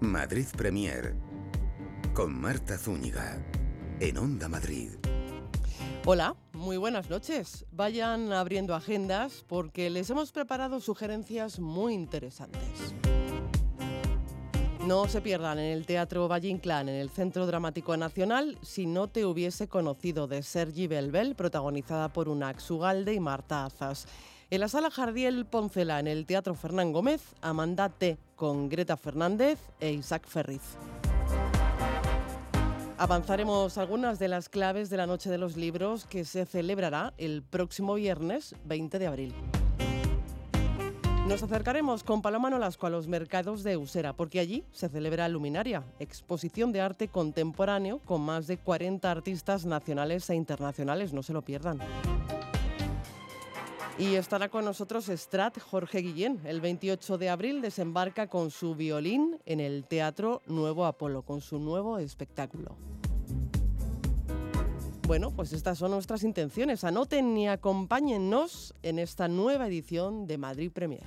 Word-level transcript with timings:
Madrid 0.00 0.46
Premier 0.56 1.16
con 2.14 2.32
Marta 2.32 2.78
Zúñiga 2.78 3.44
en 3.98 4.16
Onda 4.16 4.48
Madrid. 4.48 4.90
Hola, 6.06 6.36
muy 6.52 6.76
buenas 6.76 7.10
noches. 7.10 7.66
Vayan 7.72 8.32
abriendo 8.32 8.76
agendas 8.76 9.44
porque 9.48 9.90
les 9.90 10.08
hemos 10.08 10.30
preparado 10.30 10.80
sugerencias 10.80 11.58
muy 11.58 11.94
interesantes. 11.94 12.94
No 14.86 15.08
se 15.08 15.20
pierdan 15.20 15.58
en 15.58 15.72
el 15.72 15.84
Teatro 15.84 16.28
Valle 16.28 16.48
Inclán, 16.48 16.88
en 16.88 16.94
el 16.94 17.10
Centro 17.10 17.44
Dramático 17.46 17.96
Nacional, 17.96 18.56
si 18.62 18.86
no 18.86 19.08
te 19.08 19.26
hubiese 19.26 19.66
conocido 19.66 20.28
de 20.28 20.44
Sergi 20.44 20.86
Belbel, 20.86 21.34
protagonizada 21.34 22.12
por 22.12 22.28
Unax 22.28 22.70
Ugalde 22.70 23.14
y 23.14 23.20
Marta 23.20 23.64
Azas. 23.64 24.06
En 24.50 24.60
la 24.60 24.68
sala 24.68 24.90
Jardiel 24.90 25.44
Poncela, 25.44 26.00
en 26.00 26.06
el 26.06 26.24
Teatro 26.24 26.54
Fernán 26.54 26.90
Gómez, 26.90 27.20
Amanda 27.42 27.90
T. 27.90 28.16
con 28.34 28.70
Greta 28.70 28.96
Fernández 28.96 29.58
e 29.78 29.92
Isaac 29.92 30.26
Ferriz. 30.26 30.62
Avanzaremos 32.96 33.76
algunas 33.76 34.18
de 34.18 34.28
las 34.28 34.48
claves 34.48 34.88
de 34.88 34.96
la 34.96 35.06
Noche 35.06 35.28
de 35.28 35.36
los 35.36 35.58
Libros 35.58 36.06
que 36.06 36.24
se 36.24 36.46
celebrará 36.46 37.12
el 37.18 37.42
próximo 37.42 37.92
viernes 37.92 38.54
20 38.64 38.98
de 38.98 39.06
abril. 39.06 39.34
Nos 41.28 41.42
acercaremos 41.42 42.02
con 42.02 42.22
Paloma 42.22 42.48
Nolasco 42.48 42.86
a 42.86 42.90
los 42.90 43.06
mercados 43.06 43.62
de 43.64 43.76
Usera, 43.76 44.14
porque 44.14 44.40
allí 44.40 44.64
se 44.72 44.88
celebra 44.88 45.28
Luminaria, 45.28 45.84
exposición 45.98 46.72
de 46.72 46.80
arte 46.80 47.08
contemporáneo 47.08 47.98
con 47.98 48.22
más 48.22 48.46
de 48.46 48.56
40 48.56 49.10
artistas 49.10 49.66
nacionales 49.66 50.30
e 50.30 50.34
internacionales, 50.36 51.12
no 51.12 51.22
se 51.22 51.34
lo 51.34 51.42
pierdan. 51.42 51.80
Y 53.98 54.14
estará 54.14 54.48
con 54.48 54.64
nosotros 54.64 55.10
Strat 55.12 55.58
Jorge 55.58 55.98
Guillén. 55.98 56.40
El 56.44 56.60
28 56.60 57.18
de 57.18 57.30
abril 57.30 57.60
desembarca 57.60 58.28
con 58.28 58.52
su 58.52 58.76
violín 58.76 59.38
en 59.44 59.58
el 59.58 59.84
Teatro 59.84 60.40
Nuevo 60.46 60.86
Apolo, 60.86 61.22
con 61.22 61.40
su 61.40 61.58
nuevo 61.58 61.98
espectáculo. 61.98 62.76
Bueno, 65.08 65.32
pues 65.32 65.52
estas 65.52 65.78
son 65.78 65.90
nuestras 65.90 66.22
intenciones. 66.22 66.84
Anoten 66.84 67.36
y 67.36 67.48
acompáñennos 67.48 68.72
en 68.82 69.00
esta 69.00 69.26
nueva 69.26 69.66
edición 69.66 70.28
de 70.28 70.38
Madrid 70.38 70.70
Premier. 70.70 71.02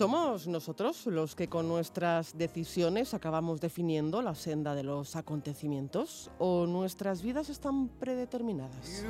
Somos 0.00 0.46
nosotros 0.46 1.04
los 1.04 1.34
que 1.34 1.48
con 1.48 1.68
nuestras 1.68 2.38
decisiones 2.38 3.12
acabamos 3.12 3.60
definiendo 3.60 4.22
la 4.22 4.34
senda 4.34 4.74
de 4.74 4.82
los 4.82 5.14
acontecimientos 5.14 6.30
o 6.38 6.64
nuestras 6.64 7.20
vidas 7.20 7.50
están 7.50 7.88
predeterminadas. 7.88 9.04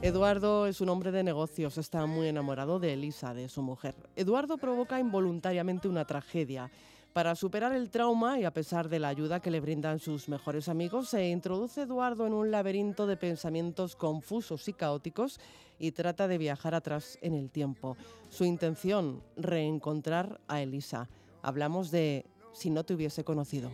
Eduardo 0.00 0.68
es 0.68 0.80
un 0.80 0.90
hombre 0.90 1.10
de 1.10 1.24
negocios, 1.24 1.76
está 1.76 2.06
muy 2.06 2.28
enamorado 2.28 2.78
de 2.78 2.92
Elisa, 2.92 3.34
de 3.34 3.48
su 3.48 3.62
mujer. 3.62 3.96
Eduardo 4.14 4.58
provoca 4.58 5.00
involuntariamente 5.00 5.88
una 5.88 6.04
tragedia. 6.04 6.70
Para 7.18 7.34
superar 7.34 7.72
el 7.72 7.90
trauma 7.90 8.38
y 8.38 8.44
a 8.44 8.52
pesar 8.52 8.88
de 8.88 9.00
la 9.00 9.08
ayuda 9.08 9.40
que 9.40 9.50
le 9.50 9.58
brindan 9.58 9.98
sus 9.98 10.28
mejores 10.28 10.68
amigos, 10.68 11.08
se 11.08 11.30
introduce 11.30 11.82
Eduardo 11.82 12.28
en 12.28 12.32
un 12.32 12.52
laberinto 12.52 13.08
de 13.08 13.16
pensamientos 13.16 13.96
confusos 13.96 14.68
y 14.68 14.72
caóticos 14.72 15.40
y 15.80 15.90
trata 15.90 16.28
de 16.28 16.38
viajar 16.38 16.76
atrás 16.76 17.18
en 17.20 17.34
el 17.34 17.50
tiempo. 17.50 17.96
Su 18.28 18.44
intención, 18.44 19.20
reencontrar 19.36 20.40
a 20.46 20.62
Elisa. 20.62 21.08
Hablamos 21.42 21.90
de 21.90 22.24
si 22.52 22.70
no 22.70 22.84
te 22.84 22.94
hubiese 22.94 23.24
conocido. 23.24 23.72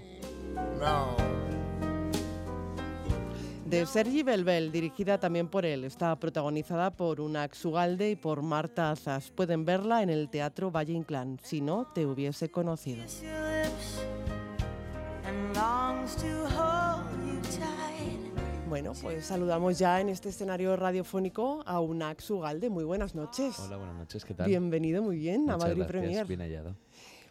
De 3.67 3.87
Sergi 3.87 4.23
Belbel, 4.23 4.71
dirigida 4.71 5.19
también 5.19 5.49
por 5.49 5.65
él. 5.65 5.85
Está 5.85 6.15
protagonizada 6.17 6.91
por 6.91 7.21
una 7.21 7.49
Ugalde 7.65 8.11
y 8.11 8.17
por 8.17 8.43
Marta 8.43 8.91
Azas. 8.91 9.31
Pueden 9.31 9.65
verla 9.65 10.03
en 10.03 10.11
el 10.11 10.29
Teatro 10.29 10.71
Valle 10.71 10.93
Inclán, 10.93 11.41
si 11.43 11.63
no 11.63 11.87
te 11.95 12.05
hubiese 12.05 12.51
conocido. 12.51 13.03
Bueno, 18.69 18.93
pues 19.01 19.25
saludamos 19.25 19.79
ya 19.79 20.01
en 20.01 20.09
este 20.11 20.29
escenario 20.29 20.77
radiofónico 20.77 21.63
a 21.65 21.81
Unax 21.81 22.31
Ugalde. 22.31 22.69
Muy 22.69 22.85
buenas 22.85 23.15
noches. 23.15 23.59
Hola, 23.61 23.77
buenas 23.77 23.97
noches, 23.97 24.25
¿qué 24.25 24.35
tal? 24.35 24.47
Bienvenido, 24.47 25.03
muy 25.03 25.17
bien, 25.17 25.43
Muchas 25.43 25.55
a 25.55 25.59
Madrid 25.59 25.77
gracias, 25.79 25.89
Premier. 25.89 26.27
Bien 26.27 26.41
hallado. 26.41 26.77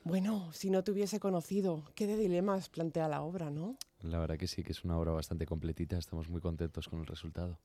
Bueno, 0.04 0.52
si 0.52 0.70
no 0.70 0.84
te 0.84 0.92
hubiese 0.92 1.20
conocido, 1.20 1.84
qué 1.96 2.08
de 2.08 2.18
dilemas 2.18 2.70
plantea 2.70 3.08
la 3.08 3.22
obra, 3.22 3.50
¿no? 3.50 3.78
La 4.02 4.20
verdad 4.20 4.38
que 4.38 4.48
sí, 4.48 4.62
que 4.62 4.74
es 4.74 4.84
una 4.84 4.98
obra 4.98 5.12
bastante 5.12 5.46
completita, 5.46 5.98
estamos 5.98 6.30
muy 6.30 6.42
contentos 6.42 6.90
con 6.90 7.00
el 7.00 7.06
resultado. 7.06 7.58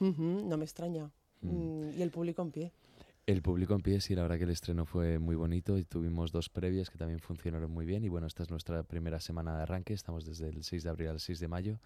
No 0.00 0.56
me 0.56 0.64
extraña. 0.64 1.10
Mm. 1.40 1.48
Mm, 1.48 1.98
Y 1.98 2.02
el 2.02 2.10
público 2.10 2.42
en 2.42 2.50
pie. 2.50 2.72
El 3.26 3.42
público 3.42 3.74
en 3.74 3.80
pie, 3.80 4.00
sí, 4.00 4.14
la 4.14 4.22
verdad 4.22 4.38
que 4.38 4.44
el 4.44 4.50
estreno 4.50 4.86
fue 4.86 5.18
muy 5.18 5.34
bonito 5.34 5.76
y 5.78 5.84
tuvimos 5.84 6.30
dos 6.32 6.48
previas 6.48 6.88
que 6.90 6.98
también 6.98 7.20
funcionaron 7.20 7.70
muy 7.70 7.84
bien 7.84 8.04
y 8.04 8.08
bueno, 8.08 8.26
esta 8.26 8.42
es 8.42 8.50
nuestra 8.50 8.82
primera 8.82 9.20
semana 9.20 9.56
de 9.56 9.62
arranque, 9.62 9.92
estamos 9.92 10.24
desde 10.24 10.48
el 10.48 10.64
6 10.64 10.82
de 10.82 10.90
abril 10.90 11.08
al 11.08 11.20
6 11.20 11.40
de 11.40 11.48
mayo 11.48 11.78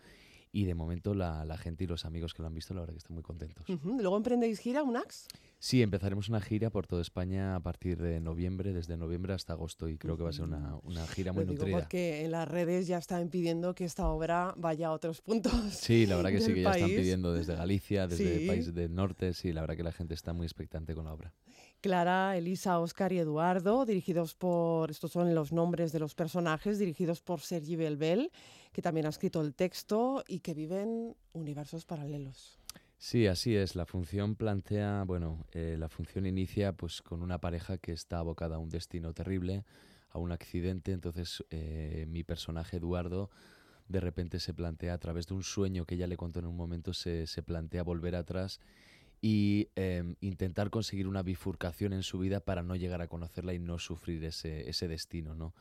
y 0.55 0.67
de 0.67 0.75
momento 0.75 1.15
la, 1.15 1.45
la 1.47 1.57
gente 1.57 1.85
y 1.85 1.87
los 1.87 2.05
amigos 2.05 2.35
que 2.35 2.43
lo 2.43 2.49
han 2.49 2.55
visto, 2.55 2.75
la 2.75 2.81
verdad 2.81 2.93
que 2.95 2.99
están 2.99 3.15
muy 3.15 3.23
contentos. 3.23 3.67
Luego 3.85 4.17
emprendéis 4.17 4.59
gira, 4.61 4.83
Unax. 4.83 5.27
Sí, 5.59 5.81
empezaremos 5.81 6.29
una 6.29 6.41
gira 6.41 6.71
por 6.71 6.87
toda 6.87 7.01
España 7.01 7.55
a 7.55 7.61
partir 7.61 8.03
de 8.03 8.21
noviembre, 8.21 8.73
desde 8.73 8.97
noviembre 8.97 9.33
hasta 9.33 9.53
agosto 9.53 9.89
y 9.89 9.97
creo 9.97 10.17
que 10.17 10.25
va 10.25 10.31
a 10.31 10.33
ser 10.33 10.45
una, 10.45 10.77
una 10.83 11.07
gira 11.07 11.33
muy 11.33 11.45
Lo 11.45 11.53
digo 11.53 11.63
nutrida. 11.63 11.79
porque 11.79 12.25
en 12.25 12.33
las 12.33 12.49
redes 12.49 12.87
ya 12.89 12.99
están 12.99 13.29
pidiendo 13.29 13.75
que 13.75 13.85
esta 13.85 14.09
obra 14.09 14.53
vaya 14.59 14.89
a 14.89 14.93
otros 14.93 15.21
puntos. 15.23 15.53
Sí, 15.73 16.05
la 16.07 16.17
verdad 16.17 16.31
que 16.31 16.41
sí, 16.41 16.53
que 16.53 16.63
ya 16.63 16.71
están 16.73 16.89
país. 16.89 17.01
pidiendo 17.01 17.33
desde 17.33 17.55
Galicia, 17.55 18.07
desde 18.09 18.41
Sí. 18.41 18.47
países 18.47 18.75
del 18.75 18.95
norte, 18.95 19.33
sí, 19.35 19.53
la 19.53 19.61
verdad 19.63 19.77
que 19.77 19.83
la 19.85 19.93
gente 19.93 20.15
está 20.15 20.33
muy 20.33 20.45
expectante 20.47 20.95
con 20.95 21.05
la 21.07 21.13
obra. 21.15 21.33
Clara, 21.81 22.37
Elisa, 22.37 22.79
Oscar 22.79 23.13
y 23.13 23.19
Eduardo, 23.19 23.85
dirigidos 23.87 24.35
por, 24.35 24.91
estos 24.91 25.11
son 25.13 25.35
los 25.35 25.53
nombres 25.53 25.91
de 25.93 25.99
los 25.99 26.15
personajes, 26.15 26.79
dirigidos 26.79 27.21
por 27.21 27.41
Sergi 27.41 27.75
Belbel, 27.77 28.31
que 28.73 28.83
también 28.83 29.07
ha 29.07 29.11
escrito 29.11 29.41
el 29.41 29.55
texto 29.55 30.25
y 30.27 30.41
que 30.41 30.55
viven 30.55 31.15
universos 31.33 31.85
paralelos. 31.85 32.59
Sí, 32.99 33.27
así 33.27 33.57
es. 33.57 33.75
La 33.75 33.85
función 33.85 34.37
plantea, 34.37 35.05
bueno, 35.05 35.45
eh, 35.53 35.77
la 35.79 35.89
función 35.89 36.25
inicia 36.25 36.73
pues 36.73 37.03
con 37.03 37.23
una 37.23 37.39
pareja 37.39 37.77
que 37.79 37.93
está 37.93 38.19
abocada 38.19 38.57
a 38.57 38.59
un 38.59 38.69
destino 38.69 39.13
terrible, 39.13 39.65
a 40.11 40.19
un 40.19 40.31
accidente. 40.31 40.93
Entonces 40.93 41.45
eh, 41.51 42.07
mi 42.09 42.23
personaje 42.23 42.77
Eduardo 42.77 43.31
de 43.89 44.01
repente 44.01 44.39
se 44.39 44.55
plantea 44.55 44.95
a 44.95 44.99
través 44.99 45.27
de 45.27 45.35
un 45.35 45.43
sueño 45.43 45.85
que 45.85 45.97
ella 45.97 46.07
le 46.07 46.17
contó 46.17 46.39
en 46.39 46.47
un 46.47 46.57
momento, 46.57 46.95
se, 46.95 47.27
se 47.27 47.43
plantea 47.43 47.83
volver 47.83 48.15
atrás 48.15 48.61
y 49.21 49.69
eh, 49.77 50.15
intentar 50.21 50.71
conseguir 50.71 51.07
una 51.07 51.23
bifurcación 51.23 51.93
en 51.93 52.03
su 52.03 52.19
vida 52.19 52.41
para 52.41 52.63
no 52.63 52.75
llegar 52.75 53.03
a 53.03 53.09
conocerla 53.09 53.55
y 53.55 53.59
no 53.59 53.79
sufrir 53.79 54.25
ese, 54.25 54.69
ese 54.69 54.89
destino, 54.89 55.35
¿no? 55.35 55.55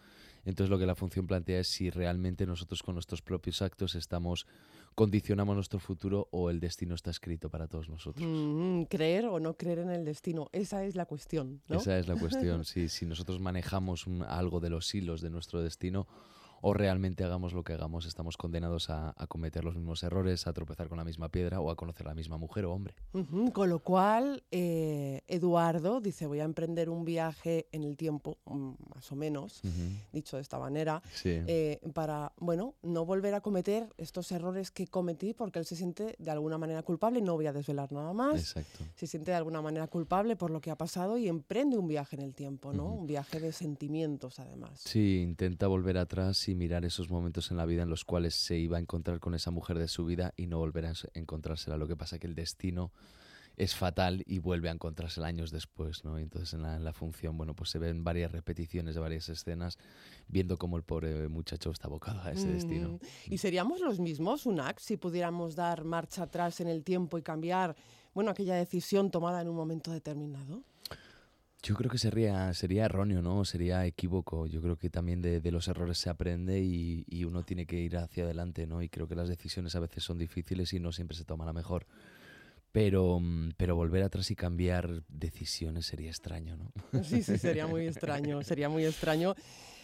Entonces 0.45 0.69
lo 0.69 0.79
que 0.79 0.85
la 0.85 0.95
función 0.95 1.27
plantea 1.27 1.59
es 1.59 1.67
si 1.67 1.89
realmente 1.89 2.45
nosotros 2.45 2.81
con 2.83 2.95
nuestros 2.95 3.21
propios 3.21 3.61
actos 3.61 3.95
estamos 3.95 4.47
condicionamos 4.95 5.55
nuestro 5.55 5.79
futuro 5.79 6.27
o 6.31 6.49
el 6.49 6.59
destino 6.59 6.95
está 6.95 7.11
escrito 7.11 7.49
para 7.49 7.67
todos 7.67 7.87
nosotros. 7.89 8.25
Mm, 8.27 8.83
creer 8.83 9.25
o 9.27 9.39
no 9.39 9.55
creer 9.55 9.79
en 9.79 9.89
el 9.89 10.03
destino, 10.03 10.49
esa 10.51 10.83
es 10.83 10.95
la 10.95 11.05
cuestión, 11.05 11.61
¿no? 11.69 11.77
Esa 11.77 11.97
es 11.97 12.07
la 12.07 12.15
cuestión. 12.17 12.65
si, 12.65 12.89
si 12.89 13.05
nosotros 13.05 13.39
manejamos 13.39 14.05
un- 14.07 14.23
algo 14.23 14.59
de 14.59 14.69
los 14.69 14.93
hilos 14.93 15.21
de 15.21 15.29
nuestro 15.29 15.61
destino 15.61 16.07
o 16.61 16.73
realmente 16.73 17.23
hagamos 17.23 17.53
lo 17.53 17.63
que 17.63 17.73
hagamos, 17.73 18.05
estamos 18.05 18.37
condenados 18.37 18.89
a, 18.89 19.13
a 19.17 19.27
cometer 19.27 19.63
los 19.63 19.75
mismos 19.75 20.03
errores, 20.03 20.47
a 20.47 20.53
tropezar 20.53 20.87
con 20.89 20.97
la 20.97 21.03
misma 21.03 21.29
piedra 21.29 21.59
o 21.59 21.69
a 21.71 21.75
conocer 21.75 22.05
la 22.05 22.13
misma 22.13 22.37
mujer 22.37 22.65
o 22.65 22.73
hombre. 22.73 22.95
Con 23.53 23.69
lo 23.69 23.79
cual, 23.79 24.43
eh, 24.51 25.21
Eduardo 25.27 26.01
dice, 26.01 26.27
voy 26.27 26.39
a 26.39 26.43
emprender 26.43 26.89
un 26.89 27.03
viaje 27.05 27.67
en 27.71 27.83
el 27.83 27.97
tiempo, 27.97 28.37
mm, 28.45 28.71
más 28.95 29.11
o 29.11 29.15
menos, 29.15 29.61
dicho 30.11 30.37
de 30.37 30.41
esta 30.41 30.59
manera, 30.59 31.01
Sí. 31.13 31.41
eh, 31.47 31.79
para, 31.93 32.31
bueno, 32.37 32.75
no 32.83 33.05
volver 33.05 33.33
a 33.33 33.41
cometer 33.41 33.89
estos 33.97 34.31
errores 34.31 34.71
que 34.71 34.87
cometí 34.87 35.33
porque 35.33 35.59
él 35.59 35.65
se 35.65 35.75
siente 35.75 36.15
de 36.19 36.31
alguna 36.31 36.57
manera 36.57 36.83
culpable, 36.83 37.21
no 37.21 37.33
voy 37.35 37.47
a 37.47 37.53
desvelar 37.53 37.91
nada 37.91 38.13
más, 38.13 38.39
Exacto. 38.39 38.85
se 38.95 39.07
siente 39.07 39.31
de 39.31 39.37
alguna 39.37 39.61
manera 39.61 39.87
culpable 39.87 40.35
por 40.35 40.51
lo 40.51 40.61
que 40.61 40.71
ha 40.71 40.77
pasado 40.77 41.17
y 41.17 41.27
emprende 41.27 41.77
un 41.77 41.87
viaje 41.87 42.15
en 42.15 42.21
el 42.21 42.35
tiempo, 42.35 42.71
¿no? 42.73 42.85
Un 42.85 43.07
viaje 43.07 43.39
de 43.39 43.51
sentimientos, 43.51 44.39
además. 44.39 44.79
Sí, 44.83 45.21
intenta 45.21 45.67
volver 45.67 45.97
atrás 45.97 46.47
y 46.47 46.50
mirar 46.55 46.85
esos 46.85 47.09
momentos 47.09 47.51
en 47.51 47.57
la 47.57 47.65
vida 47.65 47.83
en 47.83 47.89
los 47.89 48.05
cuales 48.05 48.35
se 48.35 48.57
iba 48.57 48.77
a 48.77 48.79
encontrar 48.79 49.19
con 49.19 49.35
esa 49.35 49.51
mujer 49.51 49.77
de 49.79 49.87
su 49.87 50.05
vida 50.05 50.33
y 50.35 50.47
no 50.47 50.59
volver 50.59 50.85
a 50.85 50.93
encontrársela. 51.13 51.77
Lo 51.77 51.87
que 51.87 51.95
pasa 51.95 52.19
que 52.19 52.27
el 52.27 52.35
destino 52.35 52.91
es 53.57 53.75
fatal 53.75 54.23
y 54.25 54.39
vuelve 54.39 54.69
a 54.69 54.71
encontrársela 54.71 55.27
años 55.27 55.51
después, 55.51 56.03
¿no? 56.03 56.17
Entonces 56.17 56.53
en 56.53 56.63
la, 56.63 56.75
en 56.75 56.83
la 56.83 56.93
función, 56.93 57.37
bueno, 57.37 57.53
pues 57.53 57.69
se 57.69 57.79
ven 57.79 58.03
varias 58.03 58.31
repeticiones 58.31 58.95
de 58.95 59.01
varias 59.01 59.29
escenas, 59.29 59.77
viendo 60.27 60.57
cómo 60.57 60.77
el 60.77 60.83
pobre 60.83 61.27
muchacho 61.27 61.71
está 61.71 61.87
abocado 61.87 62.21
a 62.21 62.31
ese 62.31 62.47
destino. 62.47 62.89
Mm, 62.89 63.33
¿Y 63.33 63.37
seríamos 63.37 63.79
los 63.81 63.99
mismos, 63.99 64.45
UNAC, 64.45 64.79
si 64.79 64.97
pudiéramos 64.97 65.55
dar 65.55 65.83
marcha 65.83 66.23
atrás 66.23 66.59
en 66.61 66.67
el 66.67 66.83
tiempo 66.83 67.17
y 67.17 67.21
cambiar, 67.21 67.75
bueno, 68.13 68.31
aquella 68.31 68.55
decisión 68.55 69.11
tomada 69.11 69.41
en 69.41 69.47
un 69.47 69.55
momento 69.55 69.91
determinado? 69.91 70.63
Yo 71.63 71.75
creo 71.75 71.91
que 71.91 71.99
sería, 71.99 72.51
sería 72.55 72.85
erróneo, 72.85 73.21
¿no? 73.21 73.45
Sería 73.45 73.85
equívoco. 73.85 74.47
Yo 74.47 74.61
creo 74.61 74.77
que 74.77 74.89
también 74.89 75.21
de, 75.21 75.41
de 75.41 75.51
los 75.51 75.67
errores 75.67 75.99
se 75.99 76.09
aprende 76.09 76.59
y, 76.59 77.05
y, 77.07 77.23
uno 77.23 77.43
tiene 77.43 77.67
que 77.67 77.77
ir 77.77 77.97
hacia 77.97 78.23
adelante, 78.23 78.65
¿no? 78.65 78.81
Y 78.81 78.89
creo 78.89 79.07
que 79.07 79.15
las 79.15 79.29
decisiones 79.29 79.75
a 79.75 79.79
veces 79.79 80.03
son 80.03 80.17
difíciles 80.17 80.73
y 80.73 80.79
no 80.79 80.91
siempre 80.91 81.15
se 81.15 81.23
toma 81.23 81.45
la 81.45 81.53
mejor. 81.53 81.85
Pero, 82.71 83.19
mm, 83.19 83.51
pero 83.57 83.75
volver 83.75 84.01
atrás 84.01 84.31
y 84.31 84.35
cambiar 84.35 85.03
decisiones 85.07 85.85
sería 85.85 86.09
extraño, 86.09 86.57
¿no? 86.57 86.71
Sí, 87.03 87.21
sí, 87.21 87.37
sería 87.37 87.67
muy 87.67 87.85
extraño, 87.85 88.41
sería 88.43 88.67
muy 88.67 88.85
extraño. 88.85 89.35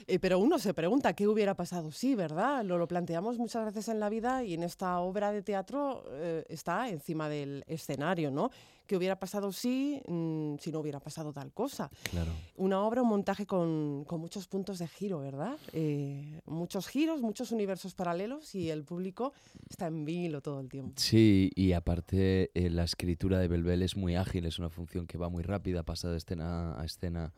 Eh, 0.08 0.20
pero 0.20 0.40
uno 0.40 0.58
se 0.58 0.74
pregunta 0.74 1.14
qué 1.14 1.28
hubiera 1.28 1.54
pasado, 1.54 1.92
sí, 1.92 2.16
¿verdad? 2.16 2.64
Lo, 2.64 2.78
lo 2.78 2.88
planteamos 2.88 3.38
muchas 3.38 3.66
veces 3.66 3.90
en 3.90 4.00
la 4.00 4.08
vida 4.08 4.44
y 4.44 4.54
en 4.54 4.64
esta 4.64 5.00
obra 5.00 5.34
de 5.34 5.44
teatro 5.44 6.06
eh, 6.12 6.46
está 6.48 6.90
encima 6.90 7.28
del 7.28 7.66
escenario, 7.68 8.32
¿no? 8.32 8.50
¿Qué 8.88 8.96
hubiera 8.96 9.20
pasado 9.20 9.52
si, 9.52 10.02
mm, 10.08 10.56
si 10.60 10.72
no 10.72 10.80
hubiera 10.80 11.00
pasado 11.00 11.34
tal 11.34 11.52
cosa? 11.52 11.90
Claro. 12.10 12.32
Una 12.56 12.82
obra, 12.82 13.02
un 13.02 13.10
montaje 13.10 13.46
con, 13.46 14.06
con 14.06 14.22
muchos 14.22 14.48
puntos 14.48 14.80
de 14.80 14.88
giro, 14.88 15.20
¿verdad? 15.20 15.58
Eh, 15.74 16.40
muchos 16.46 16.88
giros, 16.88 17.22
muchos 17.22 17.52
universos 17.52 17.94
paralelos 17.94 18.56
y 18.56 18.70
el 18.70 18.84
público 18.84 19.34
está 19.70 19.88
en 19.88 20.06
vilo 20.06 20.42
todo 20.42 20.62
el 20.62 20.70
tiempo. 20.70 20.94
Sí, 20.96 21.52
y 21.56 21.74
aparte 21.74 22.50
eh, 22.54 22.70
la 22.70 22.86
escritura 22.86 23.40
de 23.40 23.50
Belbel 23.50 23.82
es 23.82 23.98
muy 23.98 24.16
ágil, 24.16 24.46
es 24.46 24.58
una 24.58 24.70
función 24.70 25.06
que 25.06 25.18
va 25.18 25.28
muy 25.28 25.44
rápida, 25.44 25.84
pasa 25.84 26.10
de 26.10 26.18
escena 26.18 26.80
a 26.80 26.86
escena 26.86 27.34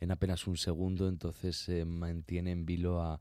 en 0.00 0.10
apenas 0.10 0.46
un 0.46 0.56
segundo, 0.56 1.08
entonces 1.08 1.56
se 1.56 1.84
mantiene 1.84 2.52
en 2.52 2.64
vilo 2.64 3.02
a, 3.02 3.20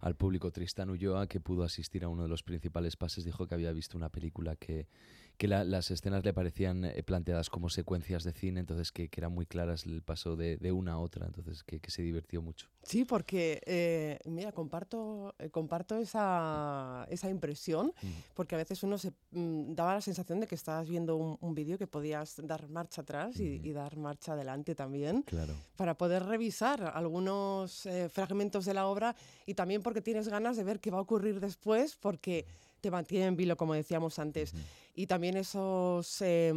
al 0.00 0.16
público. 0.16 0.50
Tristan 0.50 0.90
Ulloa, 0.90 1.26
que 1.26 1.40
pudo 1.40 1.64
asistir 1.64 2.04
a 2.04 2.08
uno 2.08 2.22
de 2.22 2.28
los 2.28 2.42
principales 2.42 2.96
pases, 2.96 3.24
dijo 3.24 3.46
que 3.46 3.54
había 3.54 3.72
visto 3.72 3.96
una 3.96 4.08
película 4.08 4.56
que, 4.56 4.86
que 5.36 5.48
la, 5.48 5.64
las 5.64 5.90
escenas 5.90 6.24
le 6.24 6.32
parecían 6.32 6.84
eh, 6.84 7.02
planteadas 7.02 7.50
como 7.50 7.68
secuencias 7.68 8.24
de 8.24 8.32
cine, 8.32 8.60
entonces 8.60 8.92
que, 8.92 9.08
que 9.08 9.20
eran 9.20 9.32
muy 9.32 9.46
claras 9.46 9.84
el 9.84 10.02
paso 10.02 10.36
de, 10.36 10.56
de 10.56 10.72
una 10.72 10.92
a 10.92 10.98
otra, 10.98 11.26
entonces 11.26 11.64
que, 11.64 11.80
que, 11.80 11.90
se 11.90 12.02
divirtió 12.02 12.40
mucho. 12.40 12.68
Sí, 12.82 13.04
porque, 13.04 13.60
eh, 13.66 14.18
mira, 14.26 14.52
comparto, 14.52 15.34
eh, 15.38 15.50
comparto 15.50 15.96
esa, 15.96 17.06
esa 17.10 17.28
impresión, 17.30 17.92
mm. 18.00 18.08
porque 18.34 18.54
a 18.54 18.58
veces 18.58 18.82
uno 18.82 18.98
se 18.98 19.12
mm, 19.32 19.74
daba 19.74 19.94
la 19.94 20.00
sensación 20.00 20.40
de 20.40 20.46
que 20.46 20.54
estabas 20.54 20.88
viendo 20.88 21.16
un, 21.16 21.36
un 21.40 21.54
vídeo 21.54 21.78
que 21.78 21.86
podías 21.86 22.40
dar 22.44 22.68
marcha 22.68 23.02
atrás 23.02 23.36
mm. 23.38 23.42
y, 23.42 23.68
y, 23.68 23.72
dar 23.72 23.96
marcha 23.96 24.34
adelante 24.34 24.74
también, 24.74 25.22
claro. 25.22 25.54
para 25.76 25.96
poder 25.96 26.24
revisar 26.24 26.92
algunos 26.94 27.86
eh, 27.86 28.08
fragmentos 28.08 28.64
de 28.64 28.74
la 28.74 28.86
obra 28.86 29.16
y 29.46 29.54
también 29.54 29.82
porque 29.82 30.00
tienes 30.00 30.28
ganas 30.28 30.56
de 30.56 30.64
ver 30.64 30.80
qué 30.80 30.90
va 30.90 30.98
a 30.98 31.02
ocurrir 31.02 31.40
después, 31.40 31.96
porque 31.96 32.46
te 32.84 32.90
mantiene 32.90 33.24
en 33.24 33.36
vilo, 33.36 33.56
como 33.56 33.72
decíamos 33.72 34.18
antes. 34.18 34.52
Uh 34.52 34.58
-huh. 34.58 34.62
Y 34.96 35.06
también 35.06 35.38
esos, 35.38 36.20
eh, 36.20 36.52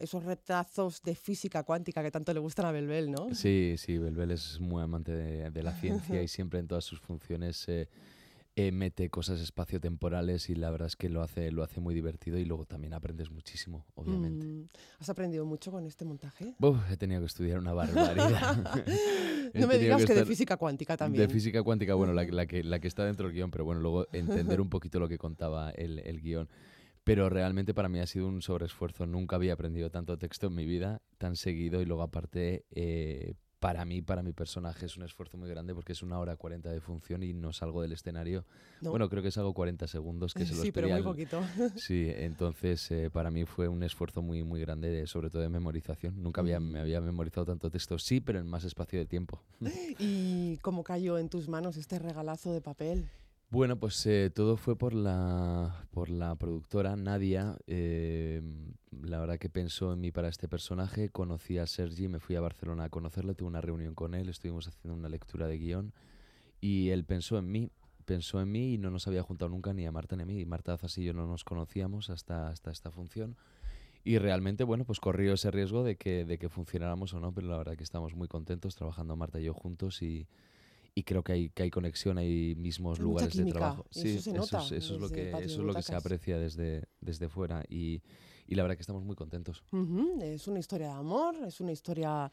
esos 0.00 0.24
retazos 0.24 1.02
de 1.02 1.14
física 1.14 1.64
cuántica 1.64 2.02
que 2.02 2.10
tanto 2.10 2.32
le 2.32 2.40
gustan 2.40 2.64
a 2.64 2.72
Belbel, 2.72 3.10
¿no? 3.10 3.34
Sí, 3.34 3.74
sí, 3.76 3.98
Belbel 3.98 4.30
es 4.30 4.58
muy 4.58 4.82
amante 4.82 5.12
de, 5.12 5.50
de 5.50 5.62
la 5.62 5.72
ciencia 5.72 6.22
y 6.22 6.28
siempre 6.28 6.60
en 6.60 6.66
todas 6.66 6.84
sus 6.84 6.98
funciones 6.98 7.68
eh, 7.68 7.88
eh, 8.58 8.72
mete 8.72 9.10
cosas 9.10 9.38
espaciotemporales 9.42 10.48
y 10.48 10.54
la 10.54 10.70
verdad 10.70 10.86
es 10.86 10.96
que 10.96 11.10
lo 11.10 11.22
hace, 11.22 11.52
lo 11.52 11.62
hace 11.62 11.78
muy 11.78 11.94
divertido 11.94 12.38
y 12.38 12.46
luego 12.46 12.64
también 12.64 12.94
aprendes 12.94 13.30
muchísimo, 13.30 13.84
obviamente. 13.94 14.46
Mm, 14.46 14.68
¿Has 14.98 15.10
aprendido 15.10 15.44
mucho 15.44 15.70
con 15.70 15.84
este 15.84 16.06
montaje? 16.06 16.54
Uf, 16.58 16.90
he 16.90 16.96
tenido 16.96 17.20
que 17.20 17.26
estudiar 17.26 17.58
una 17.58 17.74
barbaridad. 17.74 18.56
no 19.54 19.66
me 19.66 19.76
digas 19.76 20.00
que, 20.00 20.14
que 20.14 20.20
de 20.20 20.24
física 20.24 20.56
cuántica 20.56 20.96
también. 20.96 21.28
De 21.28 21.32
física 21.32 21.62
cuántica, 21.62 21.94
bueno, 21.96 22.14
la, 22.14 22.24
la, 22.24 22.46
que, 22.46 22.64
la 22.64 22.78
que 22.78 22.88
está 22.88 23.04
dentro 23.04 23.26
del 23.26 23.36
guion, 23.36 23.50
pero 23.50 23.66
bueno, 23.66 23.82
luego 23.82 24.06
entender 24.14 24.62
un 24.62 24.70
poquito 24.70 24.98
lo 24.98 25.06
que 25.06 25.18
contaba 25.18 25.70
el, 25.72 25.98
el 25.98 26.22
guion. 26.22 26.48
Pero 27.04 27.28
realmente 27.28 27.74
para 27.74 27.90
mí 27.90 28.00
ha 28.00 28.06
sido 28.06 28.26
un 28.26 28.40
sobreesfuerzo. 28.40 29.04
Nunca 29.04 29.36
había 29.36 29.52
aprendido 29.52 29.90
tanto 29.90 30.16
texto 30.16 30.46
en 30.46 30.54
mi 30.54 30.64
vida, 30.64 31.02
tan 31.18 31.36
seguido, 31.36 31.82
y 31.82 31.84
luego 31.84 32.02
aparte 32.02 32.64
eh, 32.70 33.34
para 33.60 33.84
mí, 33.84 34.02
para 34.02 34.22
mi 34.22 34.32
personaje, 34.32 34.86
es 34.86 34.96
un 34.96 35.04
esfuerzo 35.04 35.38
muy 35.38 35.48
grande 35.48 35.74
porque 35.74 35.92
es 35.92 36.02
una 36.02 36.18
hora 36.18 36.36
40 36.36 36.70
de 36.70 36.80
función 36.80 37.22
y 37.22 37.32
no 37.32 37.52
salgo 37.52 37.82
del 37.82 37.92
escenario. 37.92 38.44
No. 38.80 38.90
Bueno, 38.90 39.08
creo 39.08 39.22
que 39.22 39.30
salgo 39.30 39.54
40 39.54 39.86
segundos, 39.86 40.34
que 40.34 40.44
se 40.46 40.54
los 40.54 40.62
Sí, 40.62 40.72
pero 40.72 40.88
muy 40.88 41.02
poquito. 41.02 41.40
Sí, 41.76 42.06
entonces 42.08 42.90
eh, 42.90 43.10
para 43.10 43.30
mí 43.30 43.44
fue 43.44 43.68
un 43.68 43.82
esfuerzo 43.82 44.22
muy, 44.22 44.42
muy 44.44 44.60
grande, 44.60 44.90
de, 44.90 45.06
sobre 45.06 45.30
todo 45.30 45.42
de 45.42 45.48
memorización. 45.48 46.22
Nunca 46.22 46.40
había, 46.40 46.60
me 46.60 46.80
había 46.80 47.00
memorizado 47.00 47.46
tanto 47.46 47.70
texto, 47.70 47.98
sí, 47.98 48.20
pero 48.20 48.38
en 48.38 48.46
más 48.46 48.64
espacio 48.64 48.98
de 48.98 49.06
tiempo. 49.06 49.42
¿Y 49.98 50.58
cómo 50.58 50.84
cayó 50.84 51.18
en 51.18 51.28
tus 51.28 51.48
manos 51.48 51.76
este 51.76 51.98
regalazo 51.98 52.52
de 52.52 52.60
papel? 52.60 53.08
Bueno, 53.48 53.78
pues 53.78 54.04
eh, 54.06 54.30
todo 54.34 54.56
fue 54.56 54.76
por 54.76 54.92
la, 54.92 55.86
por 55.92 56.10
la 56.10 56.34
productora 56.34 56.96
Nadia. 56.96 57.56
Eh, 57.68 58.42
la 58.90 59.20
verdad 59.20 59.38
que 59.38 59.48
pensó 59.48 59.92
en 59.92 60.00
mí 60.00 60.10
para 60.10 60.28
este 60.28 60.48
personaje. 60.48 61.10
Conocí 61.10 61.56
a 61.58 61.66
Sergi, 61.66 62.08
me 62.08 62.18
fui 62.18 62.34
a 62.34 62.40
Barcelona 62.40 62.84
a 62.84 62.88
conocerle, 62.88 63.34
tuve 63.34 63.48
una 63.48 63.60
reunión 63.60 63.94
con 63.94 64.14
él, 64.14 64.28
estuvimos 64.28 64.66
haciendo 64.66 64.98
una 64.98 65.08
lectura 65.08 65.46
de 65.46 65.58
guion 65.58 65.92
y 66.60 66.90
él 66.90 67.04
pensó 67.04 67.38
en 67.38 67.50
mí. 67.50 67.70
Pensó 68.04 68.40
en 68.40 68.50
mí 68.50 68.74
y 68.74 68.78
no 68.78 68.90
nos 68.90 69.06
había 69.06 69.22
juntado 69.22 69.48
nunca 69.48 69.72
ni 69.72 69.86
a 69.86 69.92
Marta 69.92 70.16
ni 70.16 70.24
a 70.24 70.26
mí. 70.26 70.44
Marta 70.44 70.72
Azas 70.72 70.98
y 70.98 71.04
yo 71.04 71.12
no 71.12 71.26
nos 71.26 71.44
conocíamos 71.44 72.10
hasta, 72.10 72.48
hasta 72.48 72.72
esta 72.72 72.90
función. 72.90 73.36
Y 74.02 74.18
realmente, 74.18 74.64
bueno, 74.64 74.84
pues 74.84 74.98
corrió 74.98 75.34
ese 75.34 75.52
riesgo 75.52 75.84
de 75.84 75.96
que, 75.96 76.24
de 76.24 76.38
que 76.38 76.48
funcionáramos 76.48 77.14
o 77.14 77.20
no, 77.20 77.32
pero 77.32 77.46
la 77.48 77.58
verdad 77.58 77.76
que 77.76 77.84
estamos 77.84 78.14
muy 78.14 78.28
contentos 78.28 78.74
trabajando 78.74 79.16
Marta 79.16 79.40
y 79.40 79.44
yo 79.44 79.54
juntos 79.54 80.02
y, 80.02 80.28
y 80.98 81.02
creo 81.02 81.22
que 81.22 81.32
hay, 81.32 81.50
que 81.50 81.62
hay 81.64 81.70
conexión, 81.70 82.16
hay 82.16 82.54
mismos 82.56 82.98
hay 82.98 83.04
lugares 83.04 83.36
de 83.36 83.44
trabajo. 83.44 83.84
Sí, 83.90 84.16
eso, 84.16 84.22
se 84.22 84.32
nota 84.32 84.64
eso, 84.64 84.74
eso 84.74 84.94
es 84.94 85.00
lo 85.00 85.10
que, 85.10 85.28
eso 85.28 85.60
es 85.60 85.66
lo 85.66 85.74
que 85.74 85.82
se 85.82 85.94
aprecia 85.94 86.38
desde, 86.38 86.88
desde 87.02 87.28
fuera 87.28 87.62
y, 87.68 88.00
y 88.46 88.54
la 88.54 88.62
verdad 88.62 88.76
que 88.76 88.80
estamos 88.80 89.04
muy 89.04 89.14
contentos. 89.14 89.62
Uh 89.72 89.76
-huh. 89.76 90.22
Es 90.22 90.48
una 90.48 90.58
historia 90.58 90.86
de 90.86 90.94
amor, 90.94 91.34
es 91.46 91.60
una 91.60 91.72
historia 91.72 92.32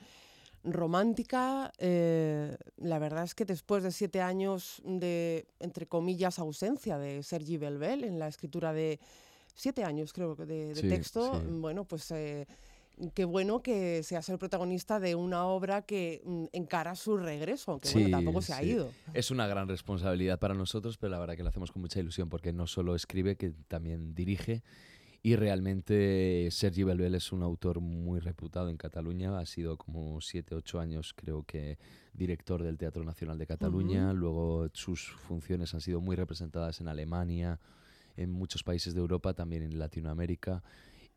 romántica. 0.64 1.74
Eh, 1.78 2.56
la 2.78 3.00
verdad 3.00 3.26
es 3.26 3.36
que 3.36 3.44
después 3.44 3.84
de 3.84 3.92
siete 3.92 4.22
años 4.22 4.82
de, 4.86 5.46
entre 5.60 5.86
comillas, 5.86 6.40
ausencia 6.40 6.98
de 6.98 7.22
Sergi 7.22 7.58
Belbel 7.58 8.06
en 8.06 8.18
la 8.18 8.30
escritura 8.30 8.72
de 8.72 9.02
siete 9.54 9.84
años, 9.84 10.14
creo, 10.14 10.36
de, 10.38 10.74
de 10.74 10.76
sí, 10.76 10.88
texto, 10.88 11.42
sí. 11.42 11.48
bueno, 11.50 11.84
pues... 11.84 12.10
Eh, 12.12 12.48
qué 13.14 13.26
bueno 13.26 13.62
que 13.62 14.04
seas 14.04 14.28
el 14.30 14.38
protagonista 14.38 15.00
de 15.00 15.16
una 15.16 15.46
obra 15.46 15.84
que 15.84 16.22
mm, 16.26 16.46
encara 16.54 16.96
su 16.96 17.18
regreso, 17.18 17.80
que 17.80 17.88
sí, 17.88 18.02
bueno, 18.02 18.18
tampoco 18.18 18.42
se 18.42 18.48
sí. 18.48 18.54
ha 18.54 18.64
ido. 18.64 18.92
Es 19.14 19.32
una 19.32 19.48
gran 19.48 19.68
responsabilidad 19.68 20.40
para 20.40 20.54
nosotros, 20.54 20.98
pero 20.98 21.12
la 21.12 21.20
verdad 21.20 21.36
que 21.36 21.44
lo 21.44 21.50
hacemos 21.50 21.72
con 21.72 21.82
mucha 21.82 22.00
ilusión 22.00 22.30
porque 22.30 22.54
no 22.54 22.68
solo 22.68 22.96
escribe, 22.96 23.36
que 23.36 23.52
también 23.68 24.14
dirige. 24.14 24.64
Y 25.26 25.38
realmente 25.38 26.50
Sergi 26.52 26.84
Belbel 26.84 27.16
es 27.16 27.32
un 27.32 27.44
autor 27.44 27.80
muy 27.80 28.20
reputado 28.20 28.68
en 28.70 28.76
Cataluña, 28.76 29.40
ha 29.40 29.46
sido 29.46 29.78
como 29.78 30.20
7, 30.20 30.54
8 30.54 30.80
años 30.82 31.14
creo 31.14 31.44
que 31.44 31.78
director 32.12 32.62
del 32.62 32.78
Teatro 32.78 33.06
Nacional 33.06 33.38
de 33.38 33.48
Cataluña, 33.48 34.08
uh 34.08 34.14
-huh. 34.14 34.18
luego 34.18 34.68
sus 34.74 35.08
funciones 35.12 35.74
han 35.74 35.80
sido 35.80 36.02
muy 36.02 36.18
representadas 36.18 36.82
en 36.82 36.90
Alemania, 36.90 37.62
en 38.18 38.32
muchos 38.32 38.64
países 38.64 38.94
de 38.94 39.00
Europa, 39.00 39.34
también 39.34 39.64
en 39.64 39.80
Latinoamérica. 39.80 40.62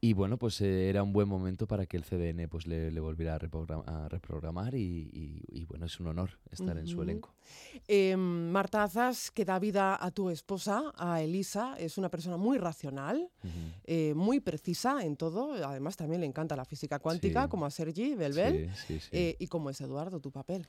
Y 0.00 0.12
bueno, 0.12 0.36
pues 0.36 0.60
eh, 0.60 0.88
era 0.90 1.02
un 1.02 1.12
buen 1.12 1.26
momento 1.26 1.66
para 1.66 1.86
que 1.86 1.96
el 1.96 2.04
CDN 2.04 2.48
pues 2.48 2.66
le, 2.66 2.90
le 2.90 3.00
volviera 3.00 3.34
a, 3.34 3.38
reprogram 3.38 3.82
a 3.86 4.08
reprogramar 4.08 4.74
y, 4.74 5.10
y, 5.12 5.42
y, 5.48 5.64
bueno, 5.64 5.86
es 5.86 5.98
un 5.98 6.08
honor 6.08 6.38
estar 6.50 6.76
uh 6.76 6.78
-huh. 6.78 6.80
en 6.80 6.86
su 6.86 7.02
elenco. 7.02 7.34
Eh, 7.88 8.14
Marta 8.16 8.82
Azas, 8.82 9.30
que 9.30 9.44
da 9.44 9.58
vida 9.58 9.96
a 9.98 10.10
tu 10.10 10.28
esposa, 10.28 10.92
a 10.96 11.22
Elisa, 11.22 11.76
es 11.78 11.96
una 11.96 12.10
persona 12.10 12.36
muy 12.36 12.58
racional, 12.58 13.30
uh 13.42 13.46
-huh. 13.46 13.72
eh, 13.84 14.14
muy 14.14 14.40
precisa 14.40 15.02
en 15.02 15.16
todo, 15.16 15.54
además 15.66 15.96
también 15.96 16.20
le 16.20 16.26
encanta 16.26 16.56
la 16.56 16.64
física 16.66 16.98
cuántica, 16.98 17.44
sí. 17.44 17.48
como 17.48 17.64
a 17.64 17.70
Sergi 17.70 18.14
Belbel, 18.14 18.70
sí, 18.86 19.00
sí, 19.00 19.08
eh, 19.12 19.36
y 19.38 19.46
como 19.46 19.70
es 19.70 19.80
Eduardo, 19.80 20.20
tu 20.20 20.30
papel. 20.30 20.66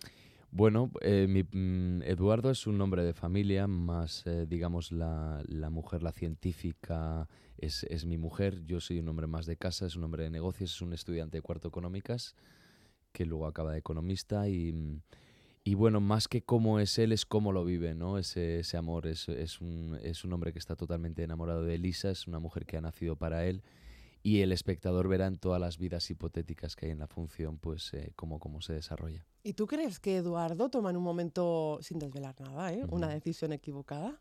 Bueno, 0.58 0.90
eh, 1.02 1.28
mm, 1.28 2.02
Eduardo 2.02 2.50
es 2.50 2.66
un 2.66 2.80
nombre 2.80 3.04
de 3.04 3.14
familia, 3.14 3.68
más 3.68 4.26
eh, 4.26 4.48
digamos 4.50 4.92
la, 4.92 5.44
la, 5.48 5.70
mujer, 5.70 6.02
la 6.02 6.12
científica, 6.12 7.30
es, 7.60 7.84
es, 7.84 8.06
mi 8.08 8.18
mujer. 8.18 8.66
Yo 8.66 8.80
soy 8.80 8.98
un 8.98 9.08
hombre 9.08 9.28
más 9.28 9.46
de 9.46 9.56
casa, 9.56 9.86
es 9.86 9.96
un 9.96 10.04
hombre 10.04 10.24
de 10.24 10.32
negocios, 10.32 10.74
es 10.74 10.82
un 10.82 10.94
estudiante 10.94 11.38
de 11.38 11.44
cuarto 11.44 11.68
económicas 11.68 12.36
que 13.12 13.24
luego 13.28 13.46
acaba 13.46 13.74
de 13.74 13.78
economista 13.78 14.50
y, 14.50 15.00
y 15.64 15.76
bueno, 15.76 16.02
más 16.02 16.28
que 16.28 16.42
cómo 16.42 16.80
es 16.80 16.98
él, 16.98 17.12
es 17.12 17.28
cómo 17.28 17.52
lo 17.52 17.64
vive, 17.64 17.94
¿no? 17.94 18.18
Ese, 18.18 18.62
ese 18.62 18.78
amor 18.78 19.06
es, 19.06 19.30
es, 19.30 19.62
un, 19.62 20.00
es 20.02 20.24
un 20.24 20.34
hombre 20.34 20.54
que 20.54 20.60
está 20.60 20.76
totalmente 20.76 21.22
enamorado 21.22 21.66
de 21.66 21.76
Elisa, 21.76 22.10
es 22.10 22.26
una 22.26 22.40
mujer 22.40 22.66
que 22.66 22.78
ha 22.78 22.82
nacido 22.82 23.16
para 23.16 23.46
él 23.46 23.62
y 24.28 24.42
el 24.42 24.52
espectador 24.52 25.08
verá 25.08 25.26
en 25.26 25.38
todas 25.38 25.62
las 25.62 25.78
vidas 25.78 26.12
hipotéticas 26.12 26.76
que 26.76 26.88
hay 26.88 26.92
en 26.92 27.00
la 27.00 27.08
función, 27.08 27.58
pues 27.60 27.94
eh, 27.94 28.12
cómo, 28.18 28.40
cómo 28.40 28.60
se 28.60 28.74
desarrolla. 28.74 29.26
¿Y 29.42 29.54
tú 29.54 29.68
crees 29.68 30.02
que 30.02 30.18
Eduardo 30.18 30.68
toma 30.68 30.90
en 30.90 30.98
un 30.98 31.04
momento, 31.04 31.80
sin 31.82 31.98
desvelar 31.98 32.36
nada, 32.42 32.74
¿eh? 32.74 32.84
uh 32.84 32.88
-huh. 32.88 32.94
una 32.94 33.08
decisión 33.08 33.54
equivocada? 33.54 34.20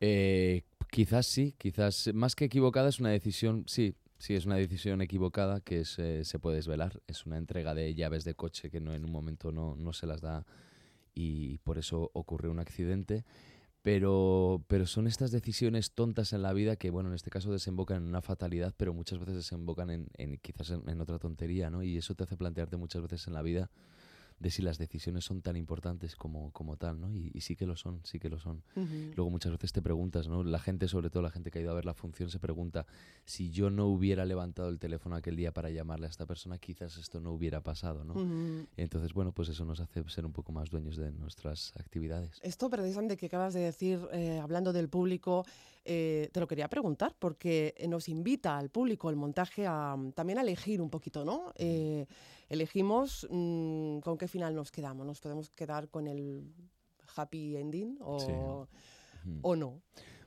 Eh, 0.00 0.64
quizás 0.90 1.26
sí, 1.26 1.54
quizás 1.56 2.10
más 2.14 2.34
que 2.34 2.46
equivocada 2.46 2.88
es 2.88 2.98
una 2.98 3.10
decisión, 3.10 3.62
sí, 3.68 3.94
sí 4.18 4.34
es 4.34 4.44
una 4.44 4.56
decisión 4.56 5.00
equivocada 5.02 5.60
que 5.60 5.82
es, 5.82 5.96
eh, 6.00 6.24
se 6.24 6.40
puede 6.40 6.56
desvelar. 6.56 7.00
Es 7.06 7.26
una 7.26 7.38
entrega 7.38 7.76
de 7.76 7.94
llaves 7.94 8.24
de 8.24 8.34
coche 8.34 8.70
que 8.70 8.80
no 8.80 8.92
en 8.92 9.04
un 9.04 9.12
momento 9.12 9.52
no, 9.52 9.76
no 9.76 9.92
se 9.92 10.08
las 10.08 10.20
da 10.20 10.44
y 11.14 11.58
por 11.58 11.78
eso 11.78 12.10
ocurre 12.12 12.48
un 12.48 12.58
accidente 12.58 13.24
pero, 13.82 14.64
pero 14.68 14.86
son 14.86 15.06
estas 15.06 15.30
decisiones 15.30 15.92
tontas 15.92 16.32
en 16.32 16.42
la 16.42 16.52
vida 16.52 16.76
que, 16.76 16.90
bueno, 16.90 17.08
en 17.08 17.14
este 17.14 17.30
caso 17.30 17.50
desembocan 17.52 17.98
en 17.98 18.08
una 18.08 18.22
fatalidad, 18.22 18.74
pero 18.76 18.92
muchas 18.92 19.18
veces 19.18 19.34
desembocan 19.36 19.90
en, 19.90 20.08
en 20.18 20.38
quizás 20.38 20.70
en, 20.70 20.88
en, 20.88 21.00
otra 21.00 21.18
tontería, 21.18 21.70
¿no? 21.70 21.82
Y 21.82 21.96
eso 21.96 22.14
te 22.14 22.24
hace 22.24 22.36
plantearte 22.36 22.76
muchas 22.76 23.02
veces 23.02 23.26
en 23.26 23.34
la 23.34 23.42
vida 23.42 23.70
de 24.40 24.50
si 24.50 24.62
las 24.62 24.78
decisiones 24.78 25.24
son 25.24 25.42
tan 25.42 25.54
importantes 25.56 26.16
como, 26.16 26.50
como 26.52 26.76
tal, 26.76 26.98
¿no? 26.98 27.12
Y, 27.14 27.30
y 27.34 27.42
sí 27.42 27.56
que 27.56 27.66
lo 27.66 27.76
son, 27.76 28.00
sí 28.04 28.18
que 28.18 28.30
lo 28.30 28.40
son. 28.40 28.62
Uh 28.74 28.80
-huh. 28.80 29.14
Luego 29.14 29.30
muchas 29.30 29.52
veces 29.52 29.72
te 29.72 29.82
preguntas, 29.82 30.28
¿no? 30.28 30.42
La 30.42 30.58
gente, 30.58 30.88
sobre 30.88 31.10
todo 31.10 31.22
la 31.22 31.30
gente 31.30 31.50
que 31.50 31.58
ha 31.58 31.62
ido 31.62 31.70
a 31.70 31.74
ver 31.74 31.84
la 31.84 31.92
función, 31.94 32.30
se 32.30 32.38
pregunta 32.38 32.86
si 33.26 33.50
yo 33.50 33.68
no 33.68 33.86
hubiera 33.86 34.24
levantado 34.24 34.70
el 34.70 34.78
teléfono 34.78 35.14
aquel 35.14 35.36
día 35.36 35.52
para 35.52 35.68
llamarle 35.70 36.06
a 36.06 36.08
esta 36.08 36.24
persona, 36.24 36.58
quizás 36.58 36.96
esto 36.96 37.20
no 37.20 37.32
hubiera 37.32 37.60
pasado, 37.62 38.02
¿no? 38.02 38.14
Uh 38.14 38.26
-huh. 38.26 38.66
Entonces, 38.78 39.12
bueno, 39.12 39.32
pues 39.32 39.50
eso 39.50 39.64
nos 39.66 39.78
hace 39.78 40.02
ser 40.08 40.24
un 40.24 40.32
poco 40.32 40.52
más 40.52 40.70
dueños 40.70 40.96
de 40.96 41.12
nuestras 41.12 41.72
actividades. 41.76 42.40
Esto 42.42 42.70
precisamente 42.70 43.18
que 43.18 43.26
acabas 43.26 43.52
de 43.52 43.60
decir, 43.60 44.00
eh, 44.12 44.38
hablando 44.38 44.72
del 44.72 44.88
público, 44.88 45.44
eh, 45.84 46.30
te 46.32 46.40
lo 46.40 46.46
quería 46.46 46.68
preguntar, 46.68 47.14
porque 47.18 47.74
nos 47.88 48.08
invita 48.08 48.56
al 48.56 48.70
público 48.70 49.10
el 49.10 49.16
montaje 49.16 49.66
a 49.66 49.96
también 50.14 50.38
a 50.38 50.42
elegir 50.42 50.80
un 50.80 50.88
poquito, 50.88 51.24
¿no? 51.24 51.52
Eh, 51.56 52.06
elegimos 52.50 53.26
mmm, 53.30 54.00
con 54.00 54.18
qué 54.18 54.28
final 54.28 54.54
nos 54.54 54.70
quedamos. 54.70 55.06
Nos 55.06 55.20
podemos 55.20 55.48
quedar 55.50 55.88
con 55.88 56.06
el 56.06 56.44
happy 57.16 57.56
ending 57.56 57.96
o, 58.00 58.66
Sí. 59.24 59.30
o 59.42 59.56
no. 59.56 59.80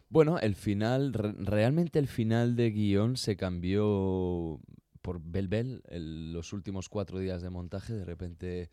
Bueno, 0.10 0.40
el 0.40 0.56
final, 0.56 1.14
re- 1.14 1.34
realmente 1.34 2.00
el 2.00 2.08
final 2.08 2.56
de 2.56 2.72
guion 2.72 3.18
se 3.18 3.36
cambió 3.36 4.60
por 5.02 5.20
Bel 5.22 5.48
Bel, 5.48 5.82
el- 5.88 6.34
los 6.34 6.54
últimos 6.54 6.88
cuatro 6.90 7.20
días 7.20 7.42
de 7.42 7.50
montaje, 7.50 7.94
de 7.94 8.06
repente, 8.06 8.70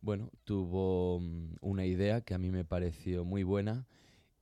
bueno, 0.00 0.30
tuvo 0.44 1.20
mm, 1.20 1.56
una 1.60 1.84
idea 1.84 2.20
que 2.22 2.34
a 2.34 2.38
mí 2.38 2.50
me 2.50 2.64
pareció 2.64 3.24
muy 3.24 3.42
buena 3.42 3.86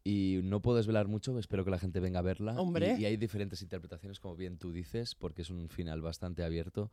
y 0.05 0.41
no 0.45 0.61
puedo 0.62 0.76
desvelar 0.76 1.09
mucho, 1.09 1.37
espero 1.38 1.65
que 1.65 1.71
la 1.71 1.79
gente 1.81 1.99
venga 2.00 2.21
a 2.21 2.23
verla. 2.23 2.53
Y- 2.55 2.59
Hombre. 2.59 2.97
Y, 2.99 3.07
hay 3.07 3.17
diferentes 3.17 3.62
interpretaciones, 3.62 4.21
como 4.21 4.37
bien 4.37 4.59
tú 4.59 4.71
dices, 4.73 5.15
porque 5.17 5.43
es 5.43 5.50
un 5.50 5.69
final 5.69 6.00
bastante 6.03 6.45
abierto. 6.45 6.91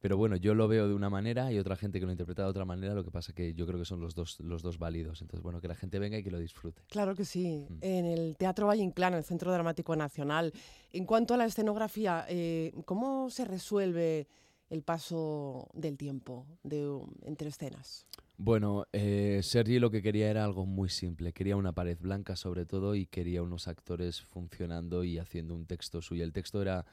Pero 0.00 0.16
bueno, 0.16 0.36
yo 0.36 0.54
lo 0.54 0.68
veo 0.68 0.88
de 0.88 0.94
una 0.94 1.08
manera 1.08 1.50
y 1.52 1.58
otra 1.58 1.76
gente 1.76 1.98
que 1.98 2.06
lo 2.06 2.12
interpreta 2.12 2.42
de 2.42 2.48
otra 2.48 2.64
manera, 2.64 2.94
lo 2.94 3.04
que 3.04 3.10
pasa 3.10 3.32
que 3.32 3.54
yo 3.54 3.66
creo 3.66 3.78
que 3.78 3.84
son 3.84 4.00
los 4.00 4.14
dos, 4.14 4.38
los 4.40 4.62
dos 4.62 4.78
válidos. 4.78 5.22
Entonces, 5.22 5.42
bueno, 5.42 5.60
que 5.60 5.68
la 5.68 5.74
gente 5.74 5.98
venga 5.98 6.18
y 6.18 6.22
que 6.22 6.30
lo 6.30 6.38
disfrute. 6.38 6.82
Claro 6.88 7.14
que 7.14 7.24
sí. 7.24 7.66
Mm. 7.68 7.78
En 7.80 8.04
el 8.04 8.36
Teatro 8.36 8.66
Valle 8.66 8.82
Inclán, 8.82 9.14
el 9.14 9.24
Centro 9.24 9.52
Dramático 9.52 9.96
Nacional. 9.96 10.52
En 10.92 11.06
cuanto 11.06 11.34
a 11.34 11.36
la 11.38 11.46
escenografía, 11.46 12.26
eh, 12.28 12.72
¿cómo 12.84 13.30
se 13.30 13.44
resuelve 13.46 14.28
el 14.68 14.82
paso 14.82 15.68
del 15.72 15.96
tiempo 15.96 16.46
de, 16.62 17.00
entre 17.22 17.48
escenas? 17.48 18.06
Bueno, 18.38 18.84
eh, 18.92 19.40
Sergi 19.42 19.78
lo 19.78 19.90
que 19.90 20.02
quería 20.02 20.30
era 20.30 20.44
algo 20.44 20.66
muy 20.66 20.90
simple. 20.90 21.32
Quería 21.32 21.56
una 21.56 21.72
pared 21.72 21.96
blanca 21.98 22.36
sobre 22.36 22.66
todo 22.66 22.94
y 22.94 23.06
quería 23.06 23.42
unos 23.42 23.66
actores 23.66 24.20
funcionando 24.20 25.04
y 25.04 25.18
haciendo 25.18 25.54
un 25.54 25.64
texto 25.64 26.02
suyo. 26.02 26.22
El 26.22 26.34
texto 26.34 26.60
era 26.60 26.84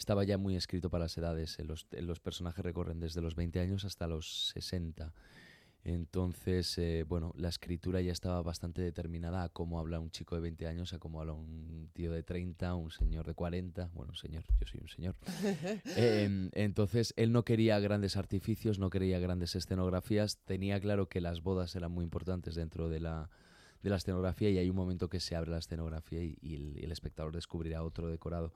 estaba 0.00 0.24
ya 0.24 0.38
muy 0.38 0.56
escrito 0.56 0.88
para 0.88 1.04
las 1.04 1.18
edades. 1.18 1.58
eh, 1.58 1.64
Los, 1.64 1.86
eh, 1.92 2.00
los 2.00 2.20
personajes 2.20 2.64
recorren 2.64 3.00
desde 3.00 3.20
los 3.20 3.34
20 3.36 3.60
años 3.60 3.84
hasta 3.84 4.06
los 4.08 4.48
60. 4.54 5.12
Entonces, 5.84 6.76
eh, 6.78 7.04
bueno, 7.06 7.32
la 7.36 7.48
escritura 7.48 8.00
ya 8.00 8.12
estaba 8.12 8.42
bastante 8.42 8.80
determinada 8.82 9.42
a 9.44 9.48
cómo 9.50 9.78
habla 9.78 9.98
un 10.00 10.10
chico 10.10 10.34
de 10.34 10.40
20 10.40 10.66
años, 10.66 10.92
a 10.94 10.98
cómo 10.98 11.20
habla 11.20 11.34
un 11.34 11.90
tío 11.92 12.12
de 12.12 12.22
30, 12.22 12.74
un 12.74 12.90
señor 12.90 13.26
de 13.26 13.34
40. 13.34 13.90
Bueno, 13.92 14.12
un 14.12 14.16
señor, 14.16 14.44
yo 14.58 14.66
soy 14.66 14.80
un 14.80 14.88
señor. 14.88 15.16
Em, 15.96 16.50
entonces, 16.54 17.12
él 17.16 17.30
no 17.32 17.44
quería 17.44 17.78
grandes 17.78 18.16
artificios, 18.16 18.78
no 18.78 18.88
quería 18.88 19.18
grandes 19.20 19.54
escenografías. 19.54 20.38
Tenía 20.46 20.80
claro 20.80 21.08
que 21.10 21.20
las 21.20 21.42
bodas 21.42 21.76
eran 21.76 21.92
muy 21.92 22.04
importantes 22.04 22.54
dentro 22.54 22.88
de 22.88 23.00
la, 23.00 23.30
de 23.82 23.90
la 23.90 23.96
escenografía 23.96 24.48
y 24.50 24.58
hay 24.58 24.70
un 24.70 24.76
momento 24.76 25.08
que 25.10 25.20
se 25.20 25.36
abre 25.36 25.50
la 25.50 25.58
escenografía 25.58 26.22
y, 26.22 26.38
y 26.40 26.54
el, 26.56 26.78
y 26.78 26.84
el 26.84 26.92
espectador 26.92 27.32
descubrirá 27.34 27.82
otro 27.82 28.08
decorado. 28.08 28.52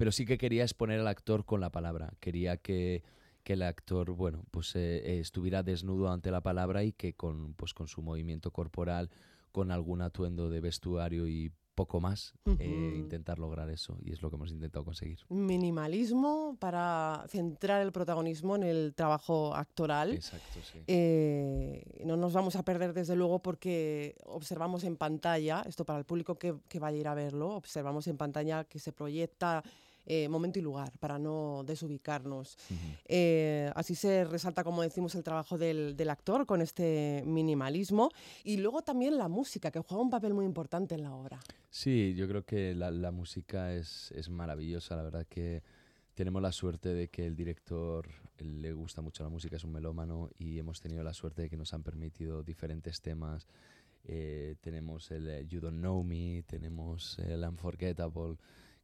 Pero 0.00 0.12
sí 0.12 0.24
que 0.24 0.38
quería 0.38 0.62
exponer 0.62 0.98
al 0.98 1.08
actor 1.08 1.44
con 1.44 1.60
la 1.60 1.68
palabra. 1.68 2.14
Quería 2.20 2.56
que, 2.56 3.02
que 3.42 3.52
el 3.52 3.60
actor, 3.60 4.12
bueno, 4.12 4.46
pues 4.50 4.74
eh, 4.74 5.20
estuviera 5.20 5.62
desnudo 5.62 6.10
ante 6.10 6.30
la 6.30 6.40
palabra 6.40 6.82
y 6.84 6.92
que 6.92 7.12
con, 7.12 7.52
pues, 7.52 7.74
con 7.74 7.86
su 7.86 8.00
movimiento 8.00 8.50
corporal, 8.50 9.10
con 9.52 9.70
algún 9.70 10.00
atuendo 10.00 10.48
de 10.48 10.60
vestuario 10.62 11.28
y 11.28 11.52
poco 11.74 12.00
más, 12.00 12.32
eh, 12.58 12.94
intentar 12.96 13.38
lograr 13.38 13.68
eso. 13.68 13.98
Y 14.02 14.12
es 14.12 14.22
lo 14.22 14.30
que 14.30 14.36
hemos 14.36 14.50
intentado 14.50 14.86
conseguir. 14.86 15.18
Minimalismo 15.28 16.56
para 16.58 17.26
centrar 17.28 17.82
el 17.82 17.92
protagonismo 17.92 18.56
en 18.56 18.62
el 18.62 18.94
trabajo 18.94 19.54
actoral. 19.54 20.14
Exacto, 20.14 20.60
sí. 20.62 20.78
Eh, 20.86 22.02
no 22.06 22.16
nos 22.16 22.32
vamos 22.32 22.56
a 22.56 22.64
perder 22.64 22.94
desde 22.94 23.16
luego 23.16 23.40
porque 23.40 24.16
observamos 24.24 24.82
en 24.84 24.96
pantalla, 24.96 25.62
esto 25.66 25.84
para 25.84 25.98
el 25.98 26.06
público 26.06 26.38
que, 26.38 26.54
que 26.70 26.78
vaya 26.78 26.96
a 26.96 27.00
ir 27.00 27.08
a 27.08 27.14
verlo, 27.14 27.50
observamos 27.50 28.06
en 28.06 28.16
pantalla 28.16 28.64
que 28.64 28.78
se 28.78 28.92
proyecta 28.92 29.62
eh, 30.12 30.28
momento 30.28 30.58
y 30.58 30.62
lugar 30.62 30.90
para 30.98 31.18
no 31.18 31.62
desubicarnos. 31.64 32.56
Ujú. 32.68 32.78
Eh, 33.06 33.70
así 33.76 33.94
se 33.94 34.24
resalta, 34.24 34.64
como 34.64 34.82
decimos, 34.82 35.14
el 35.14 35.22
trabajo 35.22 35.56
del, 35.56 35.94
del 35.96 36.10
actor 36.10 36.46
con 36.46 36.60
este 36.62 37.22
minimalismo 37.24 38.10
y 38.42 38.56
luego 38.56 38.82
también 38.82 39.16
la 39.16 39.28
música, 39.28 39.70
que 39.70 39.78
juega 39.78 40.02
un 40.02 40.10
papel 40.10 40.34
muy 40.34 40.44
importante 40.44 40.96
en 40.96 41.02
la 41.02 41.14
obra. 41.14 41.38
Sí, 41.70 42.14
yo 42.16 42.26
creo 42.26 42.44
que 42.44 42.74
la, 42.74 42.90
la 42.90 43.12
música 43.12 43.72
es, 43.72 44.10
es 44.16 44.28
maravillosa. 44.28 44.96
La 44.96 45.04
verdad 45.04 45.26
que 45.28 45.62
tenemos 46.14 46.42
la 46.42 46.50
suerte 46.50 46.88
de 46.88 47.08
que 47.08 47.24
el 47.24 47.36
director 47.36 48.08
le 48.38 48.72
gusta 48.72 49.02
mucho 49.02 49.22
la 49.22 49.30
música, 49.30 49.56
es 49.56 49.64
un 49.64 49.72
melómano 49.72 50.28
y 50.38 50.58
hemos 50.58 50.80
tenido 50.80 51.04
la 51.04 51.14
suerte 51.14 51.42
de 51.42 51.48
que 51.50 51.56
nos 51.56 51.72
han 51.72 51.82
permitido 51.84 52.42
diferentes 52.42 53.00
temas. 53.00 53.46
Eh, 54.04 54.56
tenemos 54.60 55.10
el 55.10 55.28
eh, 55.28 55.46
You 55.46 55.60
Don't 55.60 55.78
Know 55.78 56.02
Me, 56.02 56.42
tenemos 56.46 57.18
el 57.18 57.44
Unforgettable, 57.44 58.36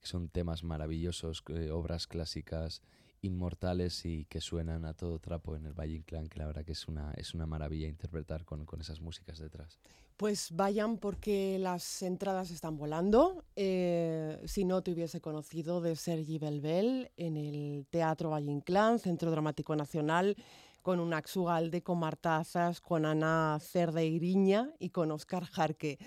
son 0.07 0.29
temas 0.29 0.63
maravillosos, 0.63 1.43
eh, 1.49 1.71
obras 1.71 2.07
clásicas 2.07 2.83
inmortales 3.23 4.05
y 4.05 4.25
que 4.27 4.41
suenan 4.41 4.85
a 4.85 4.95
todo 4.95 5.19
trapo 5.19 5.57
en 5.57 5.67
el 5.67 5.73
Valle 5.73 5.97
Inclán, 5.97 6.29
que 6.29 6.39
la 6.39 6.47
verdad 6.47 6.65
que 6.65 6.73
es 6.73 6.89
una, 6.89 7.13
es 7.15 7.35
una 7.35 7.47
maravilla 7.47 7.89
interpretar 7.89 8.45
con, 8.45 8.65
con 8.65 8.81
esas 8.81 9.01
músicas 9.01 9.39
detrás. 9.39 9.79
Pues 10.17 10.51
vayan 10.53 10.97
porque 10.97 11.59
las 11.59 12.03
entradas 12.03 12.51
están 12.51 12.79
volando. 12.79 13.45
Eh, 13.55 14.41
si 14.47 14.65
no 14.65 14.83
te 14.83 14.93
hubiese 14.93 15.21
conocido 15.21 15.83
de 15.83 15.95
Sergi 15.95 16.39
Belbel 16.39 17.11
en 17.17 17.37
el 17.37 17.87
Teatro 17.91 18.31
Valle 18.31 18.51
Inclán, 18.51 18.99
Centro 18.99 19.31
Dramático 19.31 19.77
Nacional, 19.77 20.37
con 20.81 21.01
un 21.01 21.13
Axugalde, 21.13 21.83
con 21.83 21.99
Marta 21.99 22.43
con 22.83 23.05
Ana 23.05 23.59
Cerdeiriña 23.61 24.71
y 24.79 24.91
con 24.91 25.11
Oscar 25.11 25.45
Jarque. 25.45 25.99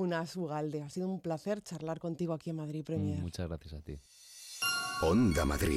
Una 0.00 0.24
Ugalde. 0.34 0.82
Ha 0.82 0.88
sido 0.88 1.08
un 1.08 1.20
placer 1.20 1.60
charlar 1.60 1.98
contigo 1.98 2.32
aquí 2.32 2.48
en 2.48 2.56
Madrid 2.56 2.82
Premier. 2.82 3.18
Mm, 3.18 3.22
Muchas 3.22 3.46
gracias 3.48 3.74
a 3.74 3.82
ti. 3.82 4.00
Onda 5.02 5.44
Madrid. 5.44 5.76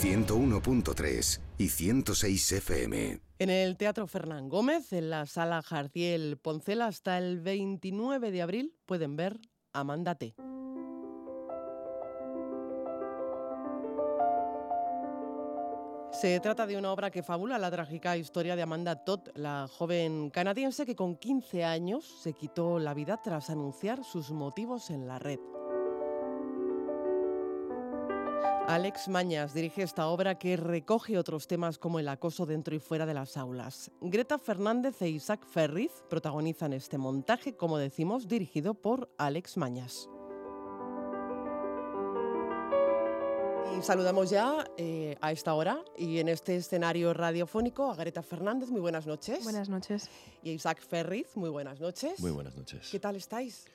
101.3 0.00 1.40
y 1.58 1.68
106 1.68 2.52
FM. 2.52 3.20
En 3.38 3.50
el 3.50 3.76
Teatro 3.76 4.06
Fernán 4.06 4.48
Gómez, 4.48 4.94
en 4.94 5.10
la 5.10 5.26
Sala 5.26 5.60
Jardiel 5.60 6.38
Poncela, 6.38 6.86
hasta 6.86 7.18
el 7.18 7.40
29 7.40 8.30
de 8.30 8.40
abril 8.40 8.74
pueden 8.86 9.16
ver 9.16 9.40
Amanda 9.74 10.14
T. 10.14 10.34
Se 16.20 16.38
trata 16.38 16.66
de 16.66 16.76
una 16.76 16.92
obra 16.92 17.10
que 17.10 17.22
fabula 17.22 17.56
la 17.56 17.70
trágica 17.70 18.14
historia 18.14 18.54
de 18.54 18.60
Amanda 18.60 18.94
Todd, 18.94 19.30
la 19.36 19.66
joven 19.72 20.28
canadiense 20.28 20.84
que 20.84 20.94
con 20.94 21.16
15 21.16 21.64
años 21.64 22.04
se 22.04 22.34
quitó 22.34 22.78
la 22.78 22.92
vida 22.92 23.22
tras 23.22 23.48
anunciar 23.48 24.04
sus 24.04 24.30
motivos 24.30 24.90
en 24.90 25.08
la 25.08 25.18
red. 25.18 25.38
Alex 28.68 29.08
Mañas 29.08 29.54
dirige 29.54 29.82
esta 29.82 30.08
obra 30.08 30.38
que 30.38 30.58
recoge 30.58 31.16
otros 31.16 31.46
temas 31.46 31.78
como 31.78 31.98
el 31.98 32.08
acoso 32.08 32.44
dentro 32.44 32.74
y 32.74 32.80
fuera 32.80 33.06
de 33.06 33.14
las 33.14 33.38
aulas. 33.38 33.90
Greta 34.02 34.38
Fernández 34.38 35.00
e 35.00 35.08
Isaac 35.08 35.46
Ferriz 35.46 36.04
protagonizan 36.10 36.74
este 36.74 36.98
montaje, 36.98 37.56
como 37.56 37.78
decimos, 37.78 38.28
dirigido 38.28 38.74
por 38.74 39.08
Alex 39.16 39.56
Mañas. 39.56 40.10
Saludamos 43.82 44.28
ya 44.30 44.66
eh, 44.76 45.16
a 45.20 45.32
esta 45.32 45.54
hora 45.54 45.82
y 45.96 46.18
en 46.18 46.28
este 46.28 46.56
escenario 46.56 47.14
radiofónico 47.14 47.90
a 47.90 47.94
Greta 47.94 48.22
Fernández, 48.22 48.68
muy 48.70 48.80
buenas 48.80 49.06
noches. 49.06 49.42
Buenas 49.42 49.68
noches. 49.68 50.08
Y 50.42 50.50
a 50.50 50.52
Isaac 50.52 50.80
Ferriz, 50.86 51.34
muy 51.36 51.48
buenas 51.48 51.80
noches. 51.80 52.20
Muy 52.20 52.30
buenas 52.30 52.54
noches. 52.56 52.88
¿Qué 52.90 53.00
tal 53.00 53.16
estáis? 53.16 53.66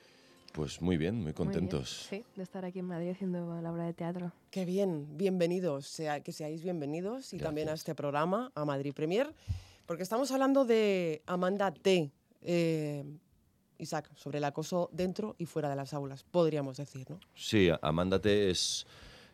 Pues 0.52 0.80
muy 0.80 0.96
bien, 0.96 1.14
muy 1.16 1.24
Muy 1.24 1.32
bien. 1.32 1.34
contentos. 1.34 2.06
Sí, 2.08 2.24
de 2.36 2.42
estar 2.42 2.64
aquí 2.64 2.78
en 2.78 2.86
Madrid 2.86 3.10
haciendo 3.10 3.60
la 3.60 3.72
obra 3.72 3.84
de 3.84 3.92
teatro. 3.94 4.32
Qué 4.50 4.64
bien, 4.64 5.06
bienvenidos, 5.16 5.86
sea, 5.88 6.20
que 6.20 6.32
seáis 6.32 6.62
bienvenidos 6.62 7.32
y 7.34 7.38
también 7.38 7.68
a 7.68 7.72
este 7.72 7.94
programa, 7.94 8.52
a 8.54 8.64
Madrid 8.64 8.94
Premier, 8.94 9.34
porque 9.86 10.02
estamos 10.04 10.30
hablando 10.30 10.64
de 10.64 11.22
Amanda 11.26 11.72
T. 11.72 12.10
eh, 12.42 13.04
Isaac, 13.78 14.10
sobre 14.14 14.38
el 14.38 14.44
acoso 14.44 14.88
dentro 14.90 15.34
y 15.36 15.44
fuera 15.44 15.68
de 15.68 15.76
las 15.76 15.92
aulas, 15.92 16.22
podríamos 16.24 16.78
decir, 16.78 17.10
¿no? 17.10 17.20
Sí, 17.34 17.68
Amándate 17.82 18.50
es, 18.50 18.86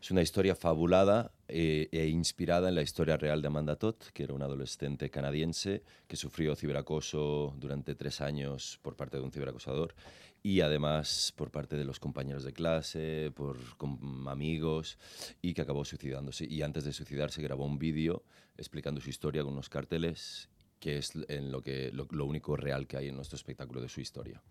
Es 0.02 0.10
una 0.10 0.22
historia 0.22 0.56
fabulada 0.56 1.30
eh, 1.46 1.88
e 1.92 2.08
inspirada 2.08 2.68
en 2.68 2.74
la 2.74 2.82
historia 2.82 3.16
real 3.16 3.40
de 3.40 3.46
Amanda 3.46 3.76
Todd, 3.76 3.94
que 4.12 4.24
era 4.24 4.34
una 4.34 4.46
adolescente 4.46 5.10
canadiense 5.10 5.84
que 6.08 6.16
sufrió 6.16 6.56
ciberacoso 6.56 7.54
durante 7.56 7.94
tres 7.94 8.20
años 8.20 8.80
por 8.82 8.96
parte 8.96 9.18
de 9.18 9.22
un 9.22 9.30
ciberacosador 9.30 9.94
y 10.42 10.60
además 10.60 11.32
por 11.36 11.52
parte 11.52 11.76
de 11.76 11.84
los 11.84 12.00
compañeros 12.00 12.42
de 12.42 12.52
clase, 12.52 13.30
por 13.32 13.56
amigos 14.26 14.98
y 15.40 15.54
que 15.54 15.62
acabó 15.62 15.84
suicidándose. 15.84 16.46
Y 16.46 16.62
antes 16.62 16.82
de 16.82 16.92
suicidarse 16.92 17.40
grabó 17.40 17.64
un 17.64 17.78
vídeo 17.78 18.24
explicando 18.56 19.00
su 19.00 19.08
historia 19.08 19.44
con 19.44 19.52
unos 19.52 19.68
carteles 19.68 20.48
que 20.82 20.98
es 20.98 21.12
en 21.28 21.52
lo, 21.52 21.62
que, 21.62 21.92
lo, 21.92 22.26
único 22.26 22.56
real 22.56 22.88
que 22.88 22.96
hay 22.96 23.06
en 23.06 23.14
nuestro 23.14 23.36
espectáculo 23.36 23.80
de 23.80 23.88
su 23.88 24.00
historia. 24.00 24.42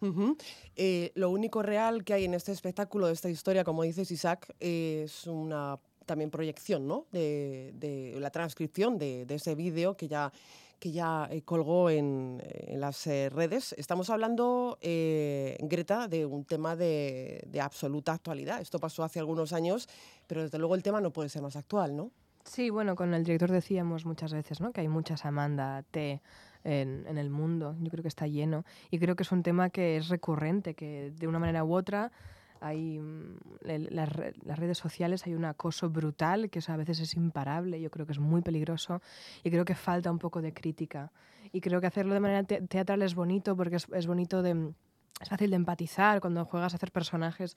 Eh, 0.78 1.12
lo 1.16 1.30
único 1.30 1.62
real 1.62 2.06
que 2.06 2.14
hay 2.14 2.24
en 2.24 2.34
este 2.34 2.54
espectáculo 2.54 3.08
de 3.08 3.14
esta 3.14 3.30
historia, 3.30 3.66
como 3.66 3.84
dices 3.84 4.10
Isaac, 4.12 4.56
es 4.62 5.28
una 5.28 5.78
también 6.06 6.32
proyección 6.32 6.88
¿no? 6.88 7.06
de, 7.12 7.74
de 7.76 8.16
la 8.18 8.30
transcripción 8.30 8.98
de, 8.98 9.26
de 9.26 9.36
ese 9.36 9.56
vídeo 9.56 9.98
que 9.98 10.08
ya 10.08 10.32
que 10.80 10.92
ya 10.92 11.28
eh, 11.30 11.44
colgó 11.44 11.92
en, 11.92 12.42
las 12.70 13.06
eh, 13.06 13.30
redes. 13.30 13.76
Estamos 13.78 14.10
hablando, 14.10 14.80
Greta, 14.82 16.08
de 16.08 16.26
un 16.26 16.44
tema 16.44 16.76
de, 16.76 17.44
de, 17.46 17.62
absoluta 17.62 18.14
actualidad. 18.14 18.60
Esto 18.62 18.80
pasó 18.80 19.04
hace 19.04 19.20
algunos 19.20 19.54
años, 19.54 19.88
pero 20.26 20.42
desde 20.42 20.58
luego 20.58 20.74
el 20.74 20.82
tema 20.82 21.00
no 21.00 21.14
puede 21.14 21.30
ser 21.30 21.44
más 21.44 21.56
actual, 21.56 21.96
¿no? 21.96 22.10
Sí, 22.44 22.70
bueno, 22.70 22.96
con 22.96 23.14
el 23.14 23.24
director 23.24 23.52
decíamos 23.52 24.06
muchas 24.06 24.34
veces 24.34 24.62
¿no? 24.62 24.72
que 24.72 24.82
hay 24.82 24.88
muchas 24.88 25.26
Amanda 25.26 25.84
T 25.92 26.22
en, 26.64 27.18
el 27.18 27.30
mundo. 27.30 27.76
Yo 27.80 27.90
creo 27.90 28.02
que 28.02 28.08
está 28.08 28.28
lleno. 28.28 28.66
Y 28.90 29.00
creo 29.00 29.16
que 29.16 29.24
es 29.24 29.32
un 29.32 29.44
tema 29.44 29.70
que 29.70 29.98
es 29.98 30.10
recurrente, 30.10 30.74
que 30.74 31.12
de 31.16 31.28
una 31.28 31.40
manera 31.40 31.64
u 31.64 31.74
otra 31.74 32.12
hay 32.60 33.00
mm, 33.00 33.38
las, 33.62 34.58
redes 34.58 34.78
sociales 34.78 35.26
hay 35.26 35.34
un 35.34 35.46
acoso 35.46 35.90
brutal 35.90 36.50
que 36.50 36.60
a 36.66 36.78
veces 36.78 37.00
es 37.00 37.16
imparable 37.16 37.82
yo 37.82 37.90
creo 37.90 38.06
que 38.06 38.12
es 38.12 38.20
muy 38.20 38.44
peligroso 38.44 39.02
y 39.44 39.50
creo 39.50 39.66
que 39.66 39.74
falta 39.74 40.12
un 40.12 40.20
poco 40.20 40.44
de 40.44 40.54
crítica 40.54 41.12
y 41.52 41.60
creo 41.60 41.82
que 41.82 41.88
hacerlo 41.88 42.14
de 42.14 42.20
manera 42.20 42.44
teatral 42.44 43.02
es 43.02 43.16
bonito 43.16 43.58
porque 43.58 43.78
es, 43.78 43.88
es 43.92 44.06
bonito 44.06 44.44
de 44.44 44.74
es 45.20 45.30
fácil 45.30 45.50
de 45.50 45.56
empatizar 45.56 46.22
cuando 46.22 46.46
juegas 46.46 46.74
a 46.74 46.76
hacer 46.76 46.92
personajes 46.92 47.56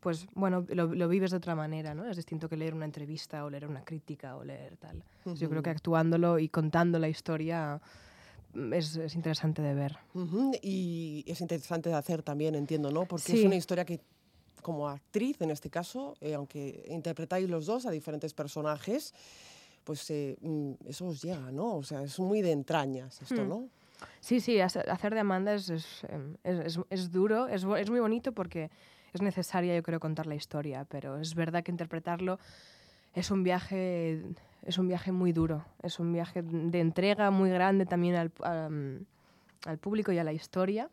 pues 0.00 0.26
bueno, 0.34 0.64
lo, 0.68 1.08
vives 1.08 1.30
de 1.30 1.36
otra 1.36 1.54
manera, 1.54 1.94
¿no? 1.94 2.08
Es 2.08 2.16
distinto 2.16 2.48
que 2.48 2.56
leer 2.56 2.74
una 2.74 2.86
entrevista 2.86 3.44
o 3.44 3.50
leer 3.50 3.66
una 3.66 3.84
crítica 3.84 4.36
o 4.36 4.44
leer 4.44 4.76
tal. 4.76 5.02
Yo 5.36 5.48
creo 5.48 5.62
que 5.62 5.70
actuándolo 5.70 6.38
y 6.38 6.48
contando 6.48 6.98
la 6.98 7.08
historia 7.08 7.80
mm, 8.54 8.72
es, 8.72 8.96
es 8.96 9.14
interesante 9.14 9.60
de 9.60 9.74
ver. 9.74 9.98
Y 10.62 11.24
es 11.26 11.40
interesante 11.40 11.90
de 11.90 11.96
hacer 11.96 12.22
también, 12.22 12.54
entiendo, 12.54 12.90
¿no? 12.90 13.04
Porque 13.04 13.32
es 13.32 13.44
una 13.44 13.56
historia 13.56 13.84
que, 13.84 14.00
como 14.62 14.88
actriz 14.88 15.40
en 15.40 15.50
este 15.50 15.68
caso, 15.68 16.16
eh, 16.20 16.34
aunque 16.34 16.84
interpretáis 16.88 17.48
los 17.48 17.66
dos 17.66 17.84
a 17.84 17.90
diferentes 17.90 18.32
personajes, 18.32 19.14
pues 19.84 20.10
eh, 20.10 20.36
mm, 20.40 20.72
eso 20.86 21.08
os 21.08 21.22
llega, 21.22 21.52
¿no? 21.52 21.76
O 21.76 21.82
sea, 21.82 22.02
es 22.02 22.18
muy 22.18 22.40
de 22.42 22.52
entrañas 22.52 23.20
esto, 23.20 23.44
hmm. 23.44 23.48
¿no? 23.48 23.68
Sí, 24.20 24.40
sí, 24.40 24.60
hacer 24.60 25.14
de 25.14 25.20
Amanda 25.20 25.54
es, 25.54 25.68
es, 25.68 26.04
em, 26.08 26.36
es, 26.42 26.78
es 26.88 27.10
duro, 27.10 27.48
es, 27.48 27.64
muy 27.64 28.00
bonito 28.00 28.32
porque 28.32 28.70
es 29.12 29.22
necesaria, 29.22 29.74
yo 29.74 29.82
creo, 29.82 30.00
contar 30.00 30.26
la 30.26 30.34
historia, 30.34 30.84
pero 30.88 31.18
es 31.18 31.34
verdad 31.34 31.62
que 31.62 31.70
interpretarlo 31.70 32.38
es 33.14 33.30
un 33.30 33.42
viaje, 33.42 34.22
es 34.62 34.78
un 34.78 34.88
viaje 34.88 35.12
muy 35.12 35.32
duro, 35.32 35.64
es 35.82 35.98
un 35.98 36.12
viaje 36.12 36.42
de 36.42 36.80
entrega 36.80 37.30
muy 37.30 37.50
grande 37.50 37.86
también 37.86 38.14
al, 38.14 38.32
al 39.66 39.78
público 39.78 40.12
y 40.12 40.18
a 40.18 40.24
la 40.24 40.32
historia, 40.32 40.88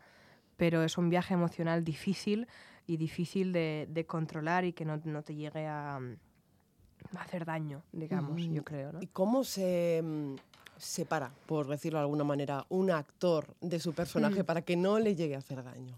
pero 0.56 0.82
es 0.82 0.98
un 0.98 1.08
viaje 1.08 1.34
emocional 1.34 1.84
difícil 1.84 2.48
y 2.86 2.96
difícil 2.96 3.52
de, 3.52 3.86
de 3.90 4.06
controlar 4.06 4.64
y 4.64 4.72
que 4.72 4.84
no, 4.84 5.00
no 5.04 5.22
te 5.22 5.34
llegue 5.34 5.66
a, 5.66 5.96
a, 5.96 7.20
hacer 7.20 7.44
daño, 7.44 7.82
digamos, 7.92 8.40
yo 8.42 8.64
creo. 8.64 8.92
¿no? 8.92 9.02
¿Y 9.02 9.06
cómo 9.06 9.44
se 9.44 10.02
mm, 10.02 10.34
separa, 10.76 11.30
por 11.46 11.68
decirlo 11.68 11.98
de 11.98 12.04
alguna 12.04 12.24
manera, 12.24 12.66
un 12.70 12.90
actor 12.90 13.54
de 13.60 13.78
su 13.78 13.92
personaje 13.92 14.42
para 14.42 14.62
que 14.62 14.76
no 14.76 14.98
le 14.98 15.14
llegue 15.14 15.36
a 15.36 15.38
hacer 15.38 15.62
daño? 15.62 15.96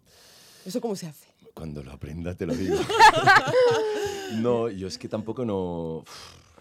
¿Eso 0.67 0.81
cómo 0.81 0.97
se 0.97 1.07
hace? 1.07 1.29
Cuando 1.54 1.83
lo 1.83 1.92
aprenda 1.92 2.35
te 2.35 2.47
lo 2.47 2.54
digo. 2.54 2.76
no, 4.37 4.69
yo 4.69 4.88
es 4.88 4.99
que 4.99 5.09
tampoco 5.09 5.45
no... 5.45 6.04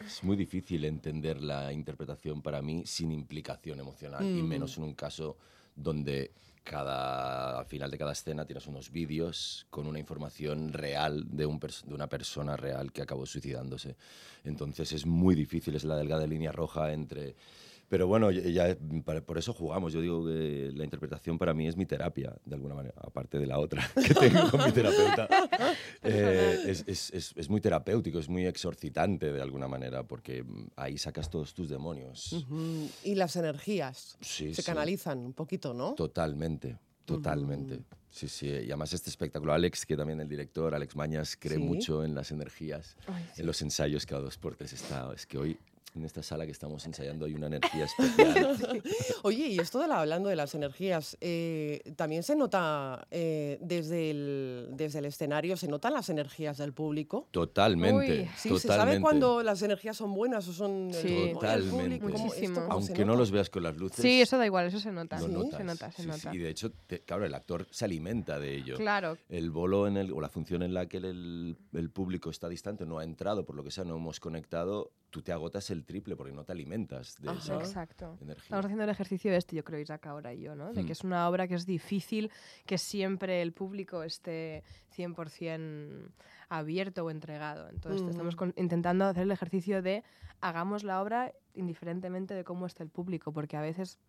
Es 0.05 0.23
muy 0.23 0.37
difícil 0.37 0.85
entender 0.85 1.41
la 1.41 1.73
interpretación 1.73 2.41
para 2.41 2.61
mí 2.61 2.83
sin 2.85 3.11
implicación 3.11 3.79
emocional, 3.79 4.23
y 4.23 4.41
mm. 4.41 4.47
menos 4.47 4.77
en 4.77 4.83
un 4.85 4.93
caso 4.93 5.37
donde 5.75 6.31
cada, 6.63 7.59
al 7.59 7.65
final 7.65 7.89
de 7.89 7.97
cada 7.97 8.11
escena 8.11 8.45
tienes 8.45 8.67
unos 8.67 8.91
vídeos 8.91 9.65
con 9.69 9.87
una 9.87 9.99
información 9.99 10.71
real 10.71 11.25
de, 11.29 11.45
un 11.45 11.59
de 11.59 11.93
una 11.93 12.07
persona 12.07 12.55
real 12.55 12.91
que 12.91 13.01
acabó 13.01 13.25
suicidándose. 13.25 13.95
Entonces 14.43 14.91
es 14.91 15.05
muy 15.05 15.35
difícil, 15.35 15.75
es 15.75 15.83
la 15.83 15.97
delgada 15.97 16.27
línea 16.27 16.51
roja 16.51 16.93
entre 16.93 17.35
pero 17.89 18.05
bueno, 18.07 18.29
ya, 18.29 18.77
por 19.25 19.37
eso 19.39 19.51
jugamos. 19.51 19.91
Yo 19.91 20.01
digo 20.01 20.23
que 20.25 20.71
la 20.75 20.83
interpretación 20.83 21.39
para 21.39 21.55
mí 21.55 21.67
es 21.67 21.75
mi 21.75 21.87
terapia, 21.87 22.35
de 22.45 22.55
alguna 22.55 22.75
manera, 22.75 22.95
aparte 23.01 23.39
de 23.39 23.47
la 23.47 23.57
otra 23.57 23.89
que 24.07 24.13
tengo 24.13 24.49
con 24.51 24.63
mi 24.63 24.71
terapeuta. 24.71 25.27
Eh, 26.03 26.65
es, 26.67 26.83
es, 26.87 27.33
es, 27.35 27.49
muy 27.49 27.59
terapéutico, 27.61 28.19
es 28.19 28.29
muy 28.29 28.45
exorcitante 28.45 29.33
de 29.33 29.41
alguna 29.41 29.67
manera, 29.67 30.03
porque 30.03 30.45
ahí 30.75 30.97
sacas 30.97 31.29
todos 31.29 31.53
tus 31.55 31.67
demonios. 31.67 32.45
Y 33.03 33.15
las 33.15 33.35
energías 33.35 34.17
se 34.21 34.63
canalizan 34.63 35.19
un 35.19 35.33
poquito, 35.33 35.73
¿no? 35.73 35.95
Totalmente, 35.95 36.77
totalmente. 37.05 37.81
Sí, 38.11 38.27
sí, 38.27 38.47
y 38.47 38.65
además 38.65 38.93
este 38.93 39.09
espectáculo, 39.09 39.53
Alex, 39.53 39.85
que 39.85 39.95
también 39.95 40.19
el 40.19 40.27
director, 40.27 40.73
Alex 40.73 40.95
Mañas, 40.95 41.37
cree 41.39 41.59
mucho 41.59 42.03
en 42.03 42.15
las 42.15 42.31
energías, 42.31 42.95
en 43.37 43.45
los 43.45 43.61
ensayos 43.61 44.05
cada 44.05 44.21
dos 44.21 44.37
por 44.37 44.55
tres 44.55 44.73
está. 44.73 45.11
Es 45.13 45.25
que 45.25 45.37
hoy 45.37 45.57
en 45.95 46.05
esta 46.05 46.23
sala 46.23 46.45
que 46.45 46.51
estamos 46.51 46.85
ensayando 46.85 47.25
hay 47.25 47.33
una 47.33 47.47
energía 47.47 47.85
especial. 47.85 48.57
Oye, 49.23 49.47
y 49.47 49.59
esto 49.59 49.79
de 49.79 49.87
la, 49.87 49.99
hablando 49.99 50.29
de 50.29 50.35
las 50.35 50.55
energías, 50.55 51.17
eh, 51.21 51.81
también 51.95 52.23
se 52.23 52.35
nota 52.35 53.07
eh, 53.11 53.57
desde, 53.61 54.11
el, 54.11 54.69
desde 54.71 54.99
el 54.99 55.05
escenario, 55.05 55.57
se 55.57 55.67
notan 55.67 55.93
las 55.93 56.09
energías 56.09 56.57
del 56.57 56.73
público. 56.73 57.27
Totalmente. 57.31 58.29
sí, 58.37 58.57
se 58.57 58.67
sabe 58.67 59.01
cuando 59.01 59.43
las 59.43 59.61
energías 59.61 59.97
son 59.97 60.13
buenas 60.13 60.47
o 60.47 60.53
son 60.53 60.91
sí. 60.93 61.31
totalmente. 61.33 61.99
Muchísimo. 62.05 62.67
Aunque 62.69 63.05
no 63.05 63.15
los 63.15 63.31
veas 63.31 63.49
con 63.49 63.63
las 63.63 63.77
luces. 63.77 64.01
Sí, 64.01 64.21
eso 64.21 64.37
da 64.37 64.45
igual, 64.45 64.67
eso 64.67 64.79
se 64.79 64.91
nota. 64.91 65.19
Se 65.19 65.27
nota, 65.27 65.91
se 65.91 66.05
nota. 66.05 66.33
Y 66.33 66.37
de 66.37 66.49
hecho, 66.49 66.71
claro, 67.05 67.25
el 67.25 67.33
actor 67.33 67.67
se 67.71 67.85
alimenta 67.85 68.39
de 68.39 68.55
ello. 68.55 68.77
Claro. 68.77 69.17
El 69.29 69.51
bolo 69.51 69.87
en 69.87 69.97
el, 69.97 70.11
o 70.11 70.21
la 70.21 70.29
función 70.29 70.63
en 70.63 70.73
la 70.73 70.87
que 70.87 70.97
el, 70.97 71.57
el 71.73 71.89
público 71.89 72.29
está 72.29 72.49
distante, 72.49 72.85
no 72.85 72.99
ha 72.99 73.03
entrado, 73.03 73.45
por 73.45 73.55
lo 73.55 73.63
que 73.63 73.71
sea, 73.71 73.83
no 73.83 73.95
hemos 73.97 74.19
conectado, 74.19 74.91
tú 75.09 75.21
te 75.21 75.31
agotas 75.31 75.69
el 75.69 75.85
triple 75.85 76.15
porque 76.15 76.31
no 76.31 76.43
te 76.43 76.51
alimentas 76.51 77.15
de 77.19 77.31
esa 77.31 77.55
Exacto. 77.55 78.17
Estamos 78.21 78.65
haciendo 78.65 78.83
el 78.83 78.89
ejercicio 78.89 79.33
este, 79.33 79.55
yo 79.55 79.63
creo, 79.63 79.79
Isaac, 79.79 80.05
ahora 80.07 80.33
y 80.33 80.41
yo, 80.41 80.55
¿no? 80.55 80.73
De 80.73 80.81
que 80.81 80.89
hmm. 80.89 80.91
es 80.91 81.03
una 81.03 81.27
obra 81.27 81.47
que 81.47 81.55
es 81.55 81.65
difícil 81.65 82.31
que 82.65 82.77
siempre 82.77 83.41
el 83.41 83.53
público 83.53 84.03
esté 84.03 84.63
100% 84.95 86.11
abierto 86.49 87.05
o 87.05 87.11
entregado. 87.11 87.69
Entonces 87.69 88.07
estamos 88.07 88.35
intentando 88.55 89.05
hacer 89.05 89.23
el 89.23 89.31
ejercicio 89.31 89.81
de 89.81 90.03
hagamos 90.41 90.83
la 90.83 91.01
obra 91.01 91.33
indiferentemente 91.53 92.33
de 92.33 92.43
cómo 92.43 92.65
esté 92.65 92.83
el 92.83 92.89
público, 92.89 93.31
porque 93.31 93.57
a 93.57 93.61
veces 93.61 93.99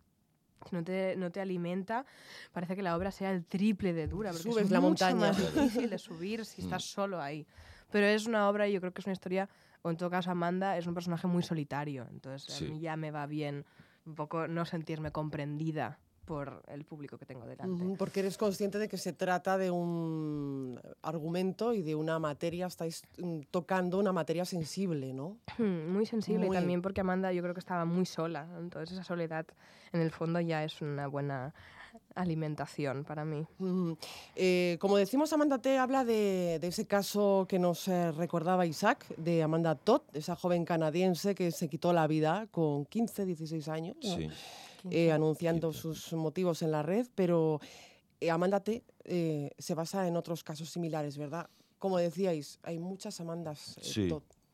si 0.69 0.77
no 0.77 0.85
te, 0.85 1.17
no 1.17 1.31
te 1.33 1.41
alimenta, 1.41 2.05
parece 2.53 2.77
que 2.77 2.83
la 2.83 2.95
obra 2.95 3.11
sea 3.11 3.33
el 3.33 3.47
triple 3.47 3.95
de 3.95 4.07
dura, 4.07 4.31
porque 4.31 4.43
Subes 4.43 4.65
es 4.67 4.71
la 4.71 4.81
mucho 4.81 5.07
montaña. 5.07 5.33
más 5.33 5.55
difícil 5.55 5.89
de 5.89 5.99
subir 5.99 6.45
si 6.45 6.61
estás 6.63 6.85
hmm. 6.85 6.95
solo 6.95 7.21
ahí. 7.21 7.47
Pero 7.91 8.07
es 8.07 8.27
una 8.27 8.49
obra 8.49 8.69
y 8.69 8.73
yo 8.73 8.81
creo 8.81 8.93
que 8.93 9.01
es 9.01 9.07
una 9.07 9.15
historia 9.15 9.49
o 9.83 9.90
en 9.90 9.97
todo 9.97 10.11
caso 10.11 10.31
Amanda 10.31 10.77
es 10.77 10.87
un 10.87 10.95
personaje 10.95 11.27
muy 11.27 11.43
solitario, 11.43 12.07
entonces 12.11 12.61
a 12.61 12.64
mí 12.64 12.81
ya 12.81 12.97
me 12.97 13.11
va 13.11 13.27
bien 13.27 13.64
un 14.07 14.14
poco 14.14 14.49
no 14.49 14.64
sentirme 14.64 15.12
comprendida 15.12 15.99
por 16.25 16.62
el 16.69 16.85
público 16.85 17.19
que 17.19 17.27
tengo 17.27 17.45
delante. 17.45 17.97
porque 17.99 18.21
eres 18.21 18.38
consciente 18.38 18.79
de 18.79 18.88
que 18.88 18.99
se 18.99 19.12
trata 19.12 19.59
de 19.59 19.73
un 19.73 20.81
argumento 21.03 21.75
y 21.75 21.83
de 21.83 21.97
una 21.97 22.21
materia, 22.21 22.66
estáis 22.66 23.03
mm, 23.19 23.40
tocando 23.51 23.99
una 23.99 24.12
materia 24.12 24.45
sensible, 24.45 25.12
¿no? 25.12 25.38
Muy 25.59 26.07
sensible 26.07 26.47
y 26.47 26.51
también 26.51 26.83
porque 26.83 27.01
Amanda 27.01 27.33
yo 27.33 27.43
creo 27.43 27.53
que 27.53 27.61
estaba 27.61 27.85
muy 27.85 28.07
sola, 28.07 28.49
entonces 28.59 28.93
esa 28.93 29.03
soledad 29.03 29.45
en 29.93 30.01
el 30.03 30.12
fondo 30.12 30.38
ya 30.40 30.62
es 30.62 30.81
una 30.81 31.09
buena 31.09 31.53
alimentación 32.14 33.05
para 33.05 33.24
mí. 33.24 33.46
Eh, 34.37 34.76
como 34.81 34.96
decimos, 34.96 35.33
Amanda 35.33 35.59
T 35.59 35.79
habla 35.79 36.05
de, 36.05 36.57
ese 36.57 36.87
caso 36.87 37.46
que 37.48 37.59
nos 37.59 37.88
eh, 37.88 38.12
recordaba 38.12 38.66
Isaac, 38.66 39.07
de 39.16 39.42
Amanda 39.42 39.74
Todd, 39.74 40.03
esa 40.12 40.37
joven 40.37 40.64
canadiense 40.64 41.35
que 41.35 41.50
se 41.50 41.68
quitó 41.68 41.92
la 41.92 42.07
vida 42.07 42.46
con 42.50 42.85
15, 42.87 43.26
16 43.26 43.68
años, 43.68 43.96
eh, 44.90 45.12
anunciando 45.12 45.72
sus 45.72 46.12
motivos 46.12 46.62
en 46.62 46.72
la 46.72 46.83
red, 46.83 47.07
pero 47.14 47.61
Amanda 48.31 48.61
T 48.61 48.83
se 49.59 49.74
basa 49.74 50.07
en 50.07 50.16
otros 50.16 50.44
casos 50.44 50.70
similares, 50.70 51.16
¿verdad? 51.16 51.48
Como 51.79 51.96
decíais, 51.96 52.59
hay 52.62 52.79
muchas 52.79 53.20
Amandas 53.20 53.76
sí. 53.81 54.11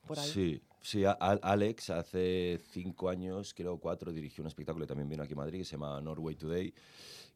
por 0.07 0.19
ahí. 0.19 0.31
Sí, 0.31 0.63
sí. 0.81 1.03
Alex 1.19 1.91
hace 1.91 2.61
cinco 2.71 3.09
años, 3.09 3.53
creo 3.53 3.79
cuatro, 3.79 4.13
dirigió 4.13 4.43
un 4.43 4.47
espectáculo 4.47 4.85
que 4.85 4.89
también 4.89 5.09
vino 5.09 5.25
aquí 5.25 5.33
a 5.33 5.37
Madrid 5.37 5.59
que 5.59 5.65
se 5.65 5.73
llama 5.73 6.01
Norway 6.01 6.37
Today. 6.37 6.73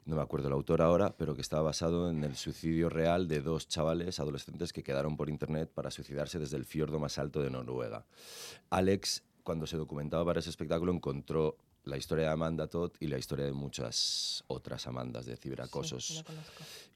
No 0.04 0.16
me 0.16 0.22
acuerdo 0.22 0.48
el 0.48 0.54
autor 0.54 0.82
ahora, 0.82 1.14
pero 1.16 1.34
que 1.34 1.40
estaba 1.40 1.62
basado 1.62 2.10
en 2.10 2.24
el 2.24 2.36
suicidio 2.36 2.88
real 2.88 3.28
de 3.28 3.42
dos 3.42 3.68
chavales 3.68 4.18
adolescentes 4.18 4.72
que 4.72 4.82
quedaron 4.82 5.16
por 5.16 5.28
internet 5.28 5.70
para 5.72 5.90
suicidarse 5.90 6.38
desde 6.38 6.56
el 6.56 6.64
fiordo 6.64 6.98
más 6.98 7.18
alto 7.18 7.42
de 7.42 7.50
Noruega. 7.50 8.06
Alex, 8.70 9.22
cuando 9.42 9.66
se 9.66 9.76
documentaba 9.76 10.24
para 10.24 10.40
ese 10.40 10.50
espectáculo, 10.50 10.92
encontró 10.92 11.56
la 11.84 11.96
historia 11.96 12.26
de 12.26 12.30
Amanda 12.32 12.66
Todd 12.66 12.92
y 13.00 13.06
la 13.06 13.18
historia 13.18 13.44
de 13.44 13.52
muchas 13.52 14.44
otras 14.48 14.86
Amandas 14.86 15.26
de 15.26 15.36
ciberacosos. 15.36 16.24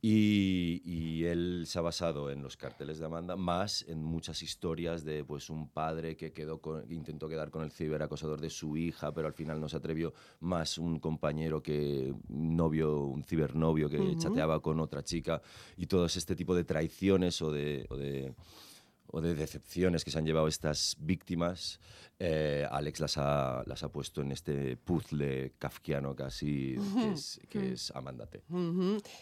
y, 0.03 0.83
y, 0.85 1.25
él 1.25 1.65
se 1.67 1.79
ha 1.79 1.83
basado 1.83 2.31
en 2.31 2.43
los 2.43 2.57
carteles 2.57 2.99
de 2.99 3.07
Amanda, 3.07 3.37
más 3.37 3.85
en 3.89 4.03
muchas 4.03 4.43
historias 4.43 5.05
de 5.05 5.25
pues, 5.25 5.49
un 5.49 5.69
padre 5.69 6.17
que, 6.17 6.33
quedó 6.33 6.61
intentó 6.91 7.29
quedar 7.29 7.51
con 7.51 7.63
el 7.63 7.71
ciberacosador 7.71 8.41
de 8.41 8.51
su 8.51 8.77
hija, 8.77 9.13
pero 9.15 9.27
al 9.27 9.35
final 9.35 9.61
no 9.61 9.69
se 9.69 9.77
atrevió, 9.77 10.13
más 10.41 10.79
un 10.79 10.99
compañero 10.99 11.63
que, 11.63 12.15
novio, 12.29 13.05
un 13.05 13.25
cibernovio 13.25 13.89
que 13.89 14.17
chateaba 14.19 14.61
con 14.61 14.81
otra 14.81 15.03
chica, 15.03 15.41
y 15.77 15.87
todo 15.87 16.07
este 16.07 16.37
tipo 16.37 16.55
de 16.55 16.65
traiciones 16.65 17.41
o 17.43 17.51
de, 17.51 17.87
o 17.89 17.97
de 17.97 18.35
o 19.15 19.21
de 19.21 19.37
decepciones 19.37 20.05
que 20.05 20.11
se 20.11 20.19
han 20.19 20.27
llevado 20.27 20.49
estas 20.49 20.97
víctimas, 20.99 21.79
eh, 22.19 22.67
Alex 22.69 22.99
las 22.99 23.17
ha, 23.17 23.63
las 23.65 23.85
ha 23.85 23.89
puesto 23.89 24.23
en 24.23 24.33
este 24.33 24.77
puzzle 24.77 25.53
kafkiano 25.57 26.17
casi, 26.17 26.77
que, 26.97 27.13
es, 27.13 27.41
que 27.49 27.73
es 27.73 27.93
Amandate. 27.95 28.43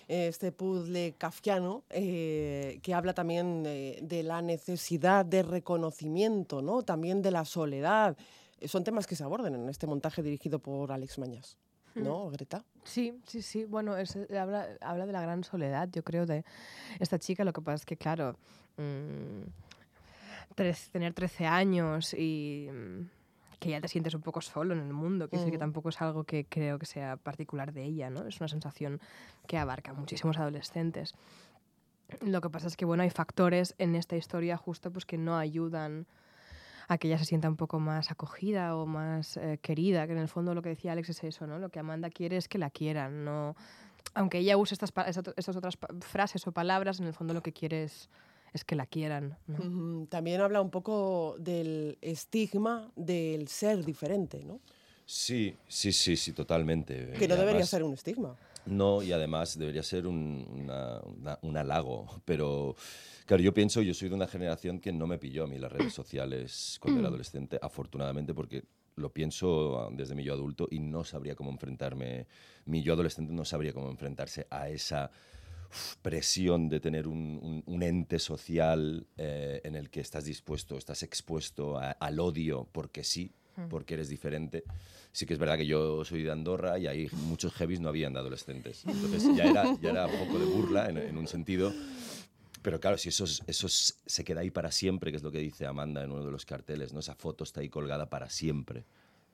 Este 0.08 0.50
puzzle 0.50 1.14
kafkiano 1.18 1.84
eh, 1.90 2.80
que 2.82 2.94
habla 2.94 3.12
también 3.12 3.62
de, 3.62 4.22
la 4.24 4.40
necesidad 4.40 5.26
de 5.26 5.42
reconocimiento, 5.42 6.62
¿no? 6.62 6.82
también 6.82 7.20
de 7.20 7.30
la 7.30 7.44
soledad. 7.44 8.16
Son 8.64 8.84
temas 8.84 9.06
que 9.06 9.14
se 9.14 9.24
abordan 9.24 9.54
en 9.54 9.68
este 9.68 9.86
montaje 9.86 10.22
dirigido 10.22 10.58
por 10.58 10.90
Alex 10.90 11.18
Mañas. 11.18 11.58
¿no, 11.94 12.30
Greta? 12.30 12.64
Sí, 12.84 13.20
sí, 13.26 13.42
sí. 13.42 13.66
Bueno, 13.66 13.94
habla, 13.94 14.68
habla, 14.80 15.04
de 15.04 15.12
la 15.12 15.20
gran 15.20 15.44
soledad, 15.44 15.90
yo 15.92 16.02
creo, 16.02 16.24
de 16.24 16.42
esta 16.98 17.18
chica. 17.18 17.44
Lo 17.44 17.52
que 17.52 17.60
pasa 17.60 17.74
es 17.74 17.84
que, 17.84 17.98
claro, 17.98 18.38
mm, 20.56 20.90
tener 20.92 21.14
13 21.14 21.46
años 21.46 22.14
y 22.14 22.68
mm, 22.70 23.08
que 23.58 23.70
ya 23.70 23.80
te 23.80 23.88
sientes 23.88 24.14
un 24.14 24.22
poco 24.22 24.40
solo 24.40 24.74
en 24.74 24.80
el 24.80 24.92
mundo, 24.92 25.28
que, 25.28 25.38
que 25.50 25.58
tampoco 25.58 25.90
es 25.90 26.00
algo 26.02 26.24
que 26.24 26.44
creo 26.44 26.78
que 26.78 26.86
sea 26.86 27.16
particular 27.16 27.72
de 27.72 27.84
ella, 27.84 28.10
¿no? 28.10 28.26
Es 28.26 28.40
una 28.40 28.48
sensación 28.48 29.00
que 29.46 29.56
abarca 29.56 29.92
muchísimos 29.92 30.36
adolescentes. 30.38 31.14
Lo 32.20 32.40
que 32.40 32.50
pasa 32.50 32.66
es 32.66 32.76
que, 32.76 32.84
bueno, 32.84 33.04
hay 33.04 33.10
factores 33.10 33.74
en 33.78 33.94
esta 33.94 34.16
historia 34.16 34.56
justo 34.56 34.92
pues 34.92 35.06
que 35.06 35.16
no 35.16 35.36
ayudan 35.36 36.06
a 36.88 36.98
que 36.98 37.08
ella 37.08 37.18
se 37.18 37.24
sienta 37.24 37.48
un 37.48 37.56
poco 37.56 37.78
más 37.78 38.10
acogida 38.10 38.76
o 38.76 38.86
más 38.86 39.36
eh, 39.36 39.58
querida, 39.62 40.06
que 40.06 40.12
en 40.12 40.18
el 40.18 40.28
fondo 40.28 40.54
lo 40.54 40.62
que 40.62 40.70
decía 40.70 40.92
Alex 40.92 41.10
es 41.10 41.24
eso, 41.24 41.46
¿no? 41.46 41.58
Lo 41.58 41.70
que 41.70 41.78
Amanda 41.78 42.10
quiere 42.10 42.36
es 42.36 42.48
que 42.48 42.58
la 42.58 42.70
quieran, 42.70 43.24
no... 43.24 43.56
Aunque 44.14 44.38
ella 44.38 44.56
use 44.56 44.74
estas, 44.74 44.92
estas 45.36 45.56
otras 45.56 45.78
frases 46.00 46.46
o 46.46 46.52
palabras, 46.52 47.00
en 47.00 47.06
el 47.06 47.14
fondo 47.14 47.32
lo 47.32 47.42
que 47.42 47.52
quiere 47.52 47.84
es 47.84 48.10
es 48.52 48.64
que 48.64 48.76
la 48.76 48.86
quieran. 48.86 49.36
También 50.08 50.40
habla 50.40 50.60
un 50.60 50.70
poco 50.70 51.36
del 51.38 51.98
estigma 52.00 52.90
del 52.96 53.48
ser 53.48 53.84
diferente, 53.84 54.44
¿no? 54.44 54.60
Sí, 55.06 55.56
sí, 55.68 55.92
sí, 55.92 56.16
sí, 56.16 56.32
totalmente. 56.32 57.12
Que 57.18 57.28
no 57.28 57.36
debería 57.36 57.66
ser 57.66 57.82
un 57.82 57.94
estigma. 57.94 58.36
No, 58.64 59.02
y 59.02 59.12
además 59.12 59.58
debería 59.58 59.82
ser 59.82 60.06
un, 60.06 60.70
un, 61.42 61.56
halago, 61.56 62.22
pero 62.24 62.76
claro, 63.26 63.42
yo 63.42 63.52
pienso, 63.52 63.82
yo 63.82 63.92
soy 63.92 64.08
de 64.08 64.14
una 64.14 64.28
generación 64.28 64.78
que 64.78 64.92
no 64.92 65.08
me 65.08 65.18
pilló 65.18 65.44
a 65.44 65.46
mí 65.48 65.58
las 65.58 65.72
redes 65.72 65.92
sociales 65.92 66.78
cuando 66.80 67.00
era 67.00 67.08
adolescente, 67.08 67.58
afortunadamente, 67.60 68.34
porque 68.34 68.62
lo 68.94 69.12
pienso 69.12 69.90
desde 69.92 70.14
mi 70.14 70.22
yo 70.22 70.34
adulto 70.34 70.68
y 70.70 70.78
no 70.78 71.02
sabría 71.02 71.34
cómo 71.34 71.50
enfrentarme, 71.50 72.26
mi 72.66 72.82
yo 72.82 72.92
adolescente 72.92 73.32
no 73.32 73.44
sabría 73.44 73.72
cómo 73.72 73.90
enfrentarse 73.90 74.46
a 74.48 74.68
esa 74.68 75.10
presión 76.02 76.68
de 76.68 76.80
tener 76.80 77.08
un, 77.08 77.62
ente 77.82 78.18
social 78.18 79.06
eh, 79.16 79.60
en 79.64 79.74
el 79.74 79.90
que 79.90 80.00
estás 80.00 80.24
dispuesto, 80.24 80.78
estás 80.78 81.02
expuesto 81.02 81.78
al 81.78 82.20
odio 82.20 82.68
porque 82.70 83.04
sí, 83.04 83.32
hmm. 83.56 83.68
porque 83.68 83.94
eres 83.94 84.08
diferente. 84.08 84.64
Sí 85.10 85.26
que 85.26 85.34
es 85.34 85.38
verdad 85.38 85.56
que 85.56 85.66
yo 85.66 86.04
soy 86.04 86.22
de 86.22 86.30
Andorra 86.30 86.78
y 86.78 86.86
ahí 86.86 87.08
muchos 87.12 87.52
heavies 87.54 87.80
no 87.80 87.88
habían 87.88 88.12
de 88.12 88.20
adolescentes. 88.20 88.84
Entonces 88.86 89.36
ya 89.36 89.44
era, 89.44 89.76
ya 89.80 89.90
era 89.90 90.06
un 90.06 90.26
poco 90.26 90.38
de 90.38 90.46
burla 90.46 90.88
en, 90.88 91.16
un 91.16 91.26
sentido. 91.26 91.72
Pero 92.62 92.78
claro, 92.80 92.96
si 92.96 93.08
eso, 93.08 93.24
eso 93.24 93.68
se 93.68 94.24
queda 94.24 94.40
ahí 94.40 94.50
para 94.50 94.70
siempre, 94.70 95.10
que 95.10 95.16
es 95.16 95.22
lo 95.22 95.32
que 95.32 95.40
dice 95.40 95.66
Amanda 95.66 96.02
en 96.04 96.12
uno 96.12 96.24
de 96.24 96.30
los 96.30 96.46
carteles, 96.46 96.92
¿no? 96.92 97.00
esa 97.00 97.14
foto 97.16 97.44
está 97.44 97.60
ahí 97.60 97.68
colgada 97.68 98.08
para 98.08 98.30
siempre. 98.30 98.84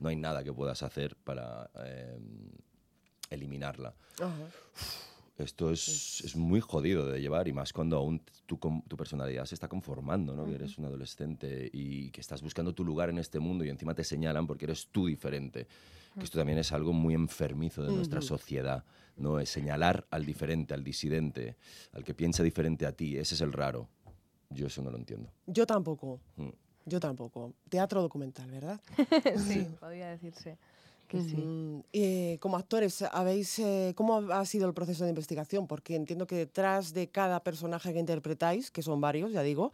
No 0.00 0.08
hay 0.08 0.16
nada 0.16 0.42
que 0.42 0.52
puedas 0.52 0.82
hacer 0.82 1.14
para 1.16 1.70
eh, 1.84 2.18
eliminarla. 3.30 3.94
Esto 5.38 5.70
es, 5.70 6.20
es, 6.24 6.34
muy 6.34 6.60
jodido 6.60 7.06
de 7.06 7.20
llevar 7.20 7.46
y 7.46 7.52
más 7.52 7.72
cuando 7.72 7.96
aún 7.96 8.20
tu, 8.44 8.56
tu 8.56 8.96
personalidad 8.96 9.44
se 9.44 9.54
está 9.54 9.68
conformando, 9.68 10.34
¿no? 10.34 10.44
Que 10.44 10.56
eres 10.56 10.76
un 10.78 10.84
adolescente 10.84 11.70
y 11.72 12.10
que 12.10 12.20
estás 12.20 12.42
buscando 12.42 12.74
tu 12.74 12.84
lugar 12.84 13.08
en 13.08 13.18
este 13.18 13.38
mundo 13.38 13.64
y 13.64 13.68
encima 13.68 13.94
te 13.94 14.02
señalan 14.02 14.48
porque 14.48 14.64
eres 14.64 14.88
tú 14.90 15.06
diferente. 15.06 15.68
Que 16.18 16.24
esto 16.24 16.38
también 16.38 16.58
es 16.58 16.72
algo 16.72 16.92
muy 16.92 17.14
enfermizo 17.14 17.84
de 17.84 17.92
nuestra 17.92 18.20
sociedad, 18.20 18.84
¿no? 19.16 19.38
Es 19.38 19.50
señalar 19.50 20.06
al 20.10 20.26
diferente, 20.26 20.74
al 20.74 20.82
disidente, 20.82 21.56
al 21.92 22.02
que 22.02 22.14
piensa 22.14 22.42
diferente 22.42 22.86
a 22.86 22.92
ti. 22.92 23.16
Ese 23.16 23.36
es 23.36 23.40
el 23.40 23.52
raro. 23.52 23.88
Yo 24.50 24.66
eso 24.66 24.82
no 24.82 24.90
lo 24.90 24.96
entiendo. 24.96 25.30
Yo 25.46 25.66
tampoco. 25.66 26.20
Mm. 26.36 26.48
Yo 26.86 26.98
tampoco. 26.98 27.54
Teatro 27.68 28.02
documental, 28.02 28.50
¿verdad? 28.50 28.80
sí, 29.36 29.68
podría 29.78 30.08
decirse. 30.08 30.58
Eh, 31.92 32.38
como 32.40 32.56
actores, 32.56 33.02
habéis, 33.02 33.58
eh, 33.58 33.92
¿cómo 33.96 34.18
ha 34.32 34.44
sido 34.44 34.68
el 34.68 34.74
proceso 34.74 35.04
de 35.04 35.10
investigación? 35.10 35.66
Porque 35.66 35.94
entiendo 35.94 36.26
que 36.26 36.36
detrás 36.36 36.92
de 36.92 37.08
cada 37.08 37.42
personaje 37.42 37.92
que 37.92 37.98
interpretáis, 37.98 38.70
que 38.70 38.82
son 38.82 39.00
varios, 39.00 39.32
ya 39.32 39.42
digo, 39.42 39.72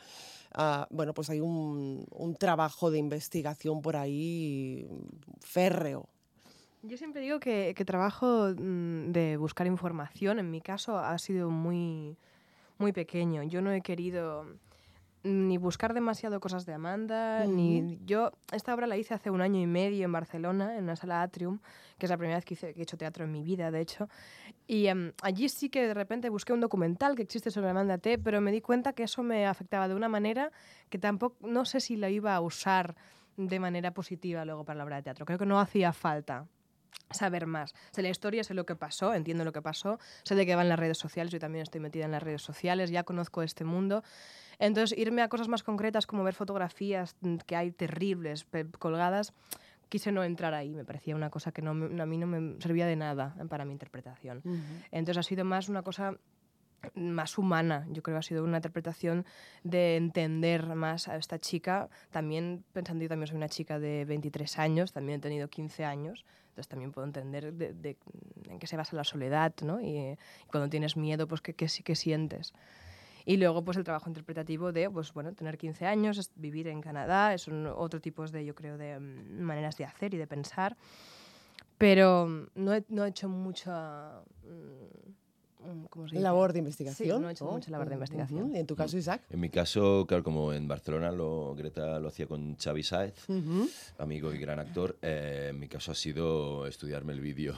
ah, 0.53 0.87
bueno, 0.91 1.15
pues 1.15 1.31
hay 1.31 1.41
un, 1.41 2.07
trabajo 2.39 2.91
de 2.91 2.99
investigación 2.99 3.83
por 3.83 3.97
ahí 3.97 4.87
férreo. 5.41 6.09
Yo 6.83 6.97
siempre 6.99 7.23
digo 7.23 7.41
que, 7.41 7.75
que 7.77 7.85
trabajo 7.85 8.51
mm, 8.57 9.13
de 9.13 9.37
buscar 9.37 9.67
información, 9.67 10.39
en 10.39 10.51
mi 10.51 10.61
caso, 10.61 10.99
ha 10.99 11.17
sido 11.19 11.51
muy, 11.51 12.17
muy 12.79 12.93
pequeño. 12.93 13.43
Yo 13.43 13.63
no 13.63 13.73
he 13.73 13.81
querido 13.81 14.47
ni 15.25 15.57
buscar 15.57 15.95
demasiado 15.95 16.39
cosas 16.39 16.67
de 16.67 16.75
Amanda, 16.75 17.47
ni 17.47 17.99
yo 18.05 18.31
esta 18.53 18.75
obra 18.75 18.87
la 18.87 18.99
hice 18.99 19.15
hace 19.15 19.31
un 19.31 19.41
año 19.41 19.59
y 19.59 19.67
medio 19.67 20.05
en 20.05 20.13
Barcelona, 20.13 20.77
en 20.77 20.85
una 20.85 20.97
sala 20.97 21.23
Atrium, 21.23 21.61
que 21.99 22.05
es 22.05 22.11
la 22.11 22.19
primera 22.19 22.37
vez 22.37 22.45
que, 22.45 22.55
he 22.55 22.83
hecho 22.83 22.99
teatro 22.99 23.25
en 23.25 23.33
mi 23.33 23.43
vida, 23.43 23.71
de 23.71 23.81
hecho. 23.81 24.09
Y 24.67 24.87
em, 24.87 25.13
allí 25.23 25.49
sí 25.49 25.71
que 25.71 25.87
de 25.87 25.95
repente 25.95 26.29
busqué 26.29 26.53
un 26.53 26.61
documental 26.61 27.17
que 27.17 27.23
existe 27.23 27.51
sobre 27.51 27.71
Amanda 27.71 27.97
T, 27.97 28.19
pero 28.19 28.43
me 28.43 28.53
di 28.53 28.61
cuenta 28.61 28.93
que 28.93 29.05
eso 29.05 29.23
me 29.23 29.47
afectaba 29.47 29.89
de 29.89 29.95
una 29.95 30.11
manera 30.11 30.53
que 30.91 30.99
tampoco, 30.99 31.37
no 31.49 31.65
sé 31.65 31.81
si 31.81 31.97
lo 31.97 32.09
iba 32.09 32.35
a 32.35 32.41
usar 32.43 32.95
de 33.39 33.59
manera 33.59 33.93
positiva 33.93 34.45
luego 34.45 34.65
para 34.65 34.77
la 34.77 34.85
obra 34.85 34.97
de 34.97 35.05
teatro. 35.05 35.25
Creo 35.25 35.39
que 35.39 35.47
no 35.47 35.59
hacía 35.59 35.95
falta 35.95 36.47
saber 37.11 37.47
más. 37.47 37.75
Sé 37.93 38.03
la 38.03 38.11
historia, 38.11 38.45
sé 38.45 38.53
lo 38.53 38.67
que 38.67 38.77
pasó, 38.77 39.15
entiendo 39.15 39.45
lo 39.45 39.53
que 39.53 39.63
pasó, 39.63 39.99
sé 40.25 40.35
de 40.35 40.45
qué 40.45 40.55
van 40.55 40.69
las 40.69 40.79
redes 40.79 40.99
sociales, 40.99 41.33
yo 41.33 41.39
también 41.39 41.63
estoy 41.63 41.81
metida 41.81 42.05
en 42.05 42.11
las 42.11 42.23
redes 42.23 42.43
sociales, 42.43 42.91
ya 42.91 43.05
conozco 43.05 43.43
este 43.43 43.65
mundo 43.65 44.03
entonces, 44.59 44.97
irme 44.99 45.23
a 45.23 45.29
cosas 45.29 45.49
más 45.49 45.63
concretas 45.63 46.07
como 46.07 46.25
ver 46.25 46.35
fotografías 46.35 47.17
mm, 47.21 47.37
que 47.47 47.57
hay 47.57 47.71
terribles 47.71 48.47
colgadas, 48.79 49.33
quise 49.89 50.13
no 50.13 50.25
entrar 50.25 50.55
ahí, 50.55 50.75
me 50.75 50.85
parecía 50.85 51.15
una 51.15 51.31
cosa 51.31 51.53
que 51.53 51.63
no, 51.63 51.71
a 51.71 52.07
mí 52.07 52.19
no 52.19 52.27
me 52.27 52.61
servía 52.61 52.87
de 52.87 52.97
nada 52.97 53.37
para 53.49 53.65
mi 53.65 53.73
interpretación. 53.73 54.43
Entonces, 54.91 55.19
ha 55.19 55.23
sido 55.23 55.45
más 55.45 55.69
una 55.69 55.83
cosa 55.83 56.19
más 56.95 57.39
humana, 57.39 57.87
yo 57.91 58.03
creo 58.03 58.17
que 58.17 58.19
ha 58.19 58.23
sido 58.23 58.45
una 58.45 58.59
interpretación 58.59 59.25
de 59.63 59.97
entender 59.97 60.67
más 60.75 61.09
a 61.09 61.17
esta 61.17 61.39
chica, 61.39 61.89
también 62.11 62.65
pensando 62.73 63.03
yo 63.03 63.09
también 63.09 63.27
soy 63.27 63.37
una 63.37 63.49
chica 63.49 63.79
de 63.79 64.05
23 64.05 64.59
años, 64.59 64.93
también 64.93 65.19
he 65.19 65.23
tenido 65.23 65.49
15 65.49 65.85
años, 65.85 66.25
entonces 66.49 66.69
también 66.69 66.93
puedo 66.93 67.07
entender 67.07 67.53
de, 67.53 67.97
en 68.49 68.59
qué 68.59 68.67
se 68.67 68.77
basa 68.77 68.95
la 68.97 69.05
soledad, 69.05 69.55
¿no? 69.63 69.81
Y, 69.81 70.17
cuando 70.49 70.69
tienes 70.69 70.97
miedo, 70.97 71.27
pues 71.27 71.41
qué, 71.41 71.55
qué, 71.55 71.67
qué 71.83 71.95
sientes. 71.97 72.53
Y 73.27 73.37
luego, 73.39 73.65
pues 73.65 73.77
el 73.77 73.85
trabajo 73.85 74.09
interpretativo 74.09 74.73
de, 74.73 74.91
pues 74.91 75.13
bueno, 75.13 75.33
tener 75.33 75.57
15 75.57 75.87
años, 75.87 76.31
vivir 76.37 76.69
en 76.69 76.81
Canadá, 76.81 77.37
son 77.39 77.67
otro 77.67 78.01
tipos 78.01 78.33
de, 78.33 78.45
yo 78.45 78.55
creo, 78.55 78.77
de 78.77 78.99
mm, 78.99 79.41
maneras 79.41 79.77
de 79.77 79.85
hacer 79.85 80.15
y 80.15 80.19
de 80.19 80.27
pensar. 80.27 80.77
Pero 81.79 82.27
mm, 82.27 82.47
no 82.57 82.75
he, 82.75 82.85
no 82.89 83.05
he 83.05 83.09
hecho 83.09 83.29
mucha... 83.29 84.23
Mm, 84.43 85.15
¿cómo 85.89 86.09
se 86.09 86.21
labor 86.21 86.53
de 86.53 86.59
investigación. 86.59 87.17
Sí, 87.17 87.23
no 87.23 87.29
he 87.29 87.33
hecho 87.33 87.47
mucha 87.47 87.71
labor 87.71 87.89
de 87.89 87.95
investigación. 87.95 88.55
¿Y 88.55 88.59
en 88.59 88.67
tu 88.67 88.77
caso, 88.77 88.99
Isaac? 88.99 89.23
En 89.31 89.41
mi 89.41 89.49
caso, 89.49 90.05
claro, 90.07 90.23
como 90.23 90.53
en 90.53 90.69
Barcelona 90.69 91.11
lo, 91.11 91.55
Greta 91.55 91.99
lo 92.01 92.09
hacía 92.09 92.27
con 92.27 92.57
Xavi 92.57 92.83
Saez, 92.83 93.27
amigo 93.99 94.33
y 94.33 94.39
gran 94.39 94.59
actor, 94.59 94.99
eh, 95.01 95.49
en 95.51 95.59
mi 95.59 95.69
caso 95.69 95.93
ha 95.93 95.95
sido 95.95 96.67
estudiarme 96.67 97.13
el 97.13 97.21
vídeo 97.21 97.55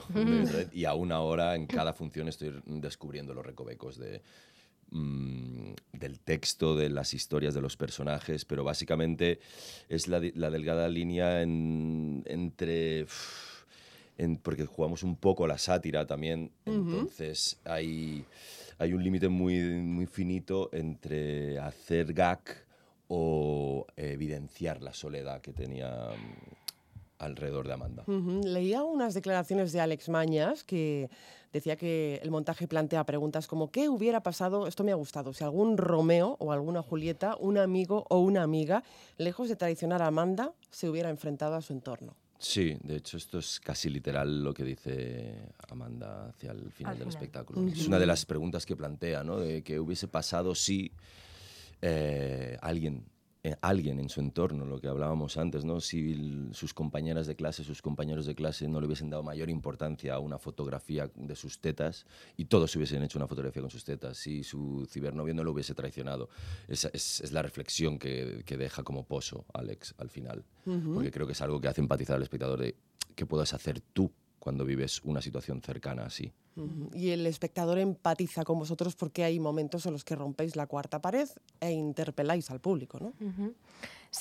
y 0.71 0.85
aún 0.85 1.11
ahora 1.11 1.55
en 1.55 1.67
cada 1.67 1.93
función 1.93 2.27
estoy 2.27 2.61
descubriendo 2.65 3.33
los 3.33 3.45
recovecos 3.45 3.97
de 3.97 4.21
mm, 4.91 5.73
del 5.93 6.19
texto, 6.19 6.75
de 6.75 6.89
las 6.89 7.13
historias 7.13 7.53
de 7.53 7.61
los 7.61 7.77
personajes, 7.77 8.45
pero 8.45 8.63
básicamente 8.63 9.39
es 9.89 10.07
la, 10.07 10.19
delgada 10.19 10.87
línea 10.87 11.41
entre... 11.41 13.05
porque 14.43 14.65
jugamos 14.65 15.03
un 15.03 15.15
poco 15.15 15.47
la 15.47 15.57
sátira 15.57 16.05
también, 16.05 16.51
entonces 16.65 17.59
hay, 17.63 18.25
hay 18.79 18.93
un 18.93 19.03
límite 19.03 19.29
muy, 19.29 19.59
muy 19.81 20.05
finito 20.05 20.69
entre 20.71 21.59
hacer 21.59 22.13
gag 22.13 22.41
o 23.07 23.85
evidenciar 23.95 24.81
la 24.81 24.93
soledad 24.93 25.41
que 25.41 25.53
tenía 25.53 26.09
alrededor 27.19 27.67
de 27.67 27.73
Amanda. 27.73 28.03
Leía 28.07 28.83
unas 28.83 29.13
declaraciones 29.13 29.71
de 29.71 29.81
Alex 29.81 30.09
Mañas 30.09 30.63
que 30.63 31.09
decía 31.53 31.75
que 31.75 32.19
el 32.23 32.31
montaje 32.31 32.67
plantea 32.67 33.05
preguntas 33.05 33.47
como 33.47 33.71
¿qué 33.71 33.89
hubiera 33.89 34.21
pasado? 34.21 34.67
Esto 34.67 34.83
me 34.83 34.91
ha 34.91 34.95
gustado. 34.95 35.33
Si 35.33 35.43
algún 35.43 35.77
Romeo 35.77 36.37
o 36.39 36.51
alguna 36.51 36.81
Julieta, 36.81 37.35
un 37.39 37.57
amigo 37.57 38.05
o 38.09 38.19
una 38.19 38.43
amiga, 38.43 38.83
lejos 39.17 39.49
de 39.49 39.55
traicionar 39.55 40.01
a 40.01 40.07
Amanda, 40.07 40.53
se 40.69 40.89
hubiera 40.89 41.09
enfrentado 41.09 41.55
a 41.55 41.61
su 41.61 41.73
entorno. 41.73 42.15
Sí, 42.39 42.77
de 42.83 42.97
hecho 42.97 43.17
esto 43.17 43.39
es 43.39 43.59
casi 43.59 43.89
literal 43.89 44.43
lo 44.43 44.53
que 44.53 44.63
dice 44.63 45.33
Amanda 45.69 46.27
hacia 46.27 46.51
el 46.51 46.71
final 46.71 46.97
del 46.99 47.07
espectáculo. 47.07 47.67
Es 47.67 47.87
una 47.87 47.97
de 47.97 48.05
las 48.05 48.25
preguntas 48.25 48.65
que 48.65 48.75
plantea, 48.75 49.23
¿no? 49.23 49.39
De 49.39 49.63
qué 49.63 49.79
hubiese 49.79 50.07
pasado 50.07 50.53
si 50.53 50.91
eh, 51.81 52.57
alguien 52.61 53.05
alguien 53.61 53.99
en 53.99 54.09
su 54.09 54.19
entorno, 54.19 54.65
lo 54.65 54.79
que 54.79 54.87
hablábamos 54.87 55.37
antes, 55.37 55.65
¿no? 55.65 55.79
si 55.79 56.49
sus 56.51 56.73
compañeras 56.73 57.27
de 57.27 57.35
clase, 57.35 57.63
sus 57.63 57.81
compañeros 57.81 58.25
de 58.25 58.35
clase 58.35 58.67
no 58.67 58.79
le 58.79 58.87
hubiesen 58.87 59.09
dado 59.09 59.23
mayor 59.23 59.49
importancia 59.49 60.15
a 60.15 60.19
una 60.19 60.37
fotografía 60.37 61.09
de 61.15 61.35
sus 61.35 61.59
tetas 61.59 62.05
y 62.35 62.45
todos 62.45 62.75
hubiesen 62.75 63.03
hecho 63.03 63.19
una 63.19 63.27
fotografía 63.27 63.61
con 63.61 63.71
sus 63.71 63.83
tetas, 63.83 64.17
si 64.17 64.43
su 64.43 64.87
cibernovio 64.89 65.33
no 65.33 65.43
lo 65.43 65.51
hubiese 65.51 65.73
traicionado. 65.73 66.29
Esa 66.67 66.89
es, 66.93 67.31
la 67.31 67.41
reflexión 67.41 67.99
que, 67.99 68.43
deja 68.57 68.83
como 68.83 69.03
pozo 69.03 69.45
Alex 69.53 69.93
al 69.97 70.09
final, 70.09 70.43
porque 70.93 71.11
creo 71.11 71.27
que 71.27 71.33
es 71.33 71.41
algo 71.41 71.61
que 71.61 71.67
hace 71.67 71.81
empatizar 71.81 72.15
al 72.15 72.23
espectador 72.23 72.59
de 72.59 72.75
qué 73.15 73.25
puedes 73.25 73.53
hacer 73.53 73.81
tú 73.93 74.11
cuando 74.47 74.63
vives 74.63 75.01
una 75.03 75.21
situación 75.21 75.61
cercana 75.61 76.05
así. 76.05 76.31
Y 76.93 77.09
el 77.09 77.27
espectador 77.27 77.79
empatiza 77.79 78.45
con 78.45 78.57
vosotros 78.57 78.95
porque 78.95 79.25
hay 79.25 79.41
momentos 79.41 79.85
en 79.85 79.91
los 79.91 80.05
que 80.05 80.15
rompéis 80.15 80.55
la 80.55 80.67
cuarta 80.67 81.01
pared 81.01 81.27
e 81.59 81.71
interpeláis 81.71 82.49
al 82.49 82.61
público, 82.61 82.97
¿no? 82.97 83.11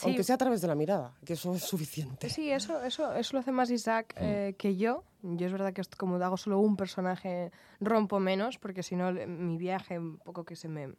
Aunque 0.03 0.25
sea 0.25 0.35
a 0.35 0.39
través 0.39 0.61
de 0.63 0.67
la 0.67 0.75
mirada, 0.75 1.15
que 1.25 1.35
eso 1.35 1.55
es 1.55 1.63
suficiente. 1.63 2.29
Sí, 2.29 2.51
eso, 2.51 2.83
eso, 2.83 3.15
eso 3.15 3.31
lo 3.35 3.39
hace 3.39 3.53
más 3.53 3.71
Isaac 3.71 4.17
mm. 4.17 4.25
eh, 4.25 4.55
que 4.59 4.77
yo. 4.77 5.05
Yo 5.23 5.47
es 5.47 5.53
verdad 5.53 5.73
que 5.73 5.83
como 5.97 6.17
hago 6.17 6.37
solo 6.37 6.59
un 6.59 6.77
personaje, 6.77 7.53
rompo 7.79 8.19
menos, 8.19 8.59
porque 8.59 8.83
si 8.83 8.97
no 8.97 9.13
mi 9.13 9.57
viaje 9.57 9.97
un 9.97 10.19
poco 10.19 10.45
que 10.45 10.57
se 10.57 10.67
me, 10.67 10.93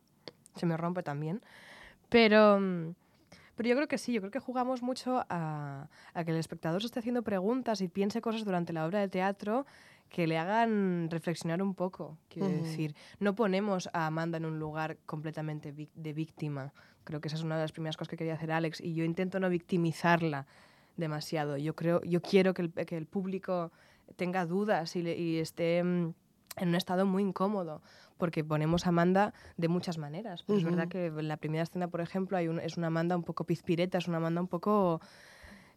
se 0.56 0.66
me 0.66 0.78
rompe 0.78 1.04
también. 1.04 1.42
Pero... 2.08 2.96
Pero 3.58 3.70
yo 3.70 3.76
creo 3.76 3.88
que 3.88 3.98
sí, 3.98 4.14
yo 4.14 4.22
creo 4.22 4.30
que 4.30 4.40
jugamos 4.40 4.84
mucho 4.84 5.26
a, 5.30 5.90
que 6.14 6.30
el 6.30 6.38
espectador 6.38 6.80
se 6.82 6.86
esté 6.86 7.00
haciendo 7.00 7.24
preguntas 7.24 7.82
y 7.82 7.88
piense 7.88 8.22
cosas 8.22 8.46
durante 8.46 8.72
la 8.72 8.86
obra 8.86 9.00
de 9.00 9.08
teatro 9.08 9.66
que 10.10 10.28
le 10.28 10.38
hagan 10.38 11.10
reflexionar 11.10 11.64
un 11.64 11.74
poco. 11.74 12.20
Quiero 12.30 12.48
decir, 12.48 12.96
no 13.20 13.34
ponemos 13.34 13.90
a 13.94 14.06
Amanda 14.06 14.38
en 14.38 14.46
un 14.46 14.60
lugar 14.60 14.98
completamente 15.08 15.74
de 15.74 16.14
víctima. 16.14 16.72
Creo 17.04 17.20
que 17.20 17.30
esa 17.30 17.38
es 17.38 17.44
una 17.44 17.56
de 17.56 17.64
las 17.64 17.72
primeras 17.72 17.98
cosas 17.98 18.12
que 18.12 18.18
quería 18.18 18.36
hacer 18.36 18.52
Alex 18.52 18.80
y 18.80 18.94
yo 18.94 19.04
intento 19.04 19.40
no 19.40 19.50
victimizarla 19.50 20.46
demasiado. 20.96 21.58
Yo 21.58 21.76
creo, 21.76 22.02
yo 22.04 22.22
quiero 22.22 22.54
que 22.54 22.62
el, 22.62 22.72
que 22.72 22.96
el 22.96 23.08
público 23.08 23.72
tenga 24.18 24.46
dudas 24.46 24.96
y, 24.96 25.00
y 25.00 25.40
esté 25.40 25.84
mm, 25.84 26.14
en 26.58 26.70
un 26.70 26.76
estado 26.76 27.08
muy 27.08 27.24
incómodo 27.24 27.82
porque 28.18 28.44
ponemos 28.44 28.86
a 28.86 28.90
Amanda 28.90 29.34
de 29.58 29.68
muchas 29.68 29.98
maneras. 29.98 30.44
Pero 30.46 30.60
es 30.60 30.66
verdad 30.66 30.88
que 30.88 31.08
en 31.08 31.28
la 31.28 31.38
primera 31.38 31.64
escena, 31.64 31.88
por 31.88 32.02
ejemplo, 32.02 32.38
hay 32.38 32.48
es 32.64 32.78
una 32.78 32.88
Amanda 32.88 33.16
un 33.16 33.24
poco 33.24 33.44
pizpireta, 33.44 33.98
es 33.98 34.08
una 34.08 34.18
Amanda 34.18 34.42
un 34.42 34.48
poco... 34.48 35.02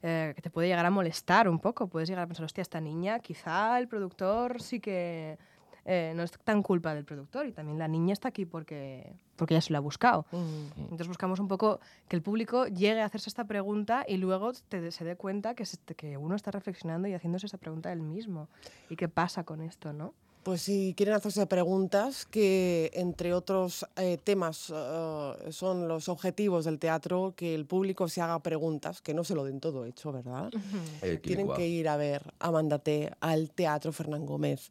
Eh, 0.02 0.32
que 0.34 0.40
te 0.40 0.48
puede 0.48 0.66
llegar 0.66 0.86
a 0.86 0.90
molestar 0.90 1.46
un 1.46 1.58
poco. 1.58 1.86
Puedes 1.86 2.08
llegar 2.08 2.24
a 2.24 2.26
pensar, 2.26 2.46
hostia, 2.46 2.62
esta 2.62 2.80
niña, 2.80 3.18
quizá 3.18 3.78
el 3.78 3.86
productor 3.86 4.62
sí 4.62 4.80
que 4.80 5.36
eh, 5.84 6.12
no 6.14 6.22
es 6.22 6.32
tan 6.44 6.62
culpa 6.62 6.94
del 6.94 7.04
productor 7.04 7.46
y 7.46 7.52
también 7.52 7.78
la 7.78 7.88
niña 7.88 8.12
está 8.12 8.28
aquí 8.28 8.44
porque, 8.44 9.12
porque 9.36 9.54
ella 9.54 9.60
se 9.60 9.72
lo 9.72 9.78
ha 9.78 9.80
buscado. 9.80 10.26
Entonces 10.76 11.08
buscamos 11.08 11.40
un 11.40 11.48
poco 11.48 11.80
que 12.08 12.16
el 12.16 12.22
público 12.22 12.66
llegue 12.66 13.00
a 13.00 13.06
hacerse 13.06 13.30
esta 13.30 13.44
pregunta 13.44 14.04
y 14.06 14.18
luego 14.18 14.52
te, 14.68 14.90
se 14.90 15.04
dé 15.04 15.16
cuenta 15.16 15.54
que, 15.54 15.64
que 15.96 16.16
uno 16.16 16.34
está 16.34 16.50
reflexionando 16.50 17.08
y 17.08 17.14
haciéndose 17.14 17.46
esa 17.46 17.58
pregunta 17.58 17.92
él 17.92 18.02
mismo. 18.02 18.48
¿Y 18.88 18.96
qué 18.96 19.08
pasa 19.08 19.44
con 19.44 19.60
esto, 19.62 19.92
no? 19.92 20.14
Pues 20.42 20.62
si 20.62 20.94
quieren 20.96 21.14
hacerse 21.14 21.46
preguntas, 21.46 22.24
que 22.24 22.90
entre 22.94 23.34
otros 23.34 23.86
eh, 23.96 24.18
temas 24.22 24.72
eh, 24.74 25.32
son 25.50 25.86
los 25.86 26.08
objetivos 26.08 26.64
del 26.64 26.78
teatro, 26.78 27.34
que 27.36 27.54
el 27.54 27.66
público 27.66 28.08
se 28.08 28.22
haga 28.22 28.38
preguntas, 28.42 29.02
que 29.02 29.12
no 29.12 29.22
se 29.22 29.34
lo 29.34 29.44
den 29.44 29.60
todo 29.60 29.84
hecho, 29.84 30.12
¿verdad? 30.12 30.50
Tienen 31.22 31.48
que 31.52 31.68
ir 31.68 31.88
a 31.88 31.96
ver 31.96 32.22
a 32.38 32.50
Mándate 32.50 33.12
al 33.20 33.50
Teatro 33.50 33.92
Fernán 33.92 34.24
Gómez. 34.24 34.70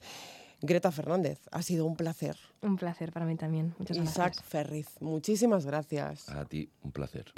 Greta 0.61 0.91
Fernández, 0.91 1.39
ha 1.51 1.61
sido 1.61 1.85
un 1.85 1.95
placer. 1.95 2.35
Un 2.61 2.75
placer 2.75 3.11
para 3.13 3.25
mí 3.25 3.35
también. 3.35 3.73
Muchas 3.77 3.97
Isaac 3.97 4.43
Ferriz, 4.43 4.87
muchísimas 4.99 5.65
gracias. 5.65 6.27
A 6.29 6.45
ti, 6.45 6.69
un 6.83 6.91
placer. 6.91 7.31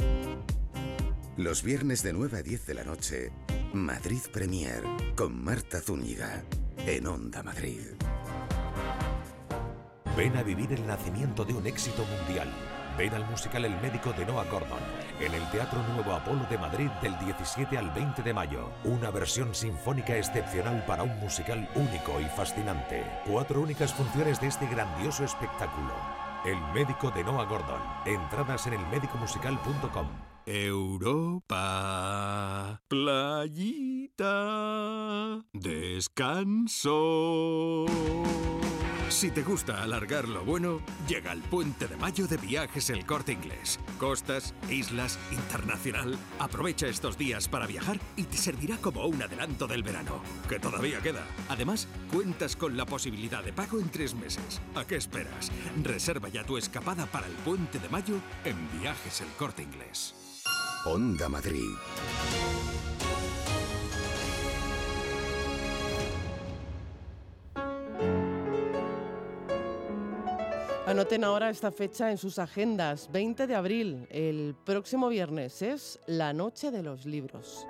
Los 1.37 1.63
viernes 1.63 2.01
de 2.03 2.13
9 2.13 2.39
a 2.39 2.41
10 2.41 2.65
de 2.65 2.73
la 2.73 2.83
noche, 2.83 3.31
Madrid 3.73 4.21
Premier, 4.33 4.83
con 5.15 5.43
Marta 5.43 5.81
Zúñiga, 5.81 6.43
en 6.85 7.07
Onda 7.07 7.43
Madrid. 7.43 7.81
Ven 10.21 10.37
a 10.37 10.43
vivir 10.43 10.71
el 10.71 10.85
nacimiento 10.85 11.43
de 11.43 11.55
un 11.55 11.65
éxito 11.65 12.05
mundial. 12.05 12.47
Ven 12.95 13.11
al 13.15 13.25
musical 13.25 13.65
El 13.65 13.75
médico 13.81 14.13
de 14.13 14.23
Noah 14.23 14.43
Gordon 14.43 14.77
en 15.19 15.33
el 15.33 15.41
Teatro 15.49 15.81
Nuevo 15.81 16.13
Apolo 16.13 16.45
de 16.47 16.59
Madrid 16.59 16.91
del 17.01 17.17
17 17.17 17.75
al 17.75 17.89
20 17.89 18.21
de 18.21 18.31
mayo. 18.31 18.69
Una 18.83 19.09
versión 19.09 19.55
sinfónica 19.55 20.15
excepcional 20.15 20.85
para 20.85 21.01
un 21.01 21.19
musical 21.21 21.67
único 21.73 22.21
y 22.21 22.25
fascinante. 22.25 23.03
Cuatro 23.25 23.61
únicas 23.61 23.95
funciones 23.95 24.39
de 24.39 24.49
este 24.49 24.67
grandioso 24.67 25.23
espectáculo. 25.23 25.95
El 26.45 26.59
médico 26.71 27.09
de 27.09 27.23
Noah 27.23 27.45
Gordon. 27.45 27.81
Entradas 28.05 28.67
en 28.67 28.73
elmedicomusical.com. 28.73 30.30
Europa, 30.45 31.61
playita, 32.87 34.27
descanso. 35.53 37.05
Si 39.11 39.29
te 39.29 39.43
gusta 39.43 39.83
alargar 39.83 40.27
lo 40.27 40.45
bueno, 40.45 40.79
llega 41.07 41.33
el 41.33 41.41
puente 41.41 41.87
de 41.87 41.97
mayo 41.97 42.27
de 42.27 42.37
viajes 42.37 42.89
El 42.89 43.05
Corte 43.05 43.33
Inglés. 43.33 43.77
Costas, 43.99 44.55
islas, 44.69 45.19
internacional. 45.31 46.17
Aprovecha 46.39 46.87
estos 46.87 47.17
días 47.17 47.49
para 47.49 47.67
viajar 47.67 47.99
y 48.15 48.23
te 48.23 48.37
servirá 48.37 48.77
como 48.77 49.05
un 49.05 49.21
adelanto 49.21 49.67
del 49.67 49.83
verano, 49.83 50.23
que 50.47 50.59
todavía 50.59 51.01
queda. 51.01 51.25
Además, 51.49 51.89
cuentas 52.11 52.55
con 52.55 52.77
la 52.77 52.85
posibilidad 52.85 53.43
de 53.43 53.51
pago 53.51 53.79
en 53.79 53.89
tres 53.89 54.15
meses. 54.15 54.61
¿A 54.75 54.85
qué 54.85 54.95
esperas? 54.95 55.51
Reserva 55.83 56.29
ya 56.29 56.45
tu 56.45 56.57
escapada 56.57 57.05
para 57.05 57.27
el 57.27 57.33
puente 57.33 57.79
de 57.79 57.89
mayo 57.89 58.15
en 58.45 58.55
Viajes 58.79 59.19
El 59.19 59.27
Corte 59.37 59.61
Inglés. 59.61 60.15
Onda 60.85 61.29
Madrid. 61.29 61.69
Anoten 70.87 71.23
ahora 71.23 71.51
esta 71.51 71.71
fecha 71.71 72.09
en 72.09 72.17
sus 72.17 72.39
agendas, 72.39 73.09
20 73.11 73.45
de 73.45 73.53
abril, 73.53 74.07
el 74.09 74.55
próximo 74.65 75.07
viernes 75.09 75.61
es 75.61 75.99
la 76.07 76.33
Noche 76.33 76.71
de 76.71 76.81
los 76.81 77.05
Libros. 77.05 77.67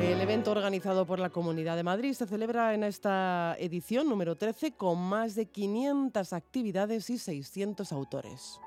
El 0.00 0.20
evento 0.20 0.52
organizado 0.52 1.04
por 1.04 1.18
la 1.18 1.30
Comunidad 1.30 1.74
de 1.74 1.82
Madrid 1.82 2.12
se 2.12 2.26
celebra 2.26 2.74
en 2.74 2.84
esta 2.84 3.56
edición 3.58 4.08
número 4.08 4.36
13 4.36 4.76
con 4.76 5.00
más 5.00 5.34
de 5.34 5.46
500 5.46 6.32
actividades 6.32 7.10
y 7.10 7.18
600 7.18 7.90
autores. 7.90 8.60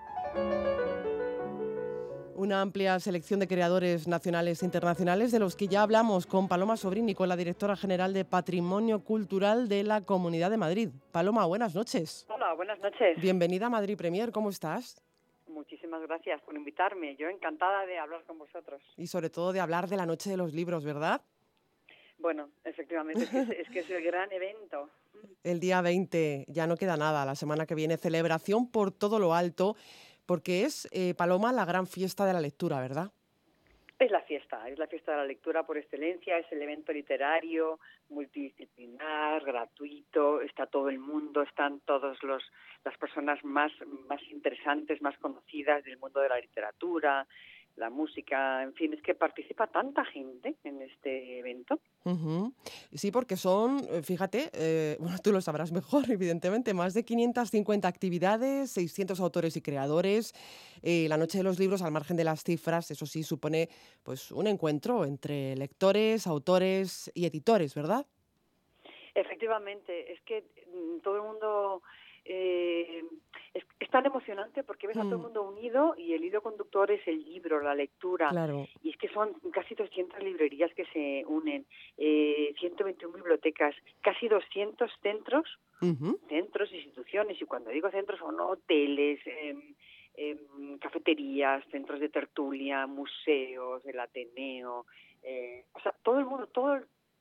Una 2.40 2.62
amplia 2.62 2.98
selección 3.02 3.42
de 3.42 3.50
creadores 3.50 4.08
nacionales 4.08 4.64
e 4.64 4.66
internacionales 4.66 5.34
de 5.34 5.40
los 5.40 5.58
que 5.58 5.68
ya 5.68 5.82
hablamos 5.82 6.26
con 6.26 6.48
Paloma 6.48 6.78
Sobrini, 6.78 7.14
con 7.14 7.28
la 7.28 7.36
directora 7.36 7.76
general 7.76 8.14
de 8.14 8.24
Patrimonio 8.24 9.04
Cultural 9.04 9.68
de 9.68 9.84
la 9.84 10.06
Comunidad 10.06 10.50
de 10.50 10.56
Madrid. 10.56 10.90
Paloma, 11.12 11.46
buenas 11.46 11.76
noches. 11.76 12.26
Hola, 12.30 12.54
buenas 12.54 12.80
noches. 12.80 13.22
Bienvenida 13.22 13.66
a 13.66 13.70
Madrid 13.70 13.98
Premier, 13.98 14.32
¿cómo 14.32 14.52
estás? 14.52 15.04
Muchísimas 15.50 16.02
gracias 16.04 16.42
por 16.44 16.56
invitarme. 16.56 17.18
Yo 17.18 17.28
encantada 17.28 17.86
de 17.86 18.00
hablar 18.00 18.24
con 18.24 18.38
vosotros. 18.38 18.82
Y 18.96 19.08
sobre 19.08 19.30
todo 19.30 19.52
de 19.52 19.60
hablar 19.60 19.90
de 19.90 19.98
la 19.98 20.06
Noche 20.06 20.30
de 20.30 20.38
los 20.38 20.54
Libros, 20.54 20.86
¿verdad? 20.86 21.22
Bueno, 22.20 22.52
efectivamente, 22.64 23.24
es 23.60 23.70
que 23.70 23.80
es, 23.80 23.90
el 23.90 24.02
gran 24.02 24.32
evento. 24.32 24.90
El 25.44 25.60
día 25.60 25.82
20, 25.82 26.46
ya 26.48 26.68
no 26.68 26.78
queda 26.78 26.96
nada, 26.96 27.26
la 27.26 27.36
semana 27.36 27.66
que 27.66 27.76
viene, 27.76 27.98
celebración 27.98 28.72
por 28.72 28.92
todo 28.92 29.20
lo 29.20 29.34
alto 29.34 29.76
porque 30.30 30.64
es, 30.64 30.88
eh, 30.92 31.16
Paloma, 31.16 31.52
la 31.52 31.66
gran 31.66 31.88
fiesta 31.88 32.24
de 32.24 32.34
la 32.34 32.40
lectura, 32.40 32.80
¿verdad? 32.80 33.12
Es 33.98 34.12
la 34.12 34.22
fiesta, 34.22 34.70
es 34.70 34.78
la 34.78 34.86
fiesta 34.86 35.14
de 35.14 35.18
la 35.18 35.26
lectura 35.26 35.64
por 35.64 35.76
excelencia, 35.76 36.38
es 36.38 36.46
el 36.52 36.62
evento 36.62 36.94
literario, 36.94 37.80
multidisciplinar, 38.10 39.44
gratuito, 39.44 40.42
está 40.42 40.68
todo 40.68 40.88
el 40.90 41.00
mundo, 41.00 41.42
están 41.42 41.80
todas 41.80 42.20
las 42.22 42.98
personas 43.00 43.44
más, 43.44 43.72
más 44.08 44.22
interesantes, 44.30 45.02
más 45.02 45.18
conocidas 45.18 45.84
del 45.84 45.98
mundo 45.98 46.20
de 46.20 46.30
la 46.30 46.40
literatura, 46.40 47.26
la 47.80 47.90
música, 47.90 48.62
en 48.62 48.74
fin, 48.74 48.94
es 48.94 49.02
que 49.02 49.16
participa 49.16 49.68
tanta 49.68 50.04
gente 50.06 50.56
en 50.64 50.82
este 50.82 51.40
evento. 51.40 51.80
Sí, 52.94 53.12
porque 53.12 53.38
son, 53.38 53.80
eh, 53.90 54.04
fíjate, 54.04 54.50
eh, 54.54 54.98
bueno, 55.00 55.18
tú 55.24 55.32
lo 55.32 55.42
sabrás 55.42 55.72
mejor, 55.72 56.12
evidentemente, 56.12 56.74
más 56.74 56.94
de 56.94 57.04
550 57.06 57.88
actividades, 57.88 58.72
600 58.72 59.20
autores 59.20 59.56
y 59.56 59.62
creadores. 59.62 60.34
Eh, 60.84 61.08
la 61.08 61.18
Noche 61.18 61.38
de 61.40 61.44
los 61.44 61.58
Libros, 61.58 61.82
al 61.82 61.92
margen 61.92 62.18
de 62.18 62.26
las 62.26 62.44
cifras, 62.44 62.92
eso 62.92 63.06
sí, 63.06 63.24
supone 63.24 63.70
pues 64.04 64.32
un 64.32 64.48
encuentro 64.48 65.06
entre 65.06 65.56
lectores, 65.56 66.28
autores 66.28 67.10
y 67.14 67.26
editores, 67.26 67.74
¿verdad? 67.76 68.06
Efectivamente, 69.16 70.12
es 70.12 70.22
que 70.22 70.44
mm, 70.74 71.00
todo 71.02 71.16
el 71.16 71.24
mundo 71.24 71.82
eh, 72.26 73.04
es, 73.54 73.90
tan 73.90 74.06
emocionante 74.06 74.64
porque 74.64 74.86
ves 74.86 74.98
a 74.98 75.02
todo 75.02 75.14
el 75.14 75.18
mm. 75.18 75.22
mundo 75.24 75.50
unido 75.50 75.96
y 75.98 76.14
el 76.14 76.24
hilo 76.24 76.44
conductor 76.44 76.92
es 76.92 77.08
el 77.08 77.24
libro, 77.24 77.60
la 77.60 77.74
lectura. 77.74 78.30
Y 78.84 78.92
es 78.92 78.98
que 78.98 79.10
son 79.10 79.34
casi 79.52 79.74
200 79.74 80.22
librerías 80.22 80.72
que 80.76 80.86
se 80.86 81.24
unen, 81.26 81.66
eh, 81.98 82.54
121 82.60 83.12
bibliotecas, 83.12 83.76
casi 84.02 84.28
200 84.28 84.92
centros, 85.02 85.48
centros, 86.28 86.72
instituciones, 86.72 87.42
y 87.42 87.46
cuando 87.46 87.72
digo 87.72 87.90
centros 87.90 88.20
son 88.20 88.40
hoteles, 88.40 89.20
em, 89.26 90.78
cafeterías, 90.78 91.66
centros 91.72 92.00
de 92.00 92.10
tertulia, 92.10 92.86
museos, 92.86 93.84
el 93.86 94.00
Ateneo, 94.00 94.86
eh, 95.24 95.66
o 95.74 95.80
sea, 95.80 95.94
todo 96.04 96.20
el 96.20 96.26
mundo, 96.26 96.48
todo 96.48 96.80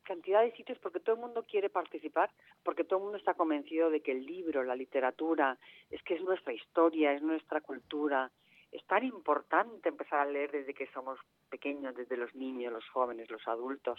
cantidad 0.08 0.42
de 0.42 0.52
sitios 0.52 0.78
porque 0.78 1.00
todo 1.00 1.16
el 1.16 1.20
mundo 1.20 1.44
quiere 1.46 1.68
participar, 1.68 2.30
porque 2.62 2.82
todo 2.82 2.98
el 2.98 3.04
mundo 3.04 3.18
está 3.18 3.34
convencido 3.34 3.90
de 3.90 4.00
que 4.00 4.12
el 4.12 4.24
libro, 4.24 4.64
la 4.64 4.74
literatura, 4.74 5.58
es 5.90 6.02
que 6.02 6.14
es 6.14 6.22
nuestra 6.22 6.54
historia, 6.54 7.12
es 7.12 7.22
nuestra 7.22 7.60
cultura. 7.60 8.32
Es 8.72 8.84
tan 8.86 9.04
importante 9.04 9.88
empezar 9.88 10.20
a 10.20 10.30
leer 10.30 10.50
desde 10.50 10.74
que 10.74 10.86
somos 10.92 11.18
pequeños, 11.48 11.94
desde 11.94 12.16
los 12.18 12.34
niños, 12.34 12.72
los 12.72 12.86
jóvenes, 12.90 13.30
los 13.30 13.46
adultos. 13.46 13.98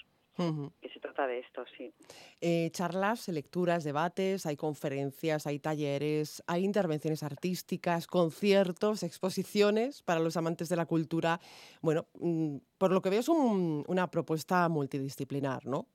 Que 0.81 0.89
se 0.89 0.99
trata 0.99 1.27
de 1.27 1.39
esto, 1.39 1.65
sí. 1.75 1.91
Eh, 2.39 2.69
charlas, 2.71 3.27
lecturas, 3.27 3.83
debates, 3.83 4.45
hay 4.45 4.55
conferencias, 4.55 5.47
hay 5.47 5.59
talleres, 5.59 6.41
hay 6.47 6.63
intervenciones 6.63 7.23
artísticas, 7.23 8.07
conciertos, 8.07 9.03
exposiciones 9.03 10.01
para 10.03 10.19
los 10.19 10.37
amantes 10.37 10.69
de 10.69 10.75
la 10.75 10.85
cultura. 10.85 11.39
Bueno, 11.81 12.05
mm, 12.19 12.57
por 12.77 12.91
lo 12.91 13.01
que 13.01 13.09
veo 13.09 13.19
es 13.19 13.29
una 13.29 14.09
propuesta 14.09 14.69
multidisciplinar, 14.69 15.65
¿no? 15.65 15.87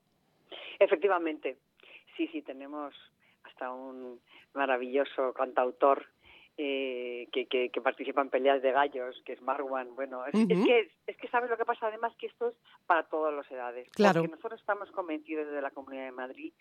Efectivamente, 0.78 1.58
sí, 2.16 2.28
sí, 2.28 2.42
tenemos 2.42 2.94
hasta 3.44 3.72
un 3.72 4.20
maravilloso 4.54 5.32
cantautor 5.32 6.06
eh, 6.56 7.28
que, 7.32 7.46
que, 7.48 7.80
participa 7.80 8.20
en 8.20 8.30
peleas 8.30 8.62
de 8.62 8.70
gallos, 8.70 9.20
que 9.24 9.32
es 9.32 9.42
Marwan. 9.42 9.96
Bueno, 9.96 10.24
es, 10.26 10.32
que, 10.32 10.90
es 11.06 11.16
que 11.16 11.28
sabes 11.28 11.50
lo 11.50 11.56
que 11.56 11.64
pasa 11.64 11.88
además 11.88 12.14
que 12.16 12.26
esto 12.26 12.48
es 12.48 12.54
para 12.86 13.02
todas 13.04 13.34
las 13.34 13.50
edades. 13.50 13.88
Claro. 13.90 14.20
Porque 14.20 14.36
nosotros 14.36 14.60
estamos 14.60 14.90
convencidos 14.92 15.46
desde 15.46 15.60
la 15.60 15.72
Comunidad 15.72 16.04
de 16.04 16.12
Madrid 16.12 16.52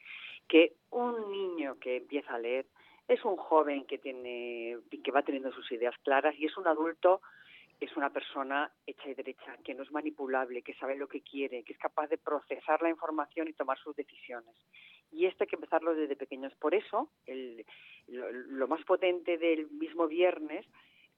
que 0.47 0.73
un 0.89 1.31
niño 1.31 1.77
que 1.79 1.97
empieza 1.97 2.33
a 2.33 2.39
leer 2.39 2.65
es 3.07 3.23
un 3.23 3.37
joven 3.37 3.85
que 3.85 3.97
tiene 3.97 4.77
que 5.03 5.11
va 5.11 5.21
teniendo 5.21 5.51
sus 5.51 5.71
ideas 5.71 5.95
claras 6.03 6.33
y 6.39 6.45
es 6.45 6.57
un 6.57 6.67
adulto 6.67 7.21
es 7.83 7.95
una 7.97 8.11
persona 8.11 8.71
hecha 8.85 9.09
y 9.09 9.13
derecha, 9.13 9.57
que 9.63 9.73
no 9.73 9.83
es 9.83 9.91
manipulable, 9.91 10.61
que 10.61 10.73
sabe 10.75 10.95
lo 10.95 11.07
que 11.07 11.21
quiere, 11.21 11.63
que 11.63 11.73
es 11.73 11.79
capaz 11.79 12.07
de 12.07 12.17
procesar 12.17 12.81
la 12.81 12.89
información 12.89 13.47
y 13.47 13.53
tomar 13.53 13.77
sus 13.77 13.95
decisiones. 13.95 14.55
Y 15.11 15.25
esto 15.25 15.43
hay 15.43 15.47
que 15.47 15.55
empezarlo 15.55 15.93
desde 15.93 16.15
pequeños. 16.15 16.53
Por 16.55 16.73
eso, 16.73 17.11
el, 17.25 17.65
lo, 18.07 18.67
más 18.67 18.83
potente 18.85 19.37
del 19.37 19.69
mismo 19.71 20.07
viernes 20.07 20.65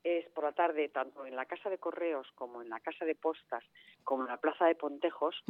es 0.04 0.28
por 0.30 0.44
la 0.44 0.54
tarde, 0.54 0.90
tanto 0.90 1.26
en 1.26 1.36
la 1.36 1.46
Casa 1.46 1.70
de 1.70 1.78
Correos 1.78 2.28
como 2.36 2.62
en 2.62 2.70
la 2.70 2.80
Casa 2.80 3.06
de 3.06 3.16
Postas, 3.16 3.64
como 4.04 4.24
en 4.24 4.30
la 4.30 4.38
Plaza 4.38 4.66
de 4.66 4.76
Pontejos 4.76 5.44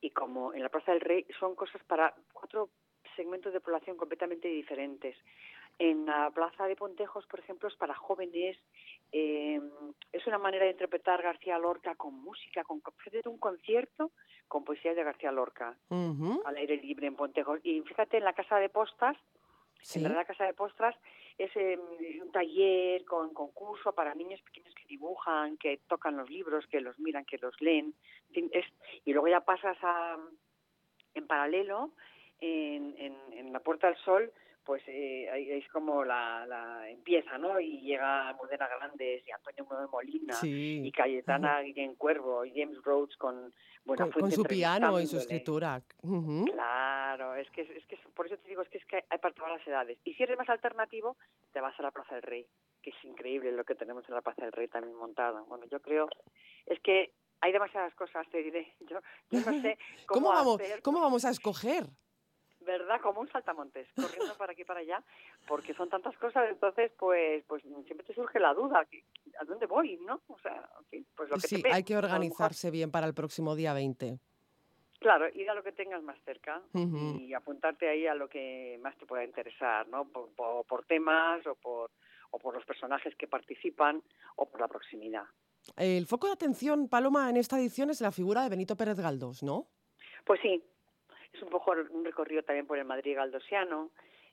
y 0.00 0.10
como 0.10 0.52
en 0.52 0.62
la 0.62 0.68
Plaza 0.68 0.92
del 0.92 1.00
Rey, 1.00 1.26
son 1.38 1.54
cosas 1.54 1.82
para 1.84 2.14
cuatro 2.32 2.70
segmentos 3.16 3.52
de 3.52 3.60
población 3.60 3.96
completamente 3.96 4.48
diferentes. 4.48 5.16
En 5.78 6.06
la 6.06 6.30
Plaza 6.30 6.66
de 6.66 6.76
Pontejos, 6.76 7.26
por 7.26 7.40
ejemplo, 7.40 7.68
es 7.68 7.74
para 7.74 7.94
jóvenes. 7.94 8.56
Eh, 9.10 9.60
es 10.12 10.26
una 10.26 10.38
manera 10.38 10.64
de 10.64 10.72
interpretar 10.72 11.22
García 11.22 11.58
Lorca 11.58 11.96
con 11.96 12.14
música, 12.14 12.62
con 12.62 12.80
un 13.26 13.38
concierto 13.38 14.12
con 14.46 14.64
poesía 14.64 14.94
de 14.94 15.02
García 15.02 15.32
Lorca 15.32 15.76
al 15.90 16.56
aire 16.56 16.76
libre 16.76 17.06
en 17.06 17.16
Pontejos. 17.16 17.60
Y 17.64 17.80
fíjate, 17.82 18.18
en 18.18 18.24
la 18.24 18.34
Casa 18.34 18.58
de 18.58 18.68
Postas, 18.68 19.16
en 19.94 20.14
la 20.14 20.24
Casa 20.24 20.44
de 20.44 20.54
Postas, 20.54 20.94
es 21.38 21.50
em, 21.56 21.80
un 22.22 22.30
taller 22.30 23.04
con 23.04 23.34
concurso 23.34 23.92
para 23.92 24.14
niños 24.14 24.40
pequeños 24.42 24.74
que 24.74 24.86
dibujan, 24.86 25.56
que 25.56 25.80
tocan 25.88 26.16
los 26.16 26.30
libros, 26.30 26.66
que 26.68 26.80
los 26.80 26.98
miran, 27.00 27.24
que 27.24 27.38
los 27.38 27.60
leen. 27.60 27.94
y 29.04 29.12
luego 29.12 29.28
ya 29.28 29.40
pasas 29.40 29.76
a, 29.82 30.16
en 31.14 31.26
paralelo, 31.26 31.90
en, 32.40 32.94
en, 32.98 33.16
en 33.32 33.52
la 33.52 33.60
Puerta 33.60 33.88
del 33.88 33.96
Sol, 33.98 34.32
pues 34.64 34.82
eh, 34.86 35.28
es 35.58 35.68
como 35.68 36.04
la, 36.04 36.46
la, 36.46 36.88
empieza, 36.88 37.36
¿no? 37.38 37.60
Y 37.60 37.80
llega 37.80 38.32
Modena 38.34 38.68
Grandes 38.68 39.22
y 39.26 39.30
Antonio 39.30 39.88
Molina 39.90 40.36
y 40.42 40.90
Cayetana 40.90 41.60
Guillén 41.60 41.94
Cuervo 41.96 42.44
y 42.44 42.52
James 42.58 42.82
Rhodes 42.82 43.16
con 43.16 43.52
bueno, 43.84 44.10
con, 44.10 44.32
su 44.32 44.44
piano 44.44 44.98
y 44.98 45.06
su 45.06 45.18
escritura. 45.18 45.82
Claro, 46.46 47.34
es 47.34 47.50
que, 47.50 47.62
es 47.62 47.86
que 47.86 47.98
por 48.14 48.26
eso 48.26 48.38
te 48.38 48.48
digo, 48.48 48.62
es 48.62 48.68
que, 48.70 48.78
es 48.78 48.86
que 48.86 49.04
hay 49.10 49.18
para 49.18 49.34
todas 49.34 49.58
las 49.58 49.66
edades. 49.66 49.98
Y 50.04 50.14
si 50.14 50.22
eres 50.22 50.38
más 50.38 50.48
alternativo, 50.48 51.16
te 51.52 51.60
vas 51.60 51.78
a 51.78 51.82
la 51.82 51.90
Plaza 51.90 52.14
del 52.14 52.22
Rey, 52.22 52.46
que 52.82 52.90
es 52.90 53.04
increíble 53.04 53.52
lo 53.52 53.64
que 53.64 53.74
tenemos 53.74 54.08
en 54.08 54.14
la 54.14 54.22
Plaza 54.22 54.42
del 54.42 54.52
Rey 54.52 54.68
también 54.68 54.96
montado. 54.96 55.44
Bueno, 55.46 55.66
yo 55.70 55.80
creo, 55.80 56.08
es 56.66 56.80
que 56.80 57.12
hay 57.42 57.52
demasiadas 57.52 57.94
cosas, 57.94 58.26
te 58.30 58.42
diré. 58.42 58.74
Yo, 58.80 58.98
yo 59.30 59.40
no 59.40 59.60
sé 59.60 59.78
cómo, 60.06 60.30
vamos, 60.30 60.60
¿Cómo 60.82 61.00
vamos 61.00 61.26
a 61.26 61.30
escoger? 61.30 61.84
¿Verdad? 62.64 63.00
Como 63.00 63.20
un 63.20 63.28
saltamontes, 63.28 63.88
corriendo 63.94 64.36
para 64.36 64.52
aquí 64.52 64.64
para 64.64 64.80
allá, 64.80 65.02
porque 65.46 65.74
son 65.74 65.88
tantas 65.88 66.16
cosas, 66.18 66.48
entonces, 66.50 66.92
pues, 66.98 67.44
pues 67.46 67.62
siempre 67.62 68.06
te 68.06 68.14
surge 68.14 68.40
la 68.40 68.54
duda, 68.54 68.86
¿a 69.38 69.44
dónde 69.44 69.66
voy, 69.66 69.96
no? 69.98 70.20
O 70.28 70.38
sea, 70.38 70.68
pues 71.16 71.30
lo 71.30 71.36
que 71.36 71.48
Sí, 71.48 71.62
hay 71.70 71.84
que 71.84 71.96
organizarse 71.96 72.70
bien 72.70 72.90
para 72.90 73.06
el 73.06 73.14
próximo 73.14 73.54
día 73.54 73.72
20. 73.74 74.18
Claro, 75.04 75.26
ir 75.34 75.50
a 75.50 75.54
lo 75.54 75.62
que 75.62 75.72
tengas 75.72 76.02
más 76.02 76.18
cerca 76.24 76.62
y 76.72 77.34
apuntarte 77.34 77.88
ahí 77.88 78.06
a 78.06 78.14
lo 78.14 78.28
que 78.28 78.78
más 78.82 78.96
te 78.96 79.04
pueda 79.04 79.22
interesar, 79.22 79.86
¿no? 79.88 80.06
Por, 80.06 80.30
por, 80.66 80.86
temas 80.86 81.46
o 81.46 81.54
por, 81.56 81.90
o 82.30 82.38
por 82.38 82.54
los 82.54 82.64
personajes 82.64 83.14
que 83.16 83.26
participan 83.26 84.02
o 84.36 84.46
por 84.46 84.62
la 84.62 84.68
proximidad. 84.68 85.24
El 85.76 86.06
foco 86.06 86.28
de 86.28 86.32
atención, 86.32 86.88
Paloma, 86.88 87.28
en 87.28 87.36
esta 87.36 87.58
edición 87.58 87.90
es 87.90 88.00
la 88.00 88.12
figura 88.12 88.42
de 88.42 88.48
Benito 88.48 88.76
Pérez 88.76 88.98
Galdós, 88.98 89.42
¿no? 89.42 89.66
Pues 90.24 90.40
sí, 90.40 90.64
es 91.34 91.42
un 91.42 91.50
poco 91.50 91.72
un 91.90 92.04
recorrido 92.04 92.42
también 92.42 92.66
por 92.66 92.78
el 92.78 92.84
Madrid 92.84 93.16
galdosiano, 93.16 93.90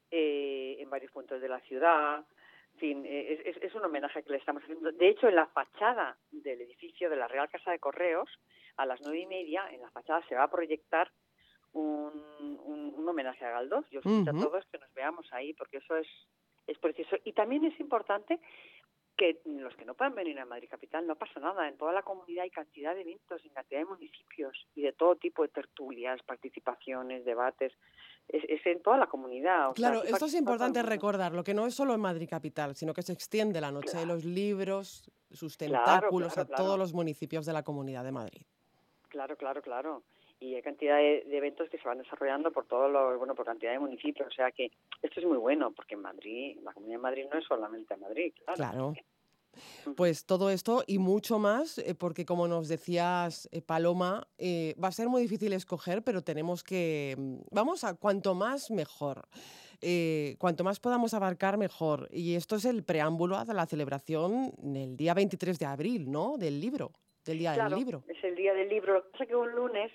eh, 0.10 0.78
en 0.80 0.90
varios 0.90 1.12
puntos 1.12 1.42
de 1.42 1.50
la 1.50 1.60
ciudad. 1.62 2.26
En 2.74 2.80
fin, 2.80 3.06
eh, 3.06 3.42
es, 3.46 3.58
es, 3.58 3.76
un 3.76 3.84
homenaje 3.84 4.24
que 4.24 4.32
le 4.32 4.38
estamos 4.38 4.64
haciendo. 4.64 4.92
De 4.92 5.10
hecho, 5.10 5.28
en 5.28 5.36
la 5.36 5.48
fachada 5.48 6.18
del 6.32 6.62
edificio 6.62 7.10
de 7.10 7.16
la 7.16 7.28
Real 7.28 7.50
Casa 7.50 7.72
de 7.72 7.80
Correos, 7.80 8.30
a 8.78 8.86
las 8.86 9.02
nueve 9.02 9.20
y 9.20 9.26
media, 9.26 9.70
en 9.72 9.82
la 9.82 9.90
fachada 9.92 10.26
se 10.28 10.36
va 10.36 10.44
a 10.44 10.52
proyectar 10.52 11.12
un, 11.74 12.12
un, 12.64 13.08
homenaje 13.08 13.44
a 13.44 13.52
Galdós. 13.52 13.90
Yo 13.90 14.00
os 14.00 14.06
invito 14.06 14.32
a 14.32 14.40
todos 14.40 14.66
que 14.68 14.78
nos 14.78 14.94
veamos 14.94 15.28
ahí, 15.34 15.54
porque 15.54 15.78
eso 15.78 15.98
es, 15.98 16.08
es 16.68 16.78
precioso. 16.78 17.18
Y 17.26 17.34
también 17.34 17.66
es 17.66 17.78
importante 17.80 18.40
que 19.22 19.40
los 19.46 19.76
que 19.76 19.86
no 19.86 19.94
puedan 19.94 20.16
venir 20.16 20.40
a 20.40 20.46
Madrid 20.46 20.68
Capital 20.68 21.06
no 21.06 21.16
pasa 21.16 21.40
nada. 21.40 21.68
En 21.68 21.78
toda 21.78 21.94
la 21.94 22.02
comunidad 22.02 22.42
hay 22.44 22.50
cantidad 22.50 22.96
de 22.96 23.02
eventos, 23.02 23.40
en 23.46 23.52
cantidad 23.52 23.82
de 23.82 23.86
municipios 23.86 24.68
y 24.74 24.82
de 24.82 24.94
todo 24.94 25.16
tipo 25.16 25.44
de 25.44 25.50
tertulias, 25.50 26.20
participaciones, 26.24 27.24
debates. 27.24 27.72
Es, 28.28 28.66
en 28.66 28.82
toda 28.82 28.98
la 28.98 29.06
comunidad. 29.08 29.74
claro, 29.74 30.04
esto 30.04 30.26
es 30.26 30.34
importante 30.34 30.82
recordar, 30.82 31.34
lo 31.34 31.44
que 31.44 31.54
no 31.54 31.68
es 31.68 31.76
solo 31.76 31.94
en 31.94 32.00
Madrid 32.00 32.28
Capital, 32.28 32.76
sino 32.76 32.94
que 32.94 33.04
se 33.04 33.14
extiende 33.14 33.62
la 33.62 33.72
noche 33.72 33.98
de 33.98 34.08
los 34.08 34.26
libros, 34.26 35.12
sus 35.30 35.56
tentáculos 35.56 36.38
a 36.40 36.46
todos 36.46 36.80
los 36.80 36.94
municipios 36.94 37.46
de 37.46 37.54
la 37.54 37.62
Comunidad 37.62 38.04
de 38.04 38.12
Madrid. 38.12 38.42
Claro, 39.10 39.36
claro, 39.38 39.62
claro 39.62 40.04
y 40.42 40.56
hay 40.56 40.62
cantidad 40.62 40.98
de, 40.98 41.24
eventos 41.30 41.70
que 41.70 41.78
se 41.78 41.88
van 41.88 42.00
desarrollando 42.00 42.52
por 42.52 42.66
todos 42.66 42.92
los, 42.92 43.18
bueno, 43.18 43.36
por 43.36 43.46
cantidad 43.46 43.72
de 43.72 43.80
municipios. 43.80 44.28
O 44.28 44.32
sea 44.32 44.52
que 44.52 44.72
esto 45.02 45.20
es 45.20 45.26
muy 45.26 45.38
bueno, 45.38 45.72
porque 45.72 45.94
en 45.94 46.02
Madrid, 46.02 46.58
la 46.64 46.74
Comunidad 46.74 46.98
de 46.98 47.04
Madrid 47.04 47.26
no 47.32 47.40
es 47.40 47.46
solamente 47.46 47.96
Madrid, 47.96 48.34
claro. 48.44 48.56
Claro. 48.58 48.94
Pues 49.96 50.26
todo 50.26 50.50
esto 50.50 50.84
y 50.88 50.98
mucho 50.98 51.38
más, 51.40 51.78
eh, 51.78 51.94
porque 51.94 52.26
como 52.26 52.48
nos 52.48 52.68
decías, 52.68 53.50
eh, 53.52 53.62
Paloma, 53.62 54.28
eh, 54.38 54.76
va 54.82 54.88
a 54.88 54.92
ser 54.92 55.10
muy 55.10 55.22
difícil 55.22 55.54
escoger, 55.54 56.04
pero 56.04 56.22
tenemos 56.22 56.64
que, 56.64 57.16
mm, 57.18 57.42
vamos 57.52 57.84
a 57.84 57.96
cuanto 57.96 58.34
más 58.34 58.72
mejor. 58.72 59.28
cuanto 60.38 60.64
más 60.64 60.80
podamos 60.80 61.16
abarcar, 61.16 61.58
mejor. 61.58 62.08
Y 62.12 62.36
esto 62.36 62.56
es 62.56 62.66
el 62.66 62.84
preámbulo 62.84 63.36
a 63.36 63.46
la 63.46 63.66
celebración 63.66 64.54
del 64.60 64.96
día 64.96 65.16
23 65.16 65.58
de 65.58 65.66
abril, 65.66 66.12
¿no? 66.12 66.38
Del 66.38 66.62
libro. 66.62 66.92
del 67.26 67.40
Día 67.40 67.54
del 67.54 67.74
Libro. 67.76 68.04
Es 68.08 68.24
el 68.24 68.36
Día 68.36 68.54
del 68.54 68.70
Libro. 68.70 68.94
Lo 68.94 69.04
que 69.04 69.10
pasa 69.10 69.24
es 69.24 69.30
que 69.30 69.36
un 69.36 69.52
lunes, 69.52 69.92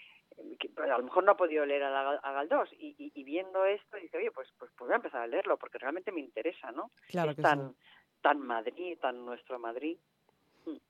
a 0.76 0.98
lo 0.98 1.04
mejor 1.04 1.24
no 1.24 1.32
ha 1.32 1.36
podido 1.36 1.64
leer 1.64 1.84
a, 1.84 2.32
Galdós 2.32 2.70
y, 2.72 2.94
y, 2.98 3.24
viendo 3.24 3.64
esto 3.64 3.96
dice, 3.96 4.18
oye, 4.18 4.30
pues, 4.30 4.48
pues, 4.58 4.70
pues 4.76 4.88
voy 4.88 4.92
a 4.92 4.96
empezar 4.96 5.22
a 5.22 5.26
leerlo 5.26 5.56
porque 5.56 5.78
realmente 5.78 6.12
me 6.12 6.20
interesa, 6.20 6.72
¿no? 6.72 6.90
Claro 7.08 7.32
es 7.32 7.36
tan, 7.36 7.74
tan 8.20 8.40
Madrid, 8.40 8.98
tan 9.00 9.24
nuestro 9.24 9.58
Madrid. 9.58 9.98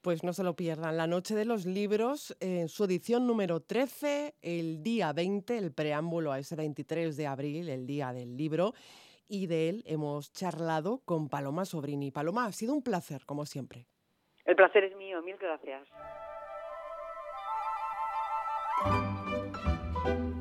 Pues 0.02 0.22
no 0.22 0.32
se 0.32 0.44
lo 0.44 0.54
pierdan. 0.54 0.96
La 0.96 1.06
Noche 1.06 1.34
de 1.34 1.44
los 1.44 1.66
Libros, 1.66 2.36
en 2.40 2.68
su 2.68 2.84
edición 2.84 3.26
número 3.26 3.60
13, 3.60 4.36
el 4.40 4.82
día 4.82 5.12
20, 5.12 5.58
el 5.58 5.72
preámbulo 5.74 6.30
a 6.30 6.38
ese 6.38 6.54
23 6.54 7.16
de 7.16 7.26
abril, 7.26 7.68
el 7.68 7.86
día 7.86 8.12
del 8.12 8.36
libro. 8.36 8.72
Y 9.26 9.46
de 9.46 9.70
él 9.70 9.82
hemos 9.86 10.32
charlado 10.32 11.00
con 11.04 11.28
Paloma 11.28 11.64
Sobrini. 11.64 12.12
Paloma, 12.12 12.44
ha 12.44 12.52
sido 12.52 12.72
un 12.72 12.82
placer, 12.82 13.24
como 13.26 13.46
siempre. 13.46 13.86
El 14.44 14.54
placer 14.54 14.84
es 14.84 14.96
mío, 14.96 15.20
mil 15.22 15.36
gracias. 15.38 15.88
thank 20.04 20.18
you 20.18 20.33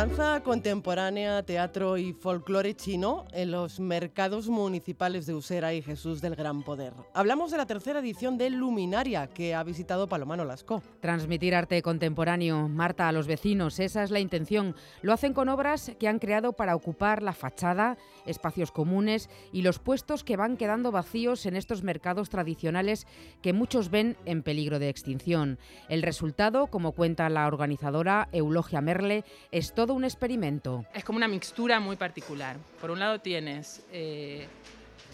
Danza 0.00 0.40
contemporánea, 0.42 1.42
teatro 1.42 1.98
y 1.98 2.14
folclore 2.14 2.74
chino 2.74 3.26
en 3.32 3.50
los 3.50 3.80
mercados 3.80 4.48
municipales 4.48 5.26
de 5.26 5.34
Usera 5.34 5.74
y 5.74 5.82
Jesús 5.82 6.22
del 6.22 6.36
Gran 6.36 6.62
Poder. 6.62 6.94
Hablamos 7.12 7.50
de 7.50 7.58
la 7.58 7.66
tercera 7.66 8.00
edición 8.00 8.38
de 8.38 8.48
Luminaria 8.48 9.26
que 9.26 9.54
ha 9.54 9.62
visitado 9.62 10.08
Palomano 10.08 10.46
Lasco. 10.46 10.82
Transmitir 11.00 11.54
arte 11.54 11.82
contemporáneo, 11.82 12.66
Marta, 12.66 13.08
a 13.08 13.12
los 13.12 13.26
vecinos, 13.26 13.78
esa 13.78 14.02
es 14.02 14.10
la 14.10 14.20
intención. 14.20 14.74
Lo 15.02 15.12
hacen 15.12 15.34
con 15.34 15.50
obras 15.50 15.92
que 16.00 16.08
han 16.08 16.18
creado 16.18 16.54
para 16.54 16.76
ocupar 16.76 17.22
la 17.22 17.34
fachada, 17.34 17.98
espacios 18.24 18.72
comunes 18.72 19.28
y 19.52 19.60
los 19.60 19.80
puestos 19.80 20.24
que 20.24 20.38
van 20.38 20.56
quedando 20.56 20.92
vacíos 20.92 21.44
en 21.44 21.56
estos 21.56 21.82
mercados 21.82 22.30
tradicionales 22.30 23.06
que 23.42 23.52
muchos 23.52 23.90
ven 23.90 24.16
en 24.24 24.42
peligro 24.42 24.78
de 24.78 24.88
extinción. 24.88 25.58
El 25.90 26.00
resultado, 26.00 26.68
como 26.68 26.92
cuenta 26.92 27.28
la 27.28 27.46
organizadora 27.46 28.30
Eulogia 28.32 28.80
Merle, 28.80 29.24
es 29.52 29.74
todo 29.74 29.89
un 29.94 30.04
experimento. 30.04 30.84
Es 30.94 31.04
como 31.04 31.16
una 31.16 31.28
mixtura 31.28 31.80
muy 31.80 31.96
particular. 31.96 32.56
Por 32.80 32.90
un 32.90 32.98
lado 32.98 33.20
tienes 33.20 33.84
eh, 33.92 34.46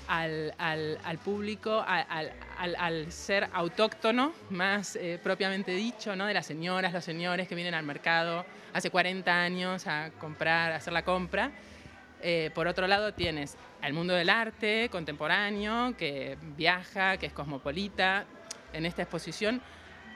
al, 0.08 1.18
público, 1.24 1.84
al, 1.86 3.12
ser 3.12 3.48
autóctono, 3.52 4.32
más 4.50 4.96
eh, 4.96 5.18
propiamente 5.22 5.72
dicho, 5.72 6.14
¿no? 6.16 6.26
de 6.26 6.34
las 6.34 6.46
señoras, 6.46 6.92
los 6.92 7.04
señores 7.04 7.48
que 7.48 7.54
vienen 7.54 7.74
al 7.74 7.84
mercado 7.84 8.44
hace 8.72 8.90
40 8.90 9.32
años 9.32 9.86
a 9.86 10.10
comprar, 10.18 10.72
a 10.72 10.76
hacer 10.76 10.92
la 10.92 11.04
compra. 11.04 11.50
Eh, 12.22 12.50
por 12.54 12.66
otro 12.66 12.86
lado 12.86 13.12
tienes 13.12 13.56
al 13.82 13.92
mundo 13.92 14.14
del 14.14 14.30
arte 14.30 14.88
contemporáneo, 14.90 15.94
que 15.96 16.38
viaja, 16.56 17.16
que 17.18 17.26
es 17.26 17.32
cosmopolita. 17.32 18.24
En 18.72 18.84
esta 18.84 19.02
exposición 19.02 19.62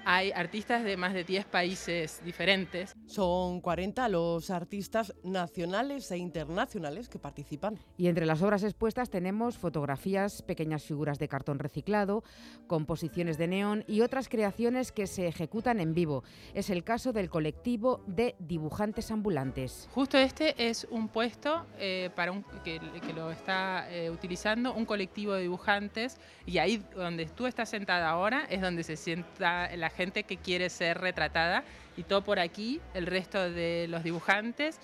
hay 0.04 0.32
artistas 0.32 0.84
de 0.84 0.96
más 0.96 1.14
de 1.14 1.24
10 1.24 1.46
países 1.46 2.20
diferentes. 2.24 2.94
Son 3.06 3.60
40 3.60 4.08
los 4.08 4.50
artistas 4.50 5.14
nacionales 5.22 6.10
e 6.10 6.18
internacionales 6.18 7.08
que 7.08 7.18
participan. 7.18 7.78
Y 7.96 8.08
entre 8.08 8.26
las 8.26 8.42
obras 8.42 8.62
expuestas 8.62 9.10
tenemos 9.10 9.58
fotografías, 9.58 10.42
pequeñas 10.42 10.84
figuras 10.84 11.18
de 11.18 11.28
cartón 11.28 11.58
reciclado, 11.58 12.24
composiciones 12.66 13.38
de 13.38 13.48
neón 13.48 13.84
y 13.86 14.00
otras 14.00 14.28
creaciones 14.28 14.92
que 14.92 15.06
se 15.06 15.26
ejecutan 15.26 15.80
en 15.80 15.94
vivo. 15.94 16.24
Es 16.54 16.70
el 16.70 16.84
caso 16.84 17.12
del 17.12 17.30
colectivo 17.30 18.02
de 18.06 18.36
dibujantes 18.38 19.10
ambulantes. 19.10 19.88
Justo 19.92 20.18
este 20.18 20.68
es 20.68 20.86
un 20.90 21.08
puesto 21.08 21.66
eh, 21.78 22.10
para 22.14 22.32
un, 22.32 22.44
que, 22.64 22.80
lo 23.14 23.30
está 23.30 23.90
eh, 23.90 24.10
utilizando 24.10 24.72
un 24.72 24.84
colectivo 24.84 25.34
de 25.34 25.42
dibujantes 25.42 26.18
y 26.46 26.58
ahí 26.58 26.82
donde 26.94 27.26
tú 27.26 27.46
estás 27.46 27.68
sentada 27.68 28.08
ahora 28.08 28.46
es 28.48 28.60
donde 28.60 28.82
se 28.82 28.96
sienta 28.96 29.74
la 29.76 29.89
gente 29.90 30.24
que 30.24 30.36
quiere 30.36 30.70
ser 30.70 30.98
retratada 30.98 31.64
y 31.96 32.02
todo 32.02 32.22
por 32.22 32.38
aquí, 32.38 32.80
el 32.94 33.06
resto 33.06 33.50
de 33.50 33.86
los 33.88 34.02
dibujantes 34.02 34.78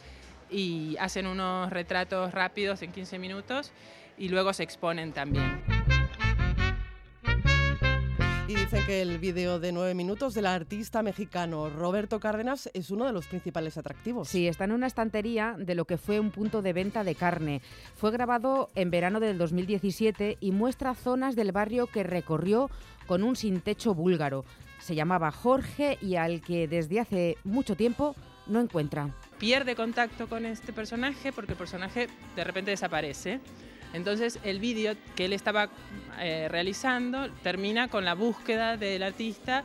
y 0.51 0.97
hacen 0.99 1.27
unos 1.27 1.71
retratos 1.71 2.33
rápidos 2.33 2.83
en 2.83 2.93
15 2.93 3.19
minutos 3.19 3.73
y 4.19 4.29
luego 4.29 4.53
se 4.53 4.63
exponen 4.63 5.13
también. 5.13 5.63
Y 8.49 8.55
dicen 8.55 8.85
que 8.87 9.03
el 9.03 9.19
vídeo 9.19 9.59
de 9.59 9.73
nueve 9.73 9.93
minutos 9.95 10.33
del 10.33 10.47
artista 10.47 11.03
mexicano 11.03 11.69
Roberto 11.69 12.21
Cárdenas 12.21 12.71
es 12.75 12.93
uno 12.93 13.05
de 13.05 13.13
los 13.13 13.27
principales 13.27 13.77
atractivos. 13.77 14.29
Sí, 14.29 14.47
está 14.47 14.63
en 14.63 14.71
una 14.71 14.87
estantería 14.87 15.57
de 15.59 15.75
lo 15.75 15.85
que 15.85 15.99
fue 15.99 16.21
un 16.21 16.31
punto 16.31 16.63
de 16.63 16.73
venta 16.73 17.03
de 17.03 17.17
carne. 17.17 17.61
Fue 17.97 18.13
grabado 18.13 18.71
en 18.77 18.93
verano 18.93 19.19
del 19.19 19.37
2017 19.37 20.39
y 20.39 20.53
muestra 20.53 20.95
zonas 20.95 21.35
del 21.35 21.51
barrio 21.51 21.89
que 21.89 22.05
recorrió 22.05 22.71
con 23.09 23.25
un 23.25 23.35
sin 23.35 23.61
techo 23.61 23.95
búlgaro. 23.95 24.45
Se 24.87 24.95
llamaba 24.95 25.33
Jorge 25.33 25.99
y 26.01 26.15
al 26.15 26.41
que 26.41 26.69
desde 26.69 27.01
hace 27.01 27.39
mucho 27.43 27.75
tiempo 27.75 28.15
no 28.47 28.61
encuentra. 28.61 29.11
Pierde 29.37 29.75
contacto 29.75 30.29
con 30.29 30.47
este 30.47 30.73
personaje 30.73 31.33
porque 31.33 31.55
el 31.55 31.59
personaje 31.59 32.07
de 32.37 32.45
repente 32.45 32.71
desaparece. 32.71 33.41
Entonces 33.95 34.39
el 34.45 34.61
vídeo 34.61 34.95
que 35.17 35.25
él 35.25 35.33
estaba 35.33 35.71
eh, 36.21 36.47
realizando 36.49 37.29
termina 37.43 37.89
con 37.89 38.05
la 38.05 38.15
búsqueda 38.15 38.77
del 38.77 39.03
artista 39.03 39.65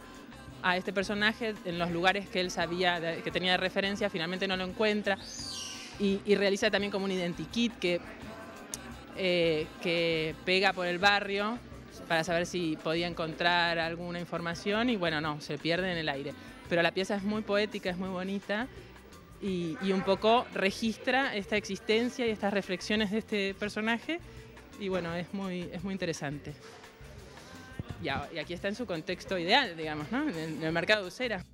a 0.63 0.75
este 0.75 0.91
personaje 0.91 1.53
en 1.65 1.77
los 1.77 1.91
lugares 1.91 2.27
que 2.27 2.39
él 2.39 2.49
sabía, 2.49 3.21
que 3.21 3.29
tenía 3.29 3.51
de 3.51 3.57
referencia, 3.57 4.09
finalmente 4.09 4.47
no 4.47 4.57
lo 4.57 4.63
encuentra 4.63 5.19
y, 5.99 6.17
realiza 6.33 6.71
también 6.71 6.89
como 6.89 7.05
un 7.05 7.11
identikit 7.11 7.77
que, 7.77 8.01
eh, 9.17 9.67
que 9.83 10.33
pega 10.45 10.73
por 10.73 10.87
el 10.87 10.97
barrio 10.97 11.59
para 12.11 12.25
saber 12.25 12.45
si 12.45 12.75
podía 12.75 13.07
encontrar 13.07 13.79
alguna 13.79 14.19
información 14.19 14.89
y 14.89 14.97
bueno, 14.97 15.21
no, 15.21 15.39
se 15.39 15.57
pierde 15.57 15.93
en 15.93 15.97
el 15.97 16.09
aire. 16.09 16.33
Pero 16.67 16.81
la 16.81 16.91
pieza 16.91 17.15
es 17.15 17.23
muy 17.23 17.41
poética, 17.41 17.89
es 17.89 17.95
muy 17.95 18.09
bonita 18.09 18.67
y, 19.41 19.77
un 19.93 20.01
poco 20.01 20.45
registra 20.53 21.33
esta 21.33 21.55
existencia 21.55 22.27
y 22.27 22.31
estas 22.31 22.53
reflexiones 22.53 23.11
de 23.11 23.19
este 23.19 23.53
personaje 23.53 24.19
y 24.77 24.89
bueno, 24.89 25.15
es 25.15 25.33
muy, 25.33 25.69
es 25.71 25.85
muy 25.85 25.93
interesante. 25.93 26.53
Y, 28.03 28.09
aquí 28.09 28.53
está 28.53 28.67
en 28.67 28.75
su 28.75 28.85
contexto 28.85 29.37
ideal, 29.37 29.77
digamos, 29.77 30.11
¿no? 30.11 30.27
en, 30.27 30.61
el, 30.61 30.73
mercado 30.73 31.03
de 31.03 31.07
Usera. 31.07 31.45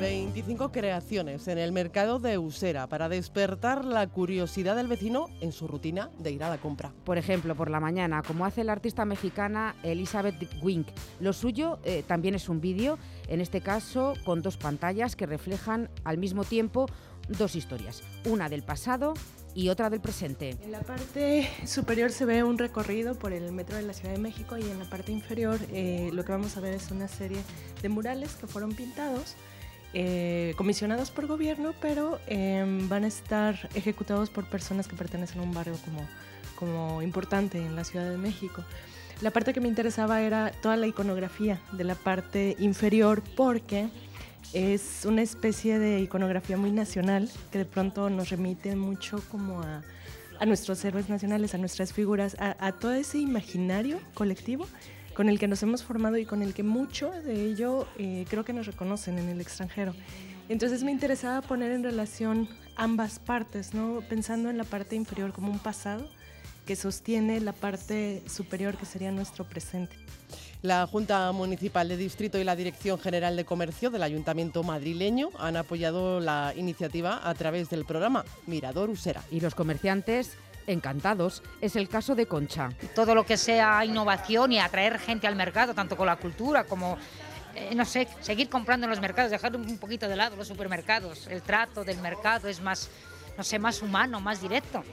25 0.00 0.72
creaciones 0.72 1.46
en 1.46 1.58
el 1.58 1.72
mercado 1.72 2.18
de 2.18 2.38
Usera 2.38 2.86
para 2.86 3.10
despertar 3.10 3.84
la 3.84 4.06
curiosidad 4.06 4.74
del 4.74 4.88
vecino 4.88 5.26
en 5.42 5.52
su 5.52 5.68
rutina 5.68 6.08
de 6.18 6.30
ir 6.30 6.42
a 6.42 6.48
la 6.48 6.56
compra. 6.56 6.90
Por 7.04 7.18
ejemplo, 7.18 7.54
por 7.54 7.68
la 7.68 7.80
mañana, 7.80 8.22
como 8.22 8.46
hace 8.46 8.64
la 8.64 8.72
artista 8.72 9.04
mexicana 9.04 9.76
Elizabeth 9.82 10.50
Wink. 10.62 10.88
Lo 11.20 11.34
suyo 11.34 11.80
eh, 11.84 12.02
también 12.06 12.34
es 12.34 12.48
un 12.48 12.62
vídeo, 12.62 12.98
en 13.28 13.42
este 13.42 13.60
caso 13.60 14.14
con 14.24 14.40
dos 14.40 14.56
pantallas 14.56 15.16
que 15.16 15.26
reflejan 15.26 15.90
al 16.04 16.16
mismo 16.16 16.44
tiempo 16.44 16.86
dos 17.28 17.54
historias, 17.54 18.02
una 18.24 18.48
del 18.48 18.62
pasado 18.62 19.12
y 19.54 19.68
otra 19.68 19.90
del 19.90 20.00
presente. 20.00 20.56
En 20.62 20.72
la 20.72 20.80
parte 20.80 21.46
superior 21.66 22.10
se 22.10 22.24
ve 22.24 22.42
un 22.42 22.56
recorrido 22.56 23.18
por 23.18 23.34
el 23.34 23.52
metro 23.52 23.76
de 23.76 23.82
la 23.82 23.92
Ciudad 23.92 24.14
de 24.14 24.20
México 24.20 24.56
y 24.56 24.62
en 24.62 24.78
la 24.78 24.88
parte 24.88 25.12
inferior 25.12 25.58
eh, 25.72 26.08
lo 26.14 26.24
que 26.24 26.32
vamos 26.32 26.56
a 26.56 26.60
ver 26.60 26.72
es 26.72 26.90
una 26.90 27.06
serie 27.06 27.42
de 27.82 27.88
murales 27.90 28.34
que 28.36 28.46
fueron 28.46 28.72
pintados. 28.74 29.36
Eh, 29.92 30.54
comisionados 30.56 31.10
por 31.10 31.26
gobierno, 31.26 31.74
pero 31.80 32.20
em, 32.26 32.88
van 32.88 33.04
a 33.04 33.08
estar 33.08 33.68
ejecutados 33.74 34.30
por 34.30 34.44
personas 34.44 34.86
que 34.86 34.94
pertenecen 34.94 35.40
a 35.40 35.42
un 35.42 35.52
barrio 35.52 35.76
como, 35.84 36.06
como 36.54 37.02
importante 37.02 37.58
en 37.58 37.74
la 37.74 37.84
Ciudad 37.84 38.08
de 38.08 38.16
México. 38.16 38.64
La 39.20 39.32
parte 39.32 39.52
que 39.52 39.60
me 39.60 39.68
interesaba 39.68 40.22
era 40.22 40.52
toda 40.62 40.76
la 40.76 40.86
iconografía 40.86 41.60
de 41.72 41.84
la 41.84 41.94
parte 41.94 42.56
inferior 42.58 43.22
porque 43.36 43.88
es 44.52 45.04
una 45.04 45.22
especie 45.22 45.78
de 45.78 46.00
iconografía 46.00 46.56
muy 46.56 46.70
nacional 46.70 47.28
que 47.50 47.58
de 47.58 47.64
pronto 47.64 48.10
nos 48.10 48.30
remite 48.30 48.76
mucho 48.76 49.22
como 49.30 49.60
a, 49.60 49.82
a 50.38 50.46
nuestros 50.46 50.84
héroes 50.84 51.08
nacionales, 51.08 51.54
a 51.54 51.58
nuestras 51.58 51.92
figuras, 51.92 52.36
a, 52.38 52.56
a 52.64 52.72
todo 52.72 52.92
ese 52.92 53.18
imaginario 53.18 53.98
colectivo 54.14 54.66
con 55.14 55.28
el 55.28 55.38
que 55.38 55.48
nos 55.48 55.62
hemos 55.62 55.82
formado 55.82 56.16
y 56.16 56.24
con 56.24 56.42
el 56.42 56.54
que 56.54 56.62
mucho 56.62 57.10
de 57.10 57.44
ello 57.44 57.86
eh, 57.98 58.24
creo 58.28 58.44
que 58.44 58.52
nos 58.52 58.66
reconocen 58.66 59.18
en 59.18 59.28
el 59.28 59.40
extranjero. 59.40 59.94
Entonces 60.48 60.82
me 60.82 60.90
interesaba 60.90 61.42
poner 61.42 61.72
en 61.72 61.84
relación 61.84 62.48
ambas 62.76 63.18
partes, 63.18 63.74
¿no? 63.74 64.00
pensando 64.08 64.50
en 64.50 64.58
la 64.58 64.64
parte 64.64 64.96
inferior 64.96 65.32
como 65.32 65.50
un 65.50 65.58
pasado 65.58 66.08
que 66.66 66.76
sostiene 66.76 67.40
la 67.40 67.52
parte 67.52 68.22
superior 68.28 68.76
que 68.76 68.86
sería 68.86 69.10
nuestro 69.12 69.44
presente. 69.44 69.96
La 70.62 70.86
Junta 70.86 71.32
Municipal 71.32 71.88
de 71.88 71.96
Distrito 71.96 72.38
y 72.38 72.44
la 72.44 72.54
Dirección 72.54 72.98
General 72.98 73.34
de 73.34 73.46
Comercio 73.46 73.90
del 73.90 74.02
Ayuntamiento 74.02 74.62
madrileño 74.62 75.30
han 75.38 75.56
apoyado 75.56 76.20
la 76.20 76.52
iniciativa 76.54 77.20
a 77.26 77.32
través 77.34 77.70
del 77.70 77.86
programa 77.86 78.24
Mirador 78.46 78.90
Usera. 78.90 79.22
Y 79.30 79.40
los 79.40 79.54
comerciantes 79.54 80.36
encantados. 80.66 81.42
Es 81.60 81.76
el 81.76 81.88
caso 81.88 82.14
de 82.14 82.26
Concha. 82.26 82.70
Todo 82.94 83.14
lo 83.14 83.24
que 83.24 83.36
sea 83.36 83.84
innovación 83.84 84.52
y 84.52 84.58
atraer 84.58 84.98
gente 84.98 85.26
al 85.26 85.36
mercado, 85.36 85.74
tanto 85.74 85.96
con 85.96 86.06
la 86.06 86.16
cultura 86.16 86.64
como, 86.64 86.96
eh, 87.54 87.74
no 87.74 87.84
sé, 87.84 88.08
seguir 88.20 88.48
comprando 88.48 88.86
en 88.86 88.90
los 88.90 89.00
mercados, 89.00 89.30
dejar 89.30 89.54
un 89.56 89.78
poquito 89.78 90.08
de 90.08 90.16
lado 90.16 90.36
los 90.36 90.48
supermercados. 90.48 91.26
El 91.26 91.42
trato 91.42 91.84
del 91.84 91.98
mercado 91.98 92.48
es 92.48 92.60
más, 92.60 92.90
no 93.36 93.44
sé, 93.44 93.58
más 93.58 93.82
humano, 93.82 94.20
más 94.20 94.40
directo. 94.40 94.84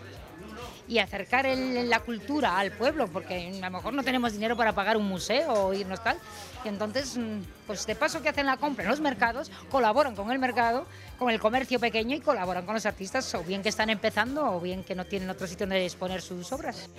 Y 0.87 0.99
acercar 0.99 1.45
la 1.45 1.99
cultura 1.99 2.57
al 2.57 2.71
pueblo, 2.71 3.07
porque 3.09 3.51
a 3.61 3.69
lo 3.69 3.77
mejor 3.77 3.93
no 3.93 4.03
tenemos 4.03 4.31
dinero 4.31 4.55
para 4.55 4.73
pagar 4.73 4.95
un 4.95 5.05
museo 5.05 5.51
o 5.51 5.73
irnos 5.73 6.01
tal. 6.01 6.17
Y 6.63 6.69
entonces, 6.69 7.17
mm, 7.17 7.41
pues 7.67 7.85
de 7.85 7.95
paso 7.95 8.21
que 8.21 8.29
hacen 8.29 8.45
la 8.45 8.55
compra 8.55 8.85
en 8.85 8.89
los 8.89 9.01
mercados, 9.01 9.51
colaboran 9.69 10.15
con 10.15 10.31
el 10.31 10.39
mercado, 10.39 10.87
con 11.17 11.29
el 11.29 11.39
comercio 11.39 11.79
pequeño 11.79 12.15
y 12.15 12.19
colaboran 12.19 12.65
con 12.65 12.75
los 12.75 12.85
artistas, 12.85 13.33
o 13.35 13.43
bien 13.43 13.63
que 13.63 13.69
están 13.69 13.89
empezando 13.89 14.45
o 14.51 14.61
bien 14.61 14.83
que 14.83 14.95
no 14.95 15.05
tienen 15.05 15.29
otro 15.29 15.47
sitio 15.47 15.65
donde 15.65 15.85
exponer 15.85 16.21
sus 16.21 16.51
obras. 16.51 16.89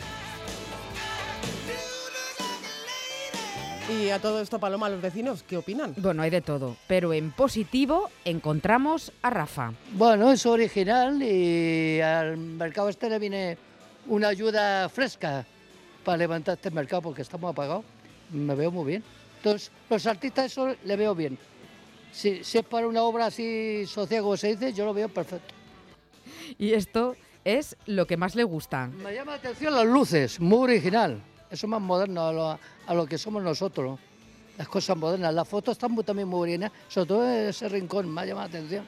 Y 3.91 4.11
a 4.11 4.19
todo 4.19 4.43
esto, 4.43 4.59
Paloma, 4.59 4.91
los 4.91 5.01
vecinos, 5.01 5.43
¿qué 5.43 5.57
opinan? 5.57 5.95
Bueno, 5.97 6.21
hay 6.23 6.29
de 6.29 6.43
todo, 6.43 6.77
pero 6.87 7.15
en 7.15 7.33
positivo 7.33 8.11
encontramos 8.27 9.13
a 9.23 9.31
Rafa. 9.31 9.73
Bueno, 9.93 10.31
es 10.31 10.45
original 10.45 11.23
y 11.23 11.99
al 12.03 12.37
mercado 12.37 12.91
este 12.91 13.09
le 13.09 13.19
viene 13.19 13.57
una 14.07 14.29
ayuda 14.29 14.91
fresca 14.91 15.47
para 16.05 16.19
levantar 16.19 16.57
este 16.57 16.71
mercado 16.71 17.01
porque 17.01 17.23
estamos 17.23 17.51
apagados. 17.51 17.85
Me 18.31 18.55
veo 18.55 18.71
muy 18.71 18.85
bien. 18.85 19.05
Entonces, 19.39 19.71
los 19.89 20.07
artistas 20.07 20.47
eso 20.47 20.75
le 20.85 20.97
veo 20.97 21.15
bien. 21.15 21.39
Si, 22.19 22.43
si 22.43 22.59
es 22.59 22.65
para 22.65 22.89
una 22.89 23.03
obra 23.05 23.27
así 23.27 23.85
social 23.87 24.23
como 24.23 24.37
se 24.37 24.49
dice, 24.49 24.73
yo 24.73 24.85
lo 24.85 24.93
veo 24.93 25.09
perfecto. 25.09 25.55
Y 26.59 26.73
esto 26.73 27.15
es 27.45 27.77
lo 27.87 28.09
que 28.09 28.17
más 28.17 28.35
le 28.35 28.43
gusta. 28.43 28.89
Me 28.89 29.15
llama 29.15 29.33
la 29.33 29.39
atención 29.39 29.73
las 29.73 29.87
luces, 29.87 30.41
muy 30.41 30.65
original. 30.65 31.23
Eso 31.49 31.67
es 31.67 31.71
más 31.71 31.81
moderno 31.81 32.27
a 32.27 32.33
lo, 32.33 32.59
a 32.87 32.95
lo 32.95 33.07
que 33.07 33.19
somos 33.19 33.41
nosotros. 33.43 34.01
Las 34.57 34.67
cosas 34.67 34.97
modernas. 34.97 35.33
Las 35.33 35.47
fotos 35.47 35.73
están 35.77 35.93
muy- 35.93 36.03
también 36.03 36.27
muy 36.27 36.39
bonitas, 36.39 36.73
sobre 36.89 37.07
todo 37.07 37.29
ese 37.29 37.69
rincón, 37.69 38.13
me 38.13 38.23
ha 38.23 38.25
llamado 38.27 38.49
la 38.49 38.59
atención. 38.59 38.85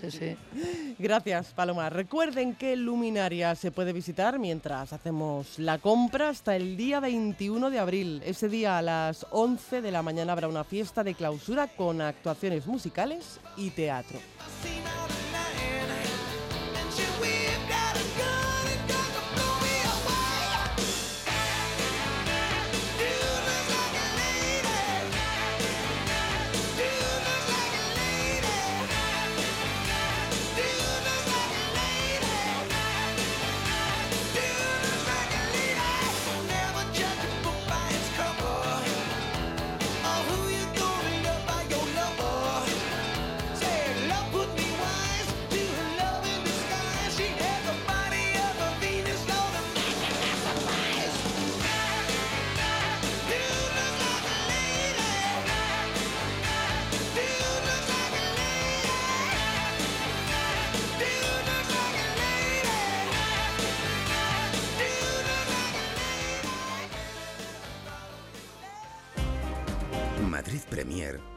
Sí, 0.00 0.10
sí. 0.10 0.36
Gracias, 0.98 1.52
Paloma. 1.52 1.90
Recuerden 1.90 2.54
que 2.54 2.76
Luminaria 2.76 3.54
se 3.54 3.70
puede 3.70 3.92
visitar 3.92 4.38
mientras 4.38 4.92
hacemos 4.92 5.58
la 5.58 5.78
compra 5.78 6.30
hasta 6.30 6.56
el 6.56 6.76
día 6.76 7.00
21 7.00 7.70
de 7.70 7.78
abril. 7.78 8.22
Ese 8.24 8.48
día 8.48 8.78
a 8.78 8.82
las 8.82 9.26
11 9.30 9.82
de 9.82 9.90
la 9.90 10.02
mañana 10.02 10.32
habrá 10.32 10.48
una 10.48 10.64
fiesta 10.64 11.04
de 11.04 11.14
clausura 11.14 11.68
con 11.68 12.00
actuaciones 12.00 12.66
musicales 12.66 13.40
y 13.56 13.70
teatro. 13.70 14.18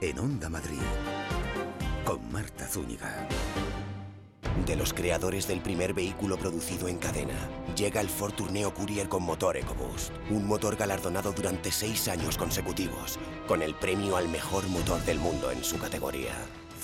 En 0.01 0.19
Onda 0.19 0.47
Madrid. 0.47 0.77
Con 2.05 2.31
Marta 2.31 2.67
Zúñiga. 2.67 3.27
De 4.65 4.75
los 4.75 4.93
creadores 4.93 5.47
del 5.47 5.61
primer 5.61 5.93
vehículo 5.93 6.37
producido 6.37 6.87
en 6.87 6.97
cadena, 6.97 7.37
llega 7.75 8.01
el 8.01 8.09
Ford 8.09 8.33
Tourneo 8.33 8.73
Courier 8.73 9.09
con 9.09 9.23
motor 9.23 9.57
EcoBoost. 9.57 10.11
Un 10.29 10.45
motor 10.45 10.75
galardonado 10.75 11.31
durante 11.31 11.71
seis 11.71 12.07
años 12.07 12.37
consecutivos, 12.37 13.17
con 13.47 13.61
el 13.61 13.73
premio 13.75 14.17
al 14.17 14.29
mejor 14.29 14.67
motor 14.67 15.01
del 15.03 15.19
mundo 15.19 15.51
en 15.51 15.63
su 15.63 15.79
categoría. 15.79 16.33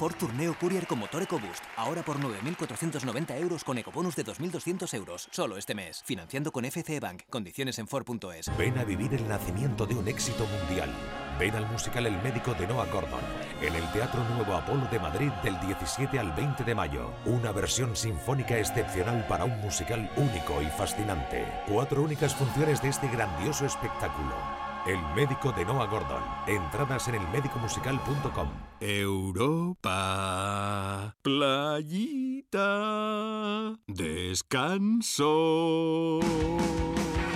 Ford 0.04 0.16
Tourneo 0.16 0.54
Courier 0.60 0.86
con 0.86 1.00
motor 1.00 1.24
EcoBoost. 1.24 1.64
Ahora 1.78 2.04
por 2.04 2.20
9.490 2.20 3.40
euros 3.40 3.64
con 3.64 3.78
ecobonus 3.78 4.18
de 4.18 4.26
2.200 4.26 4.94
euros. 4.96 5.30
Solo 5.32 5.58
este 5.58 5.76
mes. 5.76 6.04
Financiando 6.04 6.52
con 6.52 6.66
FCE 6.66 7.00
Bank. 7.00 7.22
Condiciones 7.30 7.80
en 7.80 7.88
Ford.es. 7.88 8.52
Ven 8.58 8.78
a 8.80 8.84
vivir 8.84 9.14
el 9.14 9.26
nacimiento 9.30 9.86
de 9.86 9.96
un 9.96 10.06
éxito 10.10 10.46
mundial. 10.46 10.90
Ven 11.40 11.56
al 11.56 11.72
musical 11.72 12.06
El 12.06 12.22
médico 12.22 12.54
de 12.54 12.68
Noah 12.68 12.88
Gordon 12.88 13.22
en 13.62 13.74
el 13.74 13.92
Teatro 13.94 14.22
Nuevo 14.36 14.56
Apolo 14.56 14.86
de 14.92 15.00
Madrid 15.00 15.32
del 15.42 15.58
17 15.62 16.20
al 16.20 16.34
20 16.34 16.66
de 16.66 16.76
mayo. 16.76 17.14
Una 17.24 17.54
versión 17.54 17.96
sinfónica 17.96 18.60
excepcional 18.60 19.26
para 19.28 19.46
un 19.46 19.58
musical 19.62 20.12
único 20.18 20.62
y 20.62 20.66
fascinante. 20.66 21.48
Cuatro 21.66 22.02
únicas 22.02 22.36
funciones 22.36 22.82
de 22.82 22.90
este 22.90 23.08
grandioso 23.08 23.66
espectáculo. 23.66 24.63
El 24.86 25.02
médico 25.16 25.54
de 25.54 25.64
Noah 25.64 25.88
Gordon. 25.88 26.22
Entradas 26.46 27.08
en 27.08 27.16
elmédicomusical.com. 27.16 28.50
Europa, 28.82 29.96
playita, 31.22 32.60
descanso. 33.88 35.40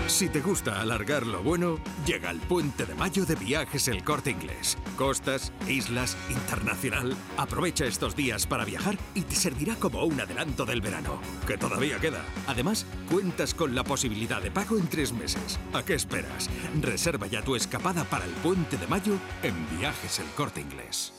Si 0.08 0.30
te 0.30 0.40
gusta 0.40 0.80
alargar 0.80 1.28
lo 1.28 1.44
bueno, 1.44 1.80
llega 2.06 2.32
el 2.32 2.40
puente 2.40 2.86
de 2.86 2.96
mayo 2.96 3.26
de 3.26 3.36
viajes 3.36 3.90
El 3.90 4.06
Corte 4.06 4.32
Inglés. 4.32 4.78
Costas, 4.96 5.52
islas, 5.68 6.18
internacional. 6.30 7.14
Aprovecha 7.38 7.86
estos 7.86 8.16
días 8.16 8.48
para 8.48 8.64
viajar 8.64 8.98
y 9.14 9.24
te 9.24 9.36
servirá 9.36 9.76
como 9.76 10.06
un 10.06 10.20
adelanto 10.20 10.66
del 10.66 10.80
verano, 10.80 11.20
que 11.46 11.58
todavía 11.58 12.00
queda. 12.00 12.24
Además, 12.48 12.86
cuentas 13.12 13.54
con 13.54 13.76
la 13.76 13.84
posibilidad 13.84 14.42
de 14.42 14.50
pago 14.50 14.78
en 14.78 14.88
tres 14.88 15.12
meses. 15.12 15.60
¿A 15.74 15.84
qué 15.84 15.96
esperas? 15.96 16.50
Reserva 16.82 17.28
ya 17.28 17.37
tu 17.42 17.56
escapada 17.56 18.04
para 18.04 18.26
el 18.26 18.32
puente 18.32 18.78
de 18.78 18.88
mayo 18.88 19.14
en 19.44 19.56
Viajes 19.78 20.20
El 20.20 20.28
Corte 20.36 20.62
Inglés. 20.62 21.14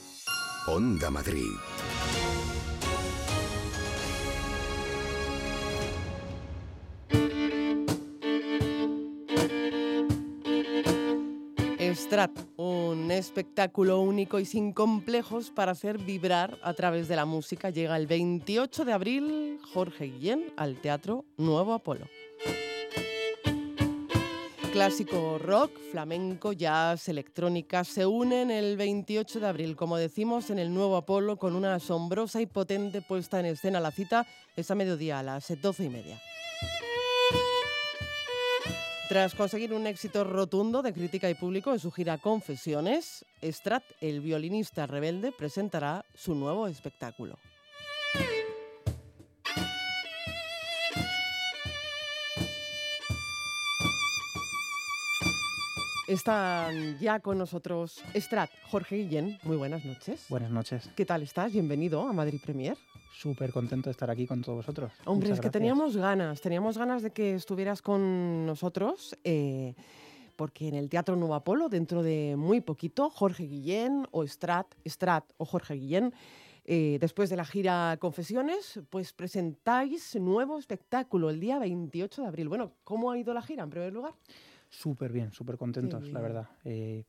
Onda 0.66 1.10
Madrid. 1.10 1.52
Strat, 11.94 12.30
un 12.56 13.10
espectáculo 13.10 14.00
único 14.00 14.38
y 14.38 14.44
sin 14.44 14.72
complejos 14.72 15.50
para 15.50 15.72
hacer 15.72 15.98
vibrar 15.98 16.56
a 16.62 16.72
través 16.72 17.08
de 17.08 17.16
la 17.16 17.24
música. 17.24 17.70
Llega 17.70 17.96
el 17.96 18.06
28 18.06 18.84
de 18.84 18.92
abril 18.92 19.58
Jorge 19.74 20.04
Guillén 20.06 20.52
al 20.56 20.80
Teatro 20.80 21.24
Nuevo 21.36 21.74
Apolo. 21.74 22.06
Clásico 24.78 25.38
rock, 25.38 25.76
flamenco, 25.90 26.52
jazz, 26.52 27.08
electrónica 27.08 27.82
se 27.82 28.06
unen 28.06 28.52
el 28.52 28.76
28 28.76 29.40
de 29.40 29.46
abril, 29.48 29.74
como 29.74 29.96
decimos, 29.96 30.50
en 30.50 30.60
el 30.60 30.72
Nuevo 30.72 30.96
Apolo 30.96 31.36
con 31.36 31.56
una 31.56 31.74
asombrosa 31.74 32.40
y 32.40 32.46
potente 32.46 33.02
puesta 33.02 33.40
en 33.40 33.46
escena. 33.46 33.80
La 33.80 33.90
cita 33.90 34.24
es 34.54 34.70
a 34.70 34.76
mediodía, 34.76 35.18
a 35.18 35.24
las 35.24 35.52
12 35.60 35.82
y 35.84 35.88
media. 35.88 36.22
Tras 39.08 39.34
conseguir 39.34 39.74
un 39.74 39.88
éxito 39.88 40.22
rotundo 40.22 40.80
de 40.80 40.92
crítica 40.92 41.28
y 41.28 41.34
público 41.34 41.72
en 41.72 41.80
su 41.80 41.90
gira 41.90 42.18
Confesiones, 42.18 43.24
Strat, 43.42 43.82
el 44.00 44.20
violinista 44.20 44.86
rebelde, 44.86 45.32
presentará 45.32 46.04
su 46.14 46.36
nuevo 46.36 46.68
espectáculo. 46.68 47.36
Están 56.08 56.98
ya 56.98 57.20
con 57.20 57.36
nosotros 57.36 58.02
Strat, 58.14 58.48
Jorge 58.70 58.96
Guillén. 58.96 59.38
Muy 59.42 59.58
buenas 59.58 59.84
noches. 59.84 60.24
Buenas 60.30 60.50
noches. 60.50 60.88
¿Qué 60.96 61.04
tal 61.04 61.20
estás? 61.20 61.52
Bienvenido 61.52 62.00
a 62.08 62.14
Madrid 62.14 62.40
Premier. 62.42 62.78
Súper 63.12 63.52
contento 63.52 63.90
de 63.90 63.92
estar 63.92 64.10
aquí 64.10 64.26
con 64.26 64.40
todos 64.40 64.56
vosotros. 64.56 64.90
Hombre, 65.04 65.28
Muchas 65.28 65.32
es 65.32 65.40
que 65.40 65.48
gracias. 65.48 65.52
teníamos 65.52 65.96
ganas, 65.98 66.40
teníamos 66.40 66.78
ganas 66.78 67.02
de 67.02 67.10
que 67.10 67.34
estuvieras 67.34 67.82
con 67.82 68.46
nosotros, 68.46 69.18
eh, 69.22 69.74
porque 70.36 70.68
en 70.68 70.76
el 70.76 70.88
Teatro 70.88 71.14
Nuevo 71.14 71.34
Apolo, 71.34 71.68
dentro 71.68 72.02
de 72.02 72.36
muy 72.38 72.62
poquito, 72.62 73.10
Jorge 73.10 73.44
Guillén 73.44 74.06
o 74.10 74.26
Strat, 74.26 74.66
Strat 74.86 75.30
o 75.36 75.44
Jorge 75.44 75.74
Guillén, 75.74 76.14
eh, 76.64 76.96
después 77.02 77.28
de 77.28 77.36
la 77.36 77.44
gira 77.44 77.98
Confesiones, 78.00 78.80
pues 78.88 79.12
presentáis 79.12 80.16
nuevo 80.16 80.58
espectáculo 80.58 81.28
el 81.28 81.38
día 81.38 81.58
28 81.58 82.22
de 82.22 82.28
abril. 82.28 82.48
Bueno, 82.48 82.72
¿cómo 82.84 83.10
ha 83.10 83.18
ido 83.18 83.34
la 83.34 83.42
gira 83.42 83.62
en 83.64 83.68
primer 83.68 83.92
lugar? 83.92 84.14
Súper 84.68 85.12
bien, 85.12 85.32
súper 85.32 85.56
contentos, 85.56 86.10
la 86.12 86.20
verdad. 86.20 86.48
Eh, 86.64 87.04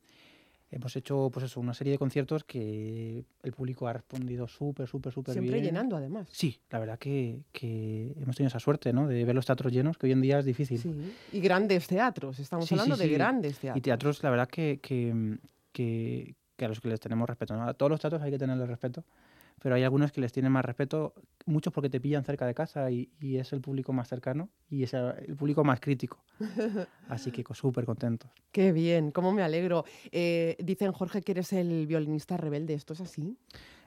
hemos 0.70 0.94
hecho, 0.96 1.30
pues 1.32 1.44
eso, 1.46 1.60
una 1.60 1.74
serie 1.74 1.92
de 1.92 1.98
conciertos 1.98 2.44
que 2.44 3.24
el 3.42 3.52
público 3.52 3.86
ha 3.88 3.92
respondido 3.92 4.46
súper, 4.48 4.86
súper, 4.86 5.12
súper 5.12 5.34
bien. 5.34 5.44
Siempre 5.44 5.62
llenando, 5.62 5.96
además. 5.96 6.28
Sí, 6.30 6.58
la 6.70 6.78
verdad 6.78 6.98
que, 6.98 7.40
que 7.52 8.14
hemos 8.20 8.36
tenido 8.36 8.48
esa 8.48 8.60
suerte, 8.60 8.92
¿no? 8.92 9.06
De 9.08 9.24
ver 9.24 9.34
los 9.34 9.46
teatros 9.46 9.72
llenos, 9.72 9.98
que 9.98 10.06
hoy 10.06 10.12
en 10.12 10.20
día 10.22 10.38
es 10.38 10.44
difícil. 10.44 10.78
Sí. 10.78 10.94
Y 11.32 11.40
grandes 11.40 11.86
teatros, 11.86 12.38
estamos 12.38 12.66
Sí, 12.66 12.74
sí, 12.76 12.80
hablando 12.80 12.96
de 12.96 13.08
grandes 13.08 13.58
teatros. 13.58 13.78
Y 13.78 13.80
teatros, 13.82 14.22
la 14.22 14.30
verdad 14.30 14.48
que, 14.48 14.78
que, 14.82 15.38
que- 15.72 16.34
que 16.56 16.64
a 16.64 16.68
los 16.68 16.80
que 16.80 16.88
les 16.88 17.00
tenemos 17.00 17.26
respeto. 17.28 17.54
¿no? 17.56 17.64
A 17.64 17.74
todos 17.74 17.90
los 17.90 18.00
teatros 18.00 18.20
hay 18.22 18.30
que 18.30 18.38
tenerles 18.38 18.68
respeto, 18.68 19.02
pero 19.62 19.74
hay 19.74 19.82
algunos 19.84 20.10
que 20.12 20.20
les 20.20 20.32
tienen 20.32 20.50
más 20.52 20.64
respeto, 20.64 21.14
muchos 21.46 21.72
porque 21.72 21.88
te 21.90 22.00
pillan 22.00 22.24
cerca 22.24 22.46
de 22.46 22.54
casa 22.54 22.90
y, 22.90 23.10
y 23.20 23.36
es 23.36 23.52
el 23.52 23.60
público 23.60 23.92
más 23.92 24.08
cercano 24.08 24.48
y 24.68 24.82
es 24.82 24.94
el 24.94 25.36
público 25.36 25.62
más 25.64 25.80
crítico. 25.80 26.22
Así 27.08 27.30
que 27.30 27.44
súper 27.52 27.84
contentos. 27.84 28.30
Qué 28.52 28.72
bien, 28.72 29.10
cómo 29.10 29.32
me 29.32 29.42
alegro. 29.42 29.84
Eh, 30.12 30.56
dicen, 30.60 30.92
Jorge, 30.92 31.22
que 31.22 31.32
eres 31.32 31.52
el 31.52 31.86
violinista 31.86 32.36
rebelde. 32.36 32.74
¿Esto 32.74 32.92
es 32.94 33.00
así? 33.00 33.36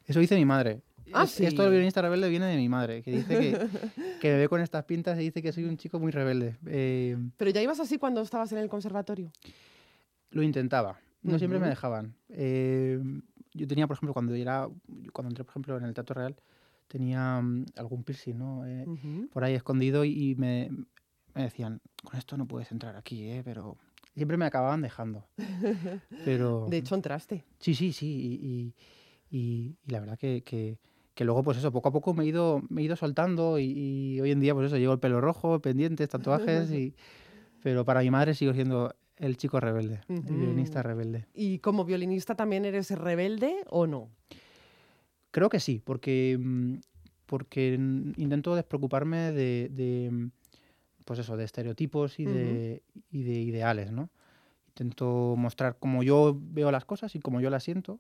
Eso 0.05 0.19
dice 0.19 0.35
mi 0.35 0.45
madre. 0.45 0.81
Ah, 1.13 1.23
Es- 1.23 1.31
sí. 1.31 1.45
Esto 1.45 1.61
del 1.63 1.71
violinista 1.71 2.01
rebelde 2.01 2.29
viene 2.29 2.45
de 2.47 2.57
mi 2.57 2.69
madre, 2.69 3.01
que 3.01 3.11
dice 3.11 3.39
que, 3.39 3.57
que 4.21 4.31
me 4.31 4.37
ve 4.37 4.47
con 4.49 4.61
estas 4.61 4.83
pintas 4.85 5.17
y 5.19 5.23
dice 5.23 5.41
que 5.41 5.51
soy 5.51 5.63
un 5.65 5.77
chico 5.77 5.99
muy 5.99 6.11
rebelde. 6.11 6.55
Eh, 6.67 7.17
Pero 7.37 7.51
ya 7.51 7.61
ibas 7.61 7.79
así 7.79 7.97
cuando 7.97 8.21
estabas 8.21 8.51
en 8.51 8.57
el 8.59 8.69
conservatorio. 8.69 9.31
lo 10.31 10.43
intentaba. 10.43 10.99
No 11.21 11.37
siempre 11.39 11.57
me 11.59 11.69
dejaban. 11.69 12.13
Eh, 12.29 12.99
yo 13.53 13.67
tenía, 13.67 13.87
por 13.87 13.95
ejemplo, 13.95 14.13
cuando 14.13 14.33
era, 14.35 14.67
cuando 15.11 15.29
entré, 15.29 15.43
por 15.43 15.51
ejemplo, 15.51 15.77
en 15.77 15.83
el 15.83 15.93
Teatro 15.93 16.15
Real, 16.15 16.35
tenía 16.87 17.39
mm, 17.41 17.65
algún 17.77 18.03
piercing, 18.03 18.37
¿no? 18.37 18.65
Eh. 18.65 18.85
Por 19.31 19.43
ahí 19.43 19.53
escondido 19.55 20.03
y, 20.05 20.31
y 20.31 20.35
me, 20.35 20.69
me 21.33 21.43
decían, 21.43 21.81
con 22.03 22.17
esto 22.17 22.37
no 22.37 22.45
puedes 22.47 22.71
entrar 22.71 22.95
aquí, 22.95 23.23
¿eh? 23.29 23.41
Pero 23.43 23.77
siempre 24.15 24.37
me 24.37 24.45
acababan 24.45 24.81
dejando. 24.81 25.27
Pero 26.23 26.65
De 26.69 26.77
hecho, 26.77 26.95
entraste. 26.95 27.43
sí, 27.59 27.73
sí, 27.75 27.91
sí. 27.93 28.07
Y, 29.31 29.35
y- 29.35 29.75
la 29.87 29.99
verdad 29.99 30.17
que, 30.17 30.43
que- 30.43 30.77
que 31.15 31.25
luego, 31.25 31.43
pues 31.43 31.57
eso, 31.59 31.71
poco 31.71 31.89
a 31.89 31.91
poco 31.91 32.13
me 32.15 32.23
he 32.23 32.27
ido, 32.27 32.61
me 32.69 32.81
he 32.81 32.85
ido 32.85 32.95
soltando 32.95 33.59
y, 33.59 33.65
y 33.65 34.21
hoy 34.21 34.31
en 34.31 34.39
día, 34.39 34.55
pues 34.55 34.67
eso, 34.67 34.77
llevo 34.77 34.93
el 34.93 34.99
pelo 34.99 35.21
rojo, 35.21 35.59
pendientes, 35.59 36.09
tatuajes, 36.09 36.71
y, 36.73 36.95
pero 37.61 37.85
para 37.85 38.01
mi 38.01 38.09
madre 38.09 38.33
sigo 38.33 38.53
siendo 38.53 38.95
el 39.17 39.37
chico 39.37 39.59
rebelde, 39.59 40.01
el 40.07 40.21
violinista 40.21 40.81
rebelde. 40.81 41.27
¿Y 41.33 41.59
como 41.59 41.85
violinista 41.85 42.35
también 42.35 42.65
eres 42.65 42.91
rebelde 42.91 43.55
o 43.69 43.87
no? 43.87 44.09
Creo 45.31 45.49
que 45.49 45.59
sí, 45.59 45.81
porque, 45.83 46.37
mm, 46.39 46.75
porque 47.25 47.73
intento 47.73 48.55
despreocuparme 48.55 49.31
de, 49.31 49.69
de, 49.69 50.09
mm, 50.11 50.31
pues 51.05 51.19
eso, 51.19 51.37
de 51.37 51.43
estereotipos 51.43 52.19
y, 52.19 52.25
de, 52.25 52.83
y 53.11 53.23
de 53.23 53.33
ideales, 53.33 53.91
¿no? 53.91 54.09
Intento 54.69 55.35
mostrar 55.37 55.77
cómo 55.79 56.03
yo 56.03 56.37
veo 56.39 56.71
las 56.71 56.85
cosas 56.85 57.15
y 57.15 57.19
cómo 57.19 57.41
yo 57.41 57.49
las 57.49 57.63
siento, 57.63 57.99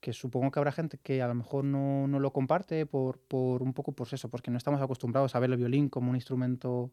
que 0.00 0.12
supongo 0.12 0.50
que 0.50 0.58
habrá 0.58 0.72
gente 0.72 0.98
que 1.02 1.22
a 1.22 1.28
lo 1.28 1.34
mejor 1.34 1.64
no, 1.64 2.06
no 2.06 2.18
lo 2.20 2.32
comparte 2.32 2.84
por, 2.84 3.18
por 3.18 3.62
un 3.62 3.72
poco, 3.72 3.92
pues 3.92 4.12
eso, 4.12 4.28
porque 4.28 4.50
no 4.50 4.58
estamos 4.58 4.82
acostumbrados 4.82 5.34
a 5.34 5.38
ver 5.38 5.50
el 5.50 5.56
violín 5.56 5.88
como 5.88 6.10
un 6.10 6.16
instrumento 6.16 6.90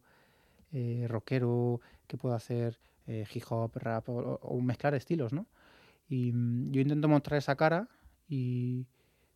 eh, 0.71 1.05
rockero 1.09 1.81
que 2.07 2.17
puede 2.17 2.35
hacer 2.35 2.79
eh, 3.07 3.25
hip 3.33 3.43
hop, 3.49 3.71
rap 3.75 4.09
o, 4.09 4.39
o 4.41 4.61
mezclar 4.61 4.93
estilos, 4.95 5.33
¿no? 5.33 5.45
Y 6.07 6.31
mm, 6.31 6.71
yo 6.71 6.81
intento 6.81 7.07
mostrar 7.07 7.37
esa 7.37 7.55
cara 7.55 7.87
y, 8.27 8.85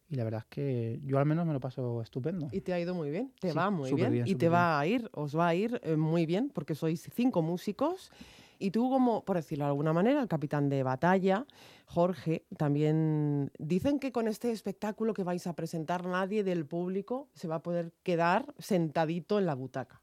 y 0.10 0.16
la 0.16 0.24
verdad 0.24 0.42
es 0.42 0.46
que 0.48 1.00
yo 1.04 1.18
al 1.18 1.26
menos 1.26 1.46
me 1.46 1.54
lo 1.54 1.60
paso 1.60 2.02
estupendo. 2.02 2.48
Y 2.52 2.62
te 2.62 2.74
ha 2.74 2.80
ido 2.80 2.94
muy 2.94 3.10
bien, 3.10 3.32
te 3.40 3.52
Sí, 3.52 3.58
va 3.58 3.70
muy 3.72 3.92
bien, 3.94 4.12
bien, 4.12 4.28
y 4.28 4.36
te 4.36 4.46
súper 4.46 4.54
va 4.54 4.80
a 4.80 4.86
ir, 4.88 5.10
os 5.14 5.38
va 5.38 5.48
a 5.48 5.56
ir 5.56 5.80
eh, 5.84 5.96
muy 5.96 6.26
bien 6.26 6.52
porque 6.54 6.76
sois 6.76 7.10
cinco 7.14 7.42
músicos 7.42 8.12
y 8.58 8.72
tú 8.72 8.90
como, 8.90 9.26
por 9.26 9.36
decirlo 9.36 9.66
de 9.66 9.70
alguna 9.70 9.92
manera, 9.92 10.22
el 10.22 10.28
capitán 10.30 10.70
de 10.70 10.82
batalla, 10.84 11.46
Jorge, 11.88 12.46
también 12.58 13.52
dicen 13.60 14.00
que 14.00 14.12
con 14.14 14.28
este 14.28 14.52
espectáculo 14.52 15.14
que 15.14 15.24
vais 15.24 15.46
a 15.48 15.54
presentar 15.56 16.06
nadie 16.06 16.44
del 16.44 16.66
público 16.66 17.28
se 17.34 17.48
va 17.48 17.56
a 17.56 17.64
poder 17.64 17.92
quedar 18.04 18.54
sentadito 18.58 19.40
en 19.40 19.46
la 19.46 19.56
butaca. 19.56 20.02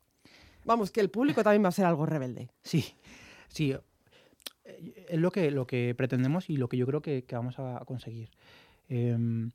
Vamos, 0.65 0.91
que 0.91 1.01
el 1.01 1.11
público 1.11 1.43
también 1.43 1.65
va 1.65 1.69
a 1.69 1.73
ser 1.73 1.87
algo 1.87 2.07
rebelde. 2.07 2.51
Sí, 2.63 2.85
sí. 3.53 3.73
eh, 4.65 5.07
Es 5.09 5.19
lo 5.21 5.31
que, 5.31 5.51
lo 5.51 5.67
que 5.67 5.95
pretendemos 5.97 6.49
y 6.51 6.57
lo 6.57 6.69
que 6.69 6.77
yo 6.77 6.87
creo 6.87 7.03
que, 7.03 7.25
que 7.25 7.35
vamos 7.37 7.59
a 7.59 7.83
conseguir. 7.87 8.31
Em, 8.89 9.51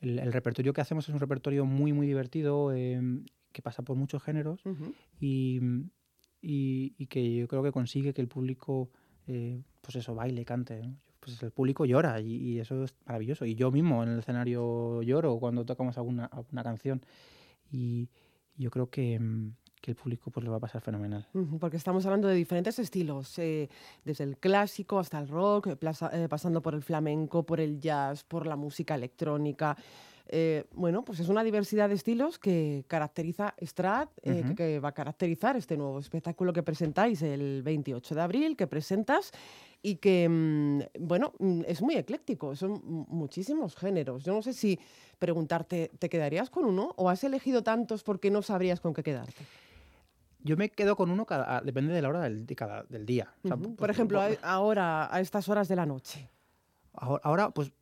el, 0.00 0.18
el 0.18 0.32
repertorio 0.32 0.72
que 0.72 0.80
hacemos 0.80 1.08
es 1.08 1.14
un 1.14 1.20
repertorio 1.20 1.64
muy, 1.64 1.92
muy 1.92 2.06
divertido, 2.06 2.72
em, 2.72 3.24
que 3.52 3.62
pasa 3.62 3.82
por 3.82 3.96
muchos 3.96 4.22
géneros 4.22 4.60
y, 5.20 5.60
y- 6.42 6.94
y 6.98 7.06
que 7.06 7.34
yo 7.36 7.48
creo 7.48 7.62
que 7.62 7.72
consigue 7.72 8.12
que 8.12 8.20
el 8.20 8.28
público, 8.28 8.90
eh, 9.26 9.62
pues 9.80 9.96
eso, 9.96 10.14
baile, 10.14 10.44
cante. 10.44 10.82
¿no? 10.82 10.96
Pues 11.20 11.42
el 11.42 11.50
público 11.50 11.86
llora 11.86 12.20
y, 12.20 12.34
y 12.36 12.58
eso 12.60 12.84
es 12.84 12.94
maravilloso. 13.06 13.46
Y 13.46 13.54
yo 13.54 13.70
mismo 13.72 14.02
en 14.02 14.10
el 14.10 14.18
escenario 14.20 15.02
lloro 15.02 15.38
cuando 15.40 15.64
tocamos 15.64 15.96
alguna, 15.98 16.26
alguna 16.26 16.62
canción. 16.62 17.00
Y, 17.72 18.08
yo 18.58 18.70
creo 18.70 18.88
que, 18.90 19.18
mm, 19.18 19.52
que 19.86 19.92
el 19.92 19.96
público 19.96 20.32
pues 20.32 20.42
lo 20.44 20.50
va 20.50 20.56
a 20.56 20.60
pasar 20.60 20.80
fenomenal. 20.82 21.24
Porque 21.60 21.76
estamos 21.76 22.04
hablando 22.06 22.26
de 22.26 22.34
diferentes 22.34 22.76
estilos, 22.80 23.38
eh, 23.38 23.68
desde 24.04 24.24
el 24.24 24.36
clásico 24.36 24.98
hasta 24.98 25.16
el 25.20 25.28
rock, 25.28 25.68
eh, 25.68 25.76
plaza- 25.76 26.10
eh, 26.12 26.28
pasando 26.28 26.60
por 26.60 26.74
el 26.74 26.82
flamenco, 26.82 27.44
por 27.44 27.60
el 27.60 27.78
jazz, 27.78 28.24
por 28.24 28.46
la 28.48 28.56
música 28.56 28.96
electrónica. 28.96 29.76
Eh, 30.28 30.64
bueno, 30.74 31.04
pues 31.04 31.20
es 31.20 31.28
una 31.28 31.44
diversidad 31.44 31.88
de 31.88 31.94
estilos 31.94 32.40
que 32.40 32.84
caracteriza 32.88 33.54
Strat, 33.64 34.10
que- 34.20 34.30
que 34.56 34.80
va 34.80 34.88
a 34.88 34.92
caracterizar 34.92 35.56
este 35.56 35.76
nuevo 35.76 36.00
espectáculo 36.00 36.52
que 36.52 36.64
presentáis 36.64 37.22
el 37.22 37.62
28 37.62 38.12
de 38.16 38.20
abril, 38.22 38.56
que 38.56 38.66
presentas 38.66 39.30
y 39.82 39.96
que, 39.96 40.28
mm, 40.28 40.80
bueno, 41.06 41.32
mm, 41.38 41.60
es 41.68 41.80
muy 41.80 41.94
ecléctico, 41.94 42.56
son 42.56 42.72
mu- 42.84 43.06
muchísimos 43.08 43.76
géneros. 43.76 44.24
Yo 44.24 44.32
no 44.34 44.42
sé 44.42 44.52
si 44.52 44.80
preguntarte, 45.20 45.92
¿te 45.96 46.08
quedarías 46.08 46.50
con 46.50 46.64
uno 46.64 46.92
o 46.96 47.08
has 47.08 47.22
elegido 47.22 47.62
tantos 47.62 48.02
porque 48.02 48.32
no 48.32 48.42
sabrías 48.42 48.80
con 48.80 48.92
qué 48.94 49.04
quedarte? 49.04 49.44
Yo 50.46 50.56
me 50.56 50.70
quedo 50.70 50.94
con 50.96 51.10
uno, 51.10 51.26
cada, 51.26 51.60
depende 51.60 51.92
de 51.92 52.00
la 52.02 52.08
hora 52.08 52.20
del, 52.22 52.46
de 52.46 52.54
cada, 52.56 52.84
del 52.84 53.04
día. 53.04 53.32
O 53.44 53.48
sea, 53.48 53.56
Ujú. 53.56 53.64
pues, 53.64 53.76
Por 53.76 53.90
ejemplo, 53.90 54.18
por- 54.20 54.38
a- 54.42 54.52
ahora, 54.52 55.14
a 55.14 55.20
estas 55.20 55.48
horas 55.48 55.66
de 55.68 55.76
la 55.76 55.86
noche. 55.86 56.30
Ahora, 56.94 57.20
ahora, 57.24 57.50
pues, 57.50 57.72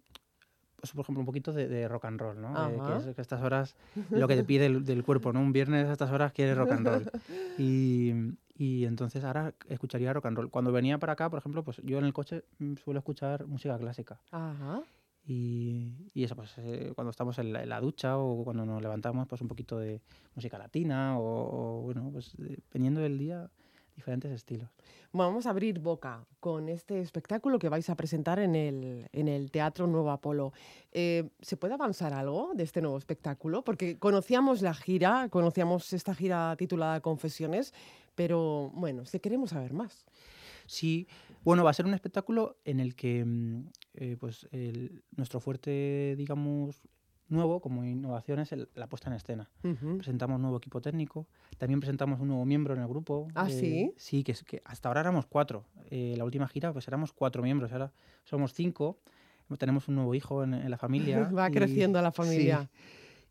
pues, 0.80 0.92
por 0.92 1.02
ejemplo, 1.02 1.20
un 1.20 1.26
poquito 1.26 1.52
de, 1.52 1.68
de 1.68 1.86
rock 1.88 2.06
and 2.06 2.20
roll, 2.20 2.40
¿no? 2.40 2.68
Eh, 2.70 2.80
que 3.02 3.10
es 3.10 3.14
que 3.16 3.20
estas 3.22 3.42
horas, 3.42 3.74
lo 4.10 4.26
que 4.28 4.36
te 4.36 4.44
pide 4.44 4.66
el, 4.66 4.84
del 4.84 5.02
cuerpo, 5.04 5.32
¿no? 5.32 5.40
Un 5.40 5.52
viernes 5.52 5.86
a 5.88 5.92
estas 5.92 6.10
horas 6.10 6.32
quieres 6.32 6.56
rock 6.56 6.72
and 6.72 6.86
roll. 6.86 7.10
Y, 7.58 8.12
y 8.56 8.84
entonces 8.84 9.22
ahora 9.24 9.54
escucharía 9.68 10.12
rock 10.12 10.26
and 10.26 10.36
roll. 10.36 10.50
Cuando 10.50 10.72
venía 10.72 10.98
para 10.98 11.12
acá, 11.12 11.30
por 11.30 11.38
ejemplo, 11.38 11.62
pues 11.62 11.80
yo 11.84 11.98
en 11.98 12.04
el 12.04 12.12
coche 12.12 12.44
mm, 12.58 12.74
suelo 12.76 12.98
escuchar 12.98 13.46
música 13.46 13.78
clásica. 13.78 14.18
Ajá. 14.32 14.80
Y, 15.26 16.10
y 16.12 16.24
eso, 16.24 16.36
pues 16.36 16.52
eh, 16.58 16.92
cuando 16.94 17.10
estamos 17.10 17.38
en 17.38 17.52
la, 17.52 17.62
en 17.62 17.68
la 17.70 17.80
ducha 17.80 18.18
o 18.18 18.44
cuando 18.44 18.66
nos 18.66 18.82
levantamos, 18.82 19.26
pues 19.26 19.40
un 19.40 19.48
poquito 19.48 19.78
de 19.78 20.02
música 20.34 20.58
latina 20.58 21.18
o, 21.18 21.78
o, 21.78 21.82
bueno, 21.82 22.10
pues 22.12 22.32
dependiendo 22.36 23.00
del 23.00 23.16
día, 23.18 23.50
diferentes 23.94 24.30
estilos. 24.32 24.68
Vamos 25.12 25.46
a 25.46 25.50
abrir 25.50 25.78
boca 25.78 26.26
con 26.40 26.68
este 26.68 27.00
espectáculo 27.00 27.58
que 27.58 27.68
vais 27.68 27.88
a 27.88 27.94
presentar 27.94 28.38
en 28.40 28.54
el, 28.54 29.08
en 29.12 29.28
el 29.28 29.50
Teatro 29.50 29.86
Nuevo 29.86 30.10
Apolo. 30.10 30.52
Eh, 30.92 31.30
¿Se 31.40 31.56
puede 31.56 31.74
avanzar 31.74 32.12
algo 32.12 32.50
de 32.54 32.64
este 32.64 32.82
nuevo 32.82 32.98
espectáculo? 32.98 33.62
Porque 33.62 33.98
conocíamos 33.98 34.60
la 34.60 34.74
gira, 34.74 35.28
conocíamos 35.30 35.92
esta 35.92 36.14
gira 36.14 36.54
titulada 36.56 37.00
Confesiones, 37.00 37.72
pero 38.14 38.70
bueno, 38.74 39.06
si 39.06 39.20
queremos 39.20 39.50
saber 39.50 39.72
más. 39.72 40.04
Sí, 40.66 41.06
bueno, 41.44 41.64
va 41.64 41.70
a 41.70 41.74
ser 41.74 41.86
un 41.86 41.94
espectáculo 41.94 42.56
en 42.64 42.80
el 42.80 42.94
que 42.94 43.24
mm, 43.24 43.66
eh, 43.94 44.16
pues 44.18 44.48
el- 44.52 45.04
nuestro 45.16 45.40
fuerte, 45.40 46.14
digamos, 46.16 46.82
nuevo 47.28 47.60
como 47.60 47.84
innovación 47.84 48.38
es 48.40 48.52
el- 48.52 48.68
la 48.74 48.88
puesta 48.88 49.08
en 49.08 49.16
escena. 49.16 49.50
Ujú. 49.62 49.96
Presentamos 49.96 50.38
nuevo 50.40 50.56
equipo 50.58 50.80
técnico, 50.80 51.26
también 51.58 51.80
presentamos 51.80 52.20
un 52.20 52.28
nuevo 52.28 52.44
miembro 52.44 52.74
en 52.74 52.80
el 52.80 52.88
grupo. 52.88 53.28
¿Ah, 53.34 53.48
sí? 53.50 53.92
Sí, 53.96 54.22
que, 54.24 54.34
que 54.46 54.62
hasta 54.64 54.88
ahora 54.88 55.00
éramos 55.00 55.26
cuatro. 55.26 55.64
Eh, 55.90 56.14
la 56.16 56.24
última 56.24 56.46
gira 56.48 56.72
pues 56.72 56.86
éramos 56.88 57.12
cuatro 57.12 57.42
miembros, 57.42 57.72
ahora 57.72 57.92
somos 58.24 58.52
cinco. 58.52 58.98
Tenemos 59.58 59.88
un 59.88 59.96
nuevo 59.96 60.14
hijo 60.14 60.42
en, 60.42 60.54
en 60.54 60.70
la 60.70 60.78
familia. 60.78 61.28
Va 61.36 61.50
creciendo 61.50 62.00
la 62.02 62.10
sí, 62.10 62.16
familia. 62.16 62.70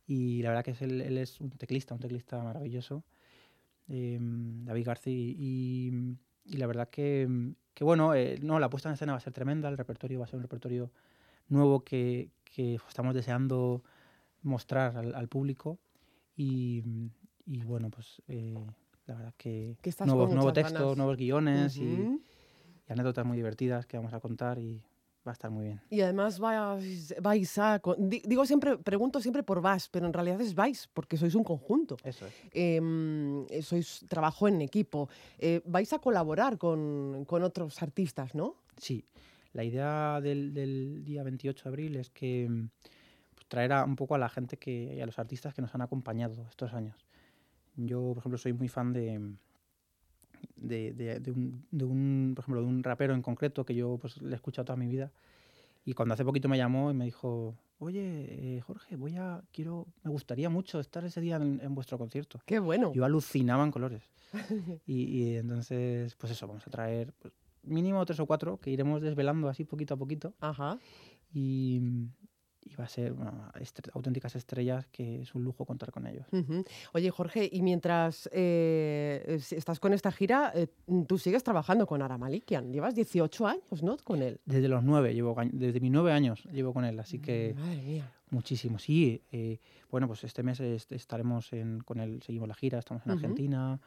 y 0.08 0.42
la 0.44 0.50
verdad 0.50 0.64
que 0.64 0.72
es 0.72 0.82
él, 0.82 1.02
él 1.02 1.18
es 1.18 1.42
un 1.42 1.50
teclista, 1.52 1.94
un 1.94 2.00
teclista 2.00 2.42
maravilloso, 2.44 3.04
eh, 3.88 4.18
David 4.22 4.86
García. 4.86 5.14
Y, 5.14 5.36
y 5.38 6.18
la 6.46 6.68
verdad 6.68 6.90
que, 6.90 7.28
que 7.74 7.84
bueno, 7.84 8.14
eh, 8.14 8.38
no, 8.42 8.60
la 8.60 8.70
puesta 8.70 8.90
en 8.90 8.94
escena 8.94 9.14
va 9.14 9.18
a 9.18 9.22
ser 9.22 9.34
tremenda, 9.34 9.70
el 9.70 9.78
repertorio 9.78 10.20
va 10.20 10.26
a 10.26 10.28
ser 10.28 10.38
un 10.38 10.44
repertorio 10.44 10.92
nuevo 11.48 11.84
que, 11.84 12.30
que 12.44 12.76
estamos 12.88 13.14
deseando 13.14 13.84
mostrar 14.42 14.98
al, 14.98 15.16
al 15.16 15.28
público. 15.28 15.80
Y, 16.36 16.84
y 17.46 17.64
bueno, 17.64 17.90
pues 17.90 18.22
eh, 18.28 18.66
la 19.06 19.16
verdad 19.16 19.34
que, 19.38 19.78
Que 19.82 19.90
nuevos, 20.32 20.54
textos, 20.54 20.80
ganas. 20.82 20.98
nuevos 20.98 21.18
guiones 21.18 21.78
y- 21.78 21.84
y 22.88 22.92
anécdotas 22.92 23.26
muy 23.26 23.38
divertidas 23.38 23.86
que 23.86 23.98
vamos 23.98 24.14
a 24.14 24.20
contar 24.20 24.60
y 24.60 24.82
va 25.26 25.32
a 25.32 25.34
estar 25.34 25.50
muy 25.50 25.66
bien. 25.66 25.82
Y 25.90 26.02
además 26.02 26.40
vais, 26.40 27.16
vais 27.22 27.58
a... 27.58 27.82
Digo 27.98 28.46
siempre, 28.46 28.78
pregunto 28.78 29.20
siempre 29.22 29.44
por 29.44 29.62
vas, 29.62 29.88
pero 29.90 30.06
en 30.06 30.14
realidad 30.14 30.40
es 30.42 30.54
vais, 30.54 30.90
porque 30.94 31.18
sois 31.18 31.36
un 31.36 31.44
conjunto. 31.44 31.98
Eso 32.04 32.26
es. 32.26 32.34
Em, 32.54 33.46
eh, 33.50 33.62
sois 33.62 34.06
trabajo 34.08 34.48
en 34.48 34.62
equipo. 34.62 35.10
Eh, 35.40 35.62
vais 35.66 35.92
a 35.94 36.00
colaborar 36.00 36.58
con, 36.58 37.26
con 37.26 37.44
otros 37.44 37.82
artistas, 37.82 38.36
¿no? 38.36 38.56
Sí, 38.78 39.06
la 39.54 39.64
idea 39.64 40.20
del, 40.22 40.54
del 40.54 41.04
día 41.06 41.24
28 41.24 41.64
de 41.64 41.70
abril 41.70 41.96
es 41.96 42.10
que 42.10 42.48
mm, 42.50 42.70
pues, 43.36 43.48
traer 43.48 43.74
a, 43.74 43.86
un 43.86 43.96
poco 43.96 44.16
a 44.16 44.18
la 44.18 44.30
gente 44.30 44.58
que, 44.58 44.96
y 44.96 45.02
a 45.02 45.06
los 45.06 45.20
artistas 45.20 45.54
que 45.54 45.62
nos 45.62 45.74
han 45.74 45.82
acompañado 45.82 46.46
estos 46.50 46.74
años. 46.74 47.06
Yo, 47.76 48.10
por 48.10 48.20
ejemplo, 48.20 48.38
soy 48.38 48.54
muy 48.54 48.68
fan 48.68 48.94
de, 48.94 49.20
mm, 49.20 49.38
de, 50.64 50.94
de- 50.94 51.20
de 51.20 51.32
un, 51.32 51.66
de 51.72 51.86
un, 51.86 52.34
por 52.36 52.44
ejemplo, 52.44 52.62
de 52.62 52.68
un 52.68 52.84
rapero 52.84 53.14
en 53.14 53.22
concreto 53.22 53.66
que 53.66 53.76
yo 53.76 53.98
pues, 54.02 54.22
le 54.22 54.32
he 54.32 54.36
escuchado 54.36 54.66
toda 54.66 54.78
mi 54.78 54.88
vida. 54.88 55.12
Y 55.86 55.94
cuando 55.94 56.14
hace 56.14 56.24
poquito 56.26 56.48
me 56.50 56.58
llamó 56.58 56.90
y 56.92 56.94
me 56.94 57.06
dijo, 57.06 57.56
oye, 57.80 58.56
eh, 58.58 58.62
Jorge, 58.62 58.96
voy 58.96 59.18
a, 59.18 59.44
quiero, 59.52 59.86
me 60.04 60.12
gustaría 60.12 60.50
mucho 60.50 60.80
estar 60.80 61.04
ese 61.04 61.20
día 61.22 61.36
en, 61.36 61.60
en 61.62 61.76
vuestro 61.76 61.98
concierto. 61.98 62.40
Qué 62.46 62.60
bueno. 62.60 62.94
Yo 62.94 63.04
alucinaba 63.06 63.64
en 63.64 63.72
colores. 63.72 64.04
Y, 64.88 65.04
y 65.04 65.36
entonces, 65.38 66.16
pues 66.16 66.32
eso, 66.32 66.48
vamos 66.48 66.66
a 66.68 66.72
traer 66.72 67.14
pues, 67.20 67.34
mínimo 67.64 68.06
tres 68.06 68.20
o 68.20 68.26
cuatro 68.26 68.60
que 68.60 68.70
iremos 68.72 69.02
desvelando 69.02 69.48
así 69.50 69.64
poquito 69.66 69.94
a 69.94 69.98
poquito. 69.98 70.34
Ajá. 70.40 70.78
Y, 71.34 71.82
y 72.66 72.76
va 72.76 72.86
a 72.86 72.88
ser 72.88 73.14
bueno, 73.14 73.50
estre- 73.56 73.90
auténticas 73.94 74.36
estrellas 74.36 74.86
que 74.92 75.22
es 75.22 75.36
un 75.36 75.44
lujo 75.44 75.66
contar 75.66 75.92
con 75.92 76.08
ellos. 76.08 76.26
Ujú. 76.32 76.64
Oye, 76.94 77.10
Jorge, 77.12 77.50
y 77.52 77.62
mientras 77.62 78.30
eh, 78.32 79.24
es- 79.28 79.54
estás 79.54 79.80
con 79.80 79.94
esta 79.94 80.12
gira, 80.12 80.52
eh, 80.56 80.68
tú 81.08 81.18
sigues 81.18 81.44
trabajando 81.44 81.86
con 81.88 82.02
Ara 82.02 82.18
Malikian. 82.18 82.72
Llevas 82.72 82.96
18 82.96 83.48
años, 83.48 83.84
¿no? 83.84 83.98
Con 84.04 84.22
él. 84.22 84.40
Desde 84.46 84.68
los 84.68 84.84
nueve, 84.84 85.14
llevo, 85.14 85.36
ga- 85.36 85.50
desde 85.52 85.80
mis 85.80 85.92
nueve 85.92 86.12
años 86.12 86.44
llevo 86.52 86.74
con 86.74 86.86
él, 86.86 87.00
así 87.00 87.20
que 87.20 87.56
Madre 87.58 87.82
mía. 87.82 88.12
muchísimo. 88.30 88.80
Sí, 88.80 89.22
eh, 89.32 89.60
bueno, 89.92 90.08
pues 90.08 90.24
este 90.24 90.44
mes 90.44 90.60
est- 90.60 90.92
estaremos 90.92 91.52
en- 91.54 91.80
con 91.82 92.00
él, 92.00 92.22
seguimos 92.24 92.48
la 92.48 92.56
gira, 92.56 92.80
estamos 92.80 93.04
en 93.06 93.12
Ujú. 93.12 93.20
Argentina, 93.20 93.80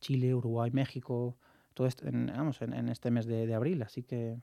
Chile, 0.00 0.34
Uruguay, 0.34 0.70
México, 0.72 1.36
todo 1.74 1.86
esto 1.86 2.06
en, 2.08 2.26
vamos, 2.26 2.60
en, 2.62 2.72
en 2.74 2.88
este 2.88 3.10
mes 3.10 3.26
de, 3.26 3.46
de 3.46 3.54
abril, 3.54 3.82
así 3.82 4.02
que 4.02 4.36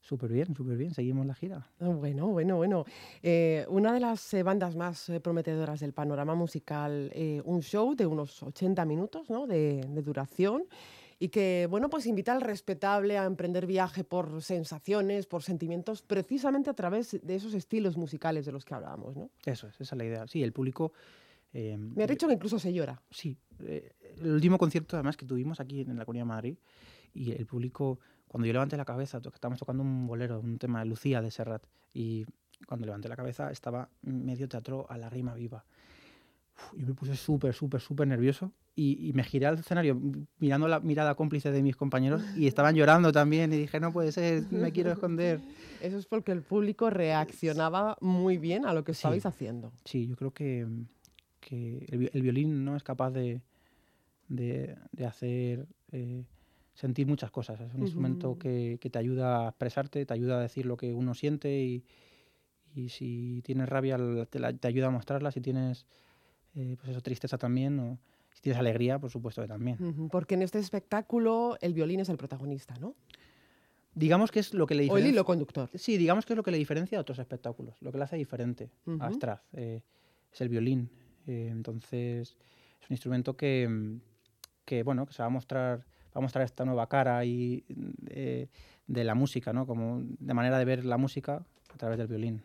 súper 0.00 0.32
bien, 0.32 0.54
súper 0.54 0.76
bien, 0.76 0.92
seguimos 0.94 1.26
la 1.26 1.34
gira. 1.34 1.66
Ah, 1.80 1.88
Bueno, 1.88 2.28
bueno, 2.28 2.56
bueno. 2.56 2.84
Eh, 3.22 3.64
una 3.68 3.92
de 3.92 4.00
las 4.00 4.32
eh, 4.34 4.42
bandas 4.42 4.74
más 4.76 5.08
eh, 5.08 5.20
prometedoras 5.20 5.80
del 5.80 5.92
panorama 5.92 6.34
musical, 6.34 7.10
eh, 7.14 7.40
un 7.44 7.62
show 7.62 7.94
de 7.94 8.06
unos 8.06 8.42
80 8.42 8.84
minutos 8.84 9.30
¿no? 9.30 9.46
de, 9.46 9.80
de 9.88 10.02
duración 10.02 10.64
y 11.22 11.28
que, 11.28 11.66
bueno, 11.70 11.90
pues 11.90 12.06
invita 12.06 12.32
al 12.32 12.40
respetable 12.40 13.18
a 13.18 13.24
emprender 13.26 13.66
viaje 13.66 14.04
por 14.04 14.42
sensaciones, 14.42 15.26
por 15.26 15.42
sentimientos, 15.42 16.00
precisamente 16.00 16.70
a 16.70 16.74
través 16.74 17.18
de 17.22 17.34
esos 17.34 17.52
estilos 17.52 17.98
musicales 17.98 18.46
de 18.46 18.52
los 18.52 18.64
que 18.64 18.74
hablábamos, 18.74 19.14
¿no? 19.16 19.28
Eso 19.44 19.66
es, 19.66 19.74
esa 19.80 19.94
es 19.94 19.98
la 19.98 20.04
idea. 20.06 20.26
Sí, 20.26 20.42
el 20.42 20.52
público... 20.54 20.92
eh, 21.52 21.76
Me 21.76 22.04
ha 22.04 22.06
dicho 22.06 22.26
que 22.26 22.32
incluso 22.32 22.58
se 22.58 22.72
llora. 22.72 23.02
Sí, 23.10 23.36
eh, 23.66 23.92
el 24.18 24.30
último 24.32 24.56
concierto 24.56 24.96
además 24.96 25.18
que 25.18 25.26
tuvimos 25.26 25.60
aquí 25.60 25.82
en 25.82 25.94
la 25.98 26.06
Comunidad 26.06 26.24
de 26.24 26.28
Madrid 26.28 26.56
y 27.12 27.32
el 27.32 27.44
público, 27.44 27.98
cuando 28.30 28.46
yo 28.46 28.52
levanté 28.52 28.76
la 28.76 28.84
cabeza, 28.84 29.18
estábamos 29.34 29.58
tocando 29.58 29.82
un 29.82 30.06
bolero, 30.06 30.38
un 30.38 30.56
tema 30.56 30.78
de 30.78 30.86
Lucía 30.86 31.20
de 31.20 31.32
Serrat 31.32 31.64
y 31.92 32.24
cuando 32.66 32.86
levanté 32.86 33.08
la 33.08 33.16
cabeza 33.16 33.50
estaba 33.50 33.88
medio 34.02 34.48
teatro 34.48 34.86
a 34.88 34.96
la 34.96 35.10
rima 35.10 35.34
viva. 35.34 35.64
Uf, 36.56 36.78
yo 36.78 36.86
me 36.86 36.94
puse 36.94 37.16
súper, 37.16 37.54
súper, 37.54 37.80
súper 37.80 38.06
nervioso 38.06 38.52
y, 38.76 39.08
y 39.08 39.12
me 39.14 39.24
giré 39.24 39.46
al 39.46 39.58
escenario 39.58 40.00
mirando 40.38 40.68
la 40.68 40.78
mirada 40.78 41.16
cómplice 41.16 41.50
de 41.50 41.60
mis 41.60 41.74
compañeros 41.74 42.22
y 42.36 42.46
estaban 42.46 42.76
llorando 42.76 43.10
también 43.10 43.52
y 43.52 43.56
dije, 43.56 43.80
no 43.80 43.92
puede 43.92 44.12
ser, 44.12 44.44
me 44.52 44.70
quiero 44.70 44.92
esconder. 44.92 45.40
Eso 45.80 45.98
es 45.98 46.06
porque 46.06 46.30
el 46.30 46.42
público 46.42 46.88
reaccionaba 46.88 47.96
muy 48.00 48.38
bien 48.38 48.64
a 48.64 48.72
lo 48.74 48.84
que 48.84 48.92
estabais 48.92 49.22
Sí. 49.22 49.28
haciendo. 49.28 49.72
Sí, 49.84 50.06
yo 50.06 50.14
creo 50.14 50.30
que, 50.32 50.68
que 51.40 51.84
el, 51.88 52.10
el 52.12 52.22
violín 52.22 52.64
no 52.64 52.76
es 52.76 52.84
capaz 52.84 53.10
de, 53.10 53.40
de, 54.28 54.76
de 54.92 55.06
hacer 55.06 55.66
eh, 55.92 56.24
sentir 56.80 57.06
muchas 57.06 57.30
cosas. 57.30 57.60
Es 57.60 57.74
un 57.74 57.82
instrumento 57.82 58.38
que, 58.38 58.78
que 58.80 58.90
te 58.90 58.98
ayuda 58.98 59.46
a 59.46 59.48
expresarte, 59.50 60.04
te 60.06 60.14
ayuda 60.14 60.38
a 60.38 60.40
decir 60.40 60.64
lo 60.66 60.76
que 60.76 60.92
uno 60.92 61.14
siente 61.14 61.60
y, 61.60 61.84
y 62.74 62.88
si 62.88 63.42
tienes 63.44 63.68
rabia 63.68 63.98
te, 64.30 64.38
la- 64.38 64.52
te 64.52 64.66
ayuda 64.68 64.86
a 64.86 64.90
mostrarla, 64.90 65.30
si 65.30 65.40
tienes 65.40 65.86
eh, 66.54 66.76
pues 66.78 66.90
eso, 66.90 67.00
tristeza 67.00 67.36
también, 67.38 67.78
o 67.78 67.98
si 68.34 68.40
tienes 68.40 68.58
alegría, 68.58 68.98
por 68.98 69.10
supuesto 69.10 69.42
que 69.42 69.48
también. 69.48 70.08
Porque 70.10 70.34
en 70.34 70.42
este 70.42 70.58
espectáculo 70.58 71.56
el 71.60 71.74
violín 71.74 72.00
es 72.00 72.08
el 72.08 72.16
protagonista, 72.16 72.74
¿no? 72.80 72.94
Digamos 73.94 74.30
que 74.30 74.38
es 74.40 74.54
lo 74.54 74.66
que 74.66 74.74
le 74.74 74.82
O 74.82 74.84
el 74.84 74.88
diferencia. 74.88 75.10
hilo 75.12 75.24
conductor. 75.24 75.68
Sí, 75.74 75.96
digamos 75.98 76.24
que 76.24 76.32
es 76.32 76.36
lo 76.36 76.42
que 76.42 76.50
le 76.52 76.58
diferencia 76.58 76.96
a 76.98 77.00
otros 77.02 77.18
espectáculos, 77.18 77.76
lo 77.82 77.90
que 77.92 77.98
le 77.98 78.04
hace 78.04 78.16
diferente 78.16 78.70
a 79.00 79.12
Straz. 79.12 79.42
eh, 79.52 79.82
es 80.32 80.40
el 80.40 80.48
violín. 80.48 80.88
eh, 81.26 81.48
entonces, 81.50 82.36
es 82.80 82.88
un 82.88 82.94
instrumento 82.94 83.36
que, 83.36 83.68
que, 84.64 84.82
bueno, 84.84 85.06
que 85.06 85.12
se 85.12 85.22
va 85.22 85.26
a 85.26 85.30
mostrar, 85.30 85.84
a 86.14 86.20
mostrar 86.20 86.44
esta 86.44 86.64
nueva 86.64 86.88
cara 86.88 87.24
y, 87.24 87.64
eh, 88.08 88.48
de 88.86 89.04
la 89.04 89.14
música, 89.14 89.52
¿no? 89.52 89.66
Como 89.66 90.02
de 90.18 90.34
manera 90.34 90.58
de 90.58 90.64
ver 90.64 90.84
la 90.84 90.96
música 90.96 91.44
a 91.72 91.76
través 91.76 91.98
del 91.98 92.08
violín. 92.08 92.42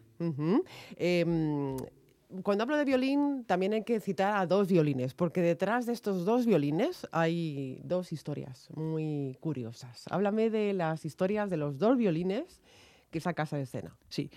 Em, 0.97 1.75
cuando 2.43 2.63
hablo 2.63 2.77
de 2.77 2.85
violín, 2.85 3.43
también 3.45 3.73
hay 3.73 3.83
que 3.83 3.99
citar 3.99 4.35
a 4.37 4.45
dos 4.45 4.67
violines, 4.67 5.13
porque 5.13 5.41
detrás 5.41 5.85
de 5.85 5.93
estos 5.93 6.25
dos 6.25 6.45
violines 6.45 7.07
hay 7.11 7.79
dos 7.83 8.11
historias 8.11 8.67
muy 8.75 9.37
curiosas. 9.39 10.05
Háblame 10.09 10.49
de 10.49 10.73
las 10.73 11.05
historias 11.05 11.49
de 11.49 11.57
los 11.57 11.77
dos 11.77 11.97
violines 11.97 12.61
que 13.11 13.19
es 13.19 13.27
a 13.27 13.31
escena. 13.59 13.95
Sí. 14.09 14.29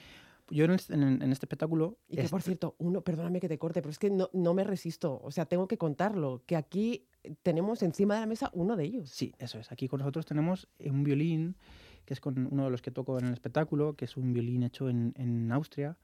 Yo 0.51 0.64
en, 0.64 0.70
este- 0.72 0.95
en- 0.95 1.03
en 1.20 1.33
este 1.33 1.45
espectáculo... 1.45 1.99
Y 2.09 2.16
que, 2.16 2.29
por 2.29 2.41
cierto, 2.43 2.74
uno, 2.79 3.03
perdóname 3.03 3.41
que 3.41 3.49
te 3.49 3.59
corte, 3.59 3.83
pero 3.83 3.91
es 3.91 3.99
que 3.99 4.09
no, 4.09 4.31
no 4.33 4.55
me 4.55 4.64
resisto. 4.64 5.20
O 5.22 5.31
sea, 5.31 5.45
tengo 5.47 5.66
que 5.68 5.76
contarlo, 5.76 6.43
que 6.47 6.57
aquí 6.57 7.05
tenemos 7.42 7.82
encima 7.82 8.14
de 8.14 8.20
la 8.20 8.26
mesa 8.26 8.50
uno 8.52 8.76
de 8.76 8.84
ellos. 8.84 9.10
Sí, 9.10 9.34
eso 9.38 9.58
es. 9.58 9.70
Aquí 9.72 9.88
con 9.88 9.98
nosotros 9.98 10.26
tenemos 10.26 10.68
un 10.78 11.04
violín, 11.04 11.56
que 12.04 12.14
es 12.14 12.20
con 12.20 12.48
uno 12.50 12.64
de 12.64 12.70
los 12.70 12.82
que 12.82 12.90
toco 12.90 13.18
en 13.18 13.26
el 13.26 13.32
espectáculo, 13.32 13.94
que 13.94 14.04
es 14.04 14.16
un 14.16 14.32
violín 14.32 14.62
hecho 14.62 14.88
en, 14.88 15.12
en 15.16 15.50
Austria 15.52 15.96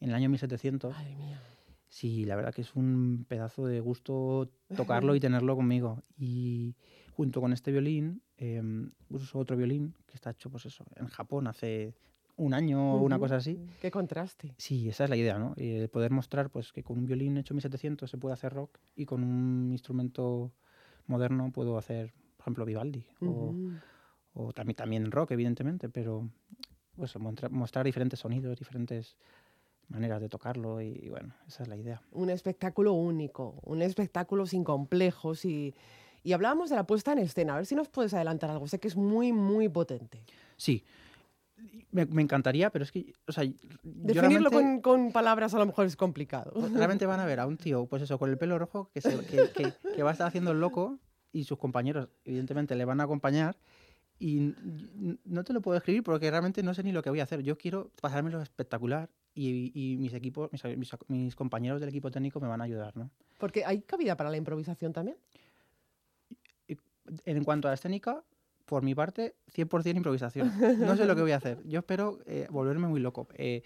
en 0.00 0.08
el 0.08 0.14
año 0.14 0.28
1700. 0.30 0.92
Madre 0.92 1.14
mía. 1.14 1.40
Sí, 1.88 2.24
la 2.24 2.36
verdad 2.36 2.54
que 2.54 2.62
es 2.62 2.74
un 2.76 3.26
pedazo 3.28 3.66
de 3.66 3.80
gusto 3.80 4.48
tocarlo 4.76 5.14
y 5.14 5.20
tenerlo 5.20 5.56
conmigo. 5.56 6.02
Y 6.16 6.76
junto 7.12 7.40
con 7.40 7.52
este 7.52 7.72
violín, 7.72 8.22
eh, 8.38 8.62
uso 9.10 9.38
otro 9.38 9.56
violín 9.56 9.94
que 10.06 10.14
está 10.14 10.30
hecho, 10.30 10.50
pues 10.50 10.66
eso, 10.66 10.84
en 10.96 11.08
Japón 11.08 11.46
hace 11.48 11.94
un 12.40 12.54
año 12.54 12.94
o 12.94 13.02
una 13.02 13.16
Ujú. 13.16 13.24
cosa 13.24 13.36
así. 13.36 13.58
Qué 13.80 13.90
contraste. 13.90 14.54
Sí, 14.56 14.88
esa 14.88 15.04
es 15.04 15.10
la 15.10 15.16
idea, 15.16 15.38
¿no? 15.38 15.52
Eh, 15.56 15.88
poder 15.92 16.10
mostrar 16.10 16.48
pues, 16.50 16.72
que 16.72 16.82
con 16.82 16.98
un 16.98 17.04
violín 17.06 17.36
hecho 17.36 17.52
en 17.52 17.56
1700 17.56 18.10
se 18.10 18.16
puede 18.16 18.32
hacer 18.32 18.52
rock 18.54 18.78
y 18.96 19.04
con 19.04 19.22
un 19.22 19.68
instrumento 19.70 20.50
moderno 21.06 21.52
puedo 21.52 21.76
hacer, 21.76 22.12
por 22.36 22.44
ejemplo, 22.44 22.64
Vivaldi. 22.64 23.04
o- 23.20 23.26
Ujú. 23.26 23.56
o, 24.32 24.52
también, 24.52 24.76
también 24.76 25.10
rock, 25.10 25.32
evidentemente, 25.32 25.88
pero 25.88 26.30
pues, 26.96 27.14
mostrar, 27.50 27.84
diferentes 27.84 28.20
sonidos, 28.20 28.58
diferentes 28.58 29.16
maneras 29.88 30.20
de 30.20 30.28
tocarlo 30.28 30.80
y, 30.80 31.08
bueno, 31.10 31.34
esa 31.48 31.64
es 31.64 31.68
la 31.68 31.76
idea. 31.76 32.00
Un 32.12 32.30
espectáculo 32.30 32.92
único, 32.92 33.58
un 33.64 33.82
espectáculo 33.82 34.46
sin 34.46 34.62
complejos 34.64 35.44
y, 35.44 35.74
y 36.22 36.32
hablábamos 36.32 36.70
de 36.70 36.76
la 36.76 36.86
puesta 36.86 37.12
en 37.12 37.18
escena. 37.18 37.54
A 37.54 37.56
ver 37.56 37.66
si 37.66 37.74
nos 37.74 37.88
puedes 37.88 38.14
adelantar 38.14 38.50
algo. 38.50 38.66
Sé 38.68 38.78
que 38.78 38.86
es 38.88 38.96
muy, 38.96 39.32
muy 39.32 39.68
potente. 39.68 40.22
Sí, 40.56 40.84
me, 41.92 42.06
me, 42.06 42.22
encantaría, 42.22 42.70
pero 42.70 42.84
es 42.84 42.92
que, 42.92 43.12
o 43.26 43.32
sea, 43.32 43.44
definirlo 43.82 44.50
con, 44.50 44.80
con, 44.80 45.12
palabras 45.12 45.54
a 45.54 45.58
lo 45.58 45.66
mejor 45.66 45.86
es 45.86 45.96
complicado. 45.96 46.52
Realmente 46.72 47.06
van 47.06 47.20
a 47.20 47.26
ver 47.26 47.40
a 47.40 47.46
un 47.46 47.56
tío, 47.56 47.86
pues 47.86 48.02
eso, 48.02 48.18
con 48.18 48.30
el 48.30 48.38
pelo 48.38 48.58
rojo, 48.58 48.90
que, 48.92 49.00
se, 49.00 49.18
que, 49.26 49.50
que, 49.52 49.72
que, 49.94 50.02
va 50.02 50.10
a 50.10 50.12
estar 50.12 50.26
haciendo 50.26 50.52
el 50.52 50.60
loco 50.60 50.98
y 51.32 51.44
sus 51.44 51.58
compañeros, 51.58 52.08
evidentemente, 52.24 52.74
le 52.74 52.84
van 52.84 53.00
a 53.00 53.04
acompañar. 53.04 53.56
Y 54.18 54.54
no 55.24 55.44
te 55.44 55.54
lo 55.54 55.62
puedo 55.62 55.78
escribir 55.78 56.02
porque 56.02 56.30
realmente 56.30 56.62
no 56.62 56.74
sé 56.74 56.82
ni 56.82 56.92
lo 56.92 57.02
que 57.02 57.08
voy 57.08 57.20
a 57.20 57.22
hacer. 57.22 57.42
Yo 57.42 57.56
quiero 57.56 57.90
pasármelo 58.02 58.42
espectacular 58.42 59.08
y, 59.34 59.72
y 59.74 59.96
mis 59.96 60.12
equipos, 60.12 60.52
mis, 60.52 60.62
mis, 60.76 60.92
mis, 61.08 61.34
compañeros 61.34 61.80
del 61.80 61.88
equipo 61.88 62.10
técnico 62.10 62.38
me 62.38 62.46
van 62.46 62.60
a 62.60 62.64
ayudar, 62.64 62.94
¿no? 62.98 63.10
Porque 63.38 63.64
hay 63.64 63.80
cabida 63.80 64.16
para 64.16 64.28
la 64.28 64.36
improvisación 64.36 64.92
también. 64.92 65.16
En 67.24 67.44
cuanto 67.44 67.66
a 67.66 67.70
la 67.70 67.76
escénica, 67.76 68.22
por 68.70 68.84
mi 68.84 68.94
parte, 68.94 69.34
100% 69.52 69.96
improvisación. 69.96 70.52
No 70.78 70.96
sé 70.96 71.04
lo 71.04 71.16
que 71.16 71.22
voy 71.22 71.32
a 71.32 71.36
hacer. 71.38 71.58
Yo 71.66 71.80
espero 71.80 72.20
eh, 72.24 72.46
volverme 72.50 72.86
muy 72.86 73.00
loco. 73.00 73.26
Eh, 73.34 73.64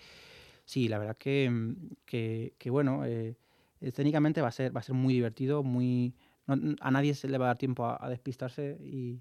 sí, 0.64 0.88
la 0.88 0.98
verdad 0.98 1.16
que, 1.18 1.74
que, 2.06 2.54
que 2.56 2.70
bueno, 2.70 3.04
eh, 3.04 3.36
escénicamente 3.82 4.40
va 4.40 4.48
a, 4.48 4.52
ser, 4.52 4.74
va 4.74 4.80
a 4.80 4.82
ser 4.82 4.94
muy 4.94 5.12
divertido, 5.12 5.62
muy... 5.62 6.14
No, 6.46 6.74
a 6.80 6.90
nadie 6.90 7.14
se 7.14 7.28
le 7.28 7.36
va 7.36 7.44
a 7.44 7.48
dar 7.48 7.58
tiempo 7.58 7.84
a, 7.84 8.02
a 8.02 8.08
despistarse 8.08 8.78
y, 8.80 9.20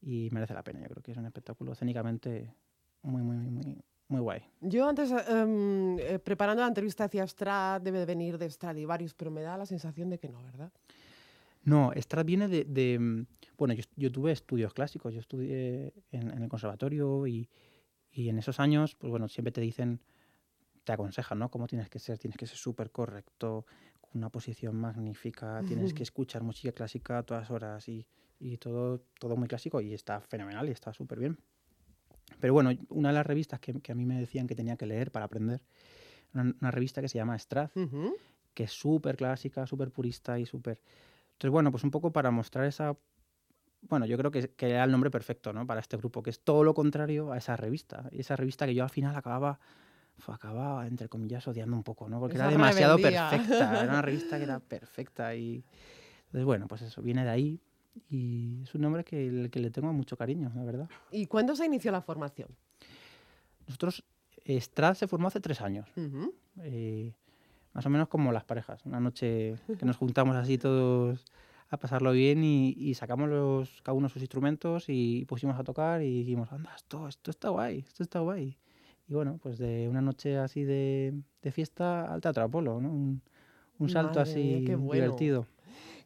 y, 0.00 0.30
merece 0.32 0.54
la 0.54 0.64
pena. 0.64 0.80
Yo 0.80 0.88
creo 0.88 1.02
que 1.02 1.12
es 1.12 1.18
un 1.18 1.26
espectáculo 1.26 1.72
escénicamente 1.72 2.54
muy, 3.02 3.22
muy, 3.22 3.36
muy, 3.36 3.84
muy 4.08 4.20
guay. 4.20 4.42
Yo 4.62 4.88
antes, 4.88 5.10
um, 5.10 5.98
eh, 5.98 6.18
preparando 6.18 6.62
la 6.62 6.68
entrevista 6.68 7.04
hacia 7.04 7.26
Strad, 7.26 7.82
debe 7.82 7.98
de 7.98 8.06
venir 8.06 8.38
de 8.38 8.48
Stradivarius, 8.48 9.12
pero 9.12 9.30
me 9.30 9.42
da 9.42 9.58
la 9.58 9.66
sensación 9.66 10.08
de 10.08 10.18
que 10.18 10.30
no, 10.30 10.42
¿verdad? 10.42 10.72
No, 11.64 11.92
Strad 11.96 12.24
viene 12.24 12.48
de... 12.48 12.64
de 12.64 13.26
bueno, 13.56 13.74
yo, 13.74 13.84
yo, 13.96 14.10
tuve 14.10 14.32
estudios 14.32 14.74
clásicos, 14.74 15.14
yo 15.14 15.20
estudié 15.20 15.92
en, 16.10 16.30
en 16.30 16.42
el 16.42 16.48
conservatorio 16.48 17.26
y, 17.26 17.48
y, 18.10 18.28
en 18.28 18.38
esos 18.38 18.58
años, 18.58 18.96
pues 18.96 19.10
bueno, 19.10 19.28
siempre 19.28 19.52
te 19.52 19.60
dicen, 19.60 20.00
te 20.82 20.92
aconsejan, 20.92 21.38
¿no? 21.38 21.50
Cómo 21.50 21.66
tienes 21.66 21.88
que 21.88 21.98
ser, 21.98 22.18
tienes 22.18 22.36
que 22.36 22.46
ser 22.46 22.56
súper 22.56 22.90
correcto, 22.90 23.64
con 24.00 24.10
una 24.14 24.28
posición 24.28 24.76
magnífica, 24.76 25.62
tienes 25.66 25.94
que 25.94 26.02
escuchar 26.02 26.42
música 26.42 26.72
clásica 26.72 27.18
a 27.18 27.22
todas 27.22 27.50
horas 27.50 27.88
y, 27.88 28.06
y 28.38 28.58
todo, 28.58 29.00
todo 29.18 29.36
muy 29.36 29.48
clásico 29.48 29.80
y 29.80 29.94
está 29.94 30.20
fenomenal 30.20 30.68
y 30.68 30.72
está 30.72 30.92
súper 30.92 31.18
bien. 31.18 31.38
Pero 32.40 32.52
bueno, 32.52 32.70
una 32.88 33.08
de 33.10 33.14
las 33.14 33.26
revistas 33.26 33.60
que, 33.60 33.72
que, 33.80 33.92
a 33.92 33.94
mí 33.94 34.04
me 34.04 34.18
decían 34.18 34.46
que 34.46 34.54
tenía 34.54 34.76
que 34.76 34.86
leer 34.86 35.10
para 35.10 35.26
aprender, 35.26 35.62
una, 36.32 36.54
una 36.60 36.70
revista 36.70 37.00
que 37.00 37.08
se 37.08 37.18
llama 37.18 37.38
Strad, 37.38 37.70
uh 37.74 37.80
-huh. 37.80 38.14
que 38.52 38.64
es 38.64 38.72
súper 38.72 39.16
clásica, 39.16 39.66
súper 39.66 39.90
purista 39.90 40.38
y 40.38 40.46
súper... 40.46 40.80
Entonces, 41.34 41.50
bueno, 41.50 41.70
pues 41.70 41.84
un 41.84 41.90
poco 41.90 42.12
para 42.12 42.30
mostrar 42.30 42.64
esa... 42.64 42.96
Bueno, 43.82 44.06
yo 44.06 44.16
creo 44.16 44.30
que, 44.30 44.48
que, 44.48 44.70
era 44.70 44.84
el 44.84 44.90
nombre 44.90 45.10
perfecto, 45.10 45.52
¿no? 45.52 45.66
Para 45.66 45.80
este 45.80 45.96
grupo, 45.96 46.22
que 46.22 46.30
es 46.30 46.40
todo 46.40 46.64
lo 46.64 46.72
contrario 46.72 47.32
a 47.32 47.38
esa 47.38 47.56
revista. 47.56 48.08
Y 48.12 48.20
esa 48.20 48.34
revista 48.34 48.66
que 48.66 48.74
yo 48.74 48.82
al 48.82 48.90
final 48.90 49.14
acababa, 49.14 49.60
fue, 50.16 50.34
acababa 50.34 50.86
entre 50.86 51.08
comillas, 51.08 51.46
odiando 51.46 51.76
un 51.76 51.82
poco, 51.82 52.08
¿no? 52.08 52.18
Porque 52.18 52.36
esa 52.36 52.44
era 52.44 52.52
demasiado 52.52 52.96
rebeldía. 52.96 53.28
perfecta. 53.28 53.82
Era 53.82 53.92
una 53.92 54.02
revista 54.02 54.38
que 54.38 54.44
era 54.44 54.60
perfecta 54.60 55.34
y... 55.34 55.64
Entonces, 56.26 56.44
bueno, 56.46 56.66
pues 56.66 56.82
eso, 56.82 57.02
viene 57.02 57.24
de 57.24 57.30
ahí, 57.30 57.60
y 58.10 58.62
es 58.62 58.74
un 58.74 58.80
nombre 58.80 59.04
que, 59.04 59.48
que 59.52 59.60
le 59.60 59.70
tengo 59.70 59.92
mucho 59.92 60.16
cariño, 60.16 60.50
la 60.54 60.64
verdad. 60.64 60.88
¿Y 61.10 61.26
cuándo 61.26 61.54
se 61.54 61.66
inició 61.66 61.92
la 61.92 62.02
formación? 62.02 62.48
Nosotros, 63.66 64.04
Strad 64.44 64.94
se 64.94 65.06
formó 65.06 65.28
hace 65.28 65.40
tres 65.40 65.60
años, 65.60 65.88
uh 65.96 66.00
-huh. 66.00 66.32
eh, 66.62 67.12
más 67.74 67.84
o 67.84 67.90
menos 67.90 68.08
como 68.08 68.32
las 68.32 68.44
parejas. 68.44 68.84
Una 68.86 69.00
noche 69.00 69.56
que 69.78 69.84
nos 69.84 69.96
juntamos 69.96 70.36
así 70.36 70.56
todos 70.56 71.24
a 71.68 71.76
pasarlo 71.76 72.12
bien 72.12 72.44
y, 72.44 72.74
y, 72.78 72.94
sacamos 72.94 73.28
los, 73.28 73.82
cada 73.82 73.96
uno 73.96 74.08
sus 74.08 74.22
instrumentos 74.22 74.84
y 74.88 75.24
pusimos 75.26 75.58
a 75.58 75.64
tocar 75.64 76.02
y 76.02 76.18
dijimos, 76.18 76.52
anda, 76.52 76.72
esto, 76.76 77.08
esto 77.08 77.30
está 77.30 77.48
guay, 77.48 77.78
esto 77.86 78.02
está 78.02 78.20
guay. 78.20 78.56
Y 79.08 79.14
bueno, 79.14 79.38
pues 79.42 79.58
de 79.58 79.88
una 79.88 80.00
noche 80.00 80.38
así 80.38 80.62
de, 80.62 81.14
de 81.42 81.52
fiesta 81.52 82.12
al 82.12 82.20
Teatro 82.20 82.44
Apolo, 82.44 82.80
¿no? 82.80 82.88
Un, 82.88 83.22
un 83.78 83.88
salto 83.88 84.20
Madre 84.20 84.30
así 84.30 84.64
bueno. 84.76 84.92
divertido. 84.92 85.46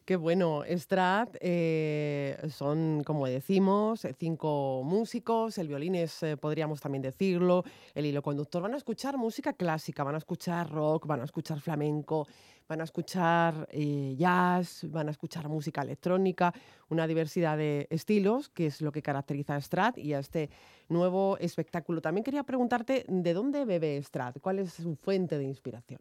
Qué 0.05 0.15
bueno, 0.15 0.63
Strat 0.67 1.37
eh, 1.39 2.35
son, 2.49 3.03
como 3.05 3.27
decimos, 3.27 4.07
cinco 4.17 4.81
músicos, 4.83 5.59
el 5.59 5.67
violín 5.67 5.93
es, 5.93 6.23
eh, 6.23 6.35
podríamos 6.35 6.81
también 6.81 7.03
decirlo, 7.03 7.63
el 7.93 8.07
hilo 8.07 8.23
conductor. 8.23 8.63
Van 8.63 8.73
a 8.73 8.77
escuchar 8.77 9.17
música 9.17 9.53
clásica, 9.53 10.03
van 10.03 10.15
a 10.15 10.17
escuchar 10.17 10.71
rock, 10.71 11.05
van 11.05 11.21
a 11.21 11.25
escuchar 11.25 11.61
flamenco, 11.61 12.27
van 12.67 12.81
a 12.81 12.85
escuchar 12.85 13.67
eh, 13.71 14.15
jazz, 14.17 14.85
van 14.89 15.09
a 15.09 15.11
escuchar 15.11 15.47
música 15.47 15.83
electrónica, 15.83 16.53
una 16.89 17.05
diversidad 17.05 17.55
de 17.57 17.85
estilos, 17.91 18.49
que 18.49 18.65
es 18.65 18.81
lo 18.81 18.91
que 18.91 19.03
caracteriza 19.03 19.55
a 19.55 19.61
Strat 19.61 19.99
y 19.99 20.15
a 20.15 20.19
este 20.19 20.49
nuevo 20.87 21.37
espectáculo. 21.39 22.01
También 22.01 22.23
quería 22.23 22.43
preguntarte, 22.43 23.05
¿de 23.07 23.33
dónde 23.33 23.63
bebe 23.63 24.01
Strat? 24.01 24.39
¿Cuál 24.39 24.57
es 24.59 24.73
su 24.73 24.95
fuente 24.95 25.37
de 25.37 25.43
inspiración? 25.43 25.99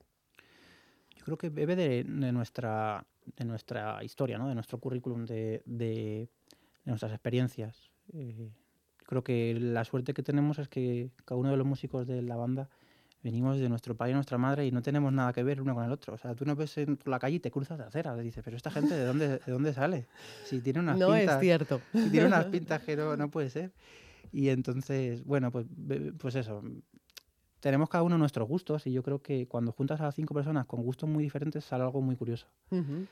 Creo 1.29 1.37
que 1.37 1.51
bebe 1.51 1.76
de, 1.76 2.05
de 2.05 2.33
nuestra 2.33 3.05
de 3.37 3.45
nuestra 3.45 4.03
historia, 4.03 4.39
¿no? 4.39 4.49
de 4.49 4.55
nuestro 4.55 4.79
currículum, 4.79 5.26
de, 5.26 5.62
de, 5.66 6.31
de 6.85 6.91
nuestras 6.91 7.12
experiencias. 7.12 7.91
Eh, 8.14 8.51
creo 9.05 9.22
que 9.22 9.55
la 9.61 9.85
suerte 9.85 10.14
que 10.14 10.22
tenemos 10.22 10.59
es 10.59 10.68
que 10.68 11.11
cada 11.26 11.39
uno 11.39 11.51
de 11.51 11.59
los 11.59 11.66
músicos 11.66 12.07
de 12.07 12.22
la 12.22 12.37
banda 12.37 12.70
venimos 13.22 13.59
de 13.59 13.68
nuestro 13.68 13.95
padre 13.95 14.12
y 14.12 14.14
nuestra 14.14 14.39
madre 14.39 14.66
y 14.66 14.70
no 14.70 14.81
tenemos 14.81 15.12
nada 15.12 15.35
que 15.35 15.43
ver 15.43 15.61
uno 15.61 15.74
con 15.74 15.85
el 15.85 15.93
otro. 15.93 16.14
O 16.14 16.16
sea, 16.16 16.35
tú 16.35 16.47
no 16.47 16.57
ves 16.57 16.79
en, 16.79 16.97
por 16.97 17.09
la 17.09 17.18
calle 17.18 17.37
y 17.37 17.41
te 17.41 17.51
cruzas 17.51 17.76
de 17.76 17.85
acera. 17.85 18.16
Y 18.18 18.22
dices, 18.22 18.43
pero 18.43 18.57
esta 18.57 18.70
gente, 18.70 18.95
¿de 18.95 19.05
dónde, 19.05 19.29
de 19.29 19.53
dónde 19.53 19.74
sale? 19.74 20.07
Si 20.45 20.62
tiene 20.62 20.81
unas 20.81 20.97
no 20.99 21.12
pintas... 21.12 21.37
es 21.37 21.41
cierto. 21.43 21.83
Si 21.93 22.11
tiene 22.11 22.29
unas 22.29 22.45
pintas 22.47 22.83
que 22.83 22.97
no, 22.97 23.16
no 23.16 23.31
puede 23.31 23.51
ser. 23.51 23.72
Y 24.33 24.49
entonces, 24.49 25.24
bueno, 25.24 25.51
pues, 25.51 25.66
pues 26.18 26.35
eso, 26.35 26.62
tenemos 27.61 27.89
cada 27.89 28.05
uno 28.05 28.19
nuestros 28.19 28.49
gustos 28.49 28.87
y 28.87 28.93
yo 28.93 29.03
creo 29.03 29.21
que 29.21 29.47
cuando 29.47 29.73
juntas 29.73 30.01
a 30.01 30.11
cinco 30.13 30.35
personas 30.35 30.67
con 30.67 30.83
gustos 30.83 31.09
muy 31.09 31.23
diferentes 31.23 31.65
sale 31.65 31.85
algo 31.85 32.01
muy 32.01 32.17
curioso. 32.17 32.47
Uh 32.71 32.77
-huh. 32.77 33.07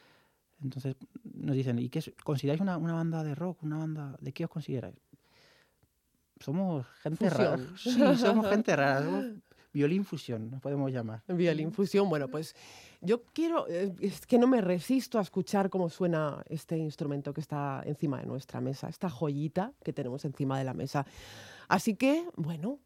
Entonces 0.63 0.97
nos 1.23 1.55
dicen, 1.55 1.79
¿y 1.79 1.89
qué 1.89 1.99
es? 1.99 2.13
¿Consideráis 2.25 2.61
una, 2.61 2.79
una, 2.79 2.95
banda 2.95 3.23
de 3.23 3.35
rock? 3.35 3.63
¿Una 3.63 3.79
banda? 3.79 4.17
¿De 4.21 4.33
qué 4.33 4.45
os 4.45 4.51
consideráis? 4.51 4.97
Somos 6.41 6.87
gente 7.03 7.31
fusión. 7.31 7.61
rara. 7.61 7.73
Sí, 7.77 8.17
somos 8.17 8.47
gente 8.51 8.77
rara. 8.77 9.05
Somos 9.05 9.25
violín 9.77 10.05
fusión, 10.07 10.51
nos 10.51 10.63
podemos 10.63 10.91
llamar. 10.91 11.23
Violín 11.29 11.71
fusión, 11.71 12.09
bueno, 12.09 12.29
pues 12.29 12.57
yo 13.03 13.23
quiero, 13.35 13.69
eh, 13.69 13.95
es 14.01 14.27
que 14.27 14.39
no 14.39 14.47
me 14.47 14.63
resisto 14.63 15.19
a 15.19 15.23
escuchar 15.23 15.69
cómo 15.69 15.91
suena 15.91 16.43
este 16.49 16.79
instrumento 16.79 17.35
que 17.35 17.43
está 17.43 17.83
encima 17.85 18.21
de 18.21 18.27
nuestra 18.27 18.63
mesa, 18.63 18.89
esta 18.89 19.11
joyita 19.11 19.75
que 19.85 19.93
tenemos 19.93 20.25
encima 20.25 20.59
de 20.59 20.65
la 20.65 20.73
mesa. 20.73 21.05
Así 21.69 21.95
que, 21.95 22.27
bueno, 22.37 22.79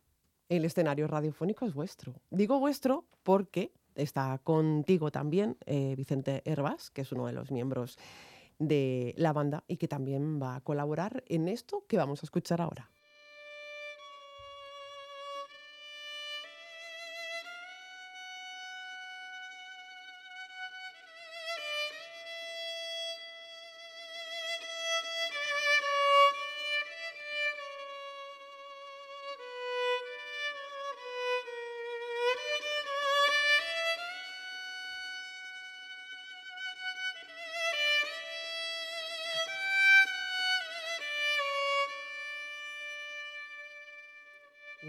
el 0.50 0.64
escenario 0.64 1.06
radiofónico 1.06 1.64
es 1.64 1.72
vuestro. 1.72 2.12
Digo 2.30 2.58
vuestro 2.58 3.06
porque 3.22 3.72
está 3.94 4.38
contigo 4.42 5.10
también 5.10 5.56
eh, 5.64 5.94
Vicente 5.96 6.42
Herbas, 6.44 6.90
que 6.90 7.02
es 7.02 7.12
uno 7.12 7.26
de 7.26 7.32
los 7.32 7.50
miembros 7.50 7.98
de 8.58 9.14
la 9.16 9.32
banda 9.32 9.64
y 9.68 9.76
que 9.78 9.88
también 9.88 10.42
va 10.42 10.56
a 10.56 10.60
colaborar 10.60 11.24
en 11.28 11.48
esto 11.48 11.84
que 11.86 11.96
vamos 11.96 12.22
a 12.22 12.26
escuchar 12.26 12.60
ahora. 12.60 12.90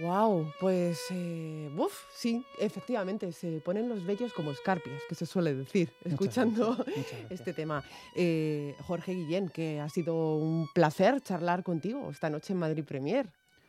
Wow, 0.02 0.52
pues, 0.60 1.00
eh, 1.12 1.70
uf, 1.78 1.94
sí, 2.12 2.44
efectivamente, 2.60 3.32
se 3.32 3.62
ponen 3.62 3.88
los 3.88 4.04
vellos 4.04 4.34
como 4.34 4.50
escarpias, 4.52 5.00
que 5.08 5.14
se 5.14 5.28
suele 5.28 5.54
decir, 5.54 5.92
escuchando 6.04 6.76
gracias, 6.86 7.32
este 7.32 7.54
tema. 7.54 7.84
Eh, 8.16 8.76
Jorge 8.88 9.14
Guillén, 9.14 9.50
que 9.50 9.80
ha 9.80 9.90
sido 9.90 10.38
un 10.38 10.68
placer 10.74 11.22
charlar 11.22 11.64
contigo 11.64 12.10
esta 12.10 12.32
noche 12.32 12.54
en 12.54 12.60
Madrid 12.60 12.84
Premier. 12.84 13.28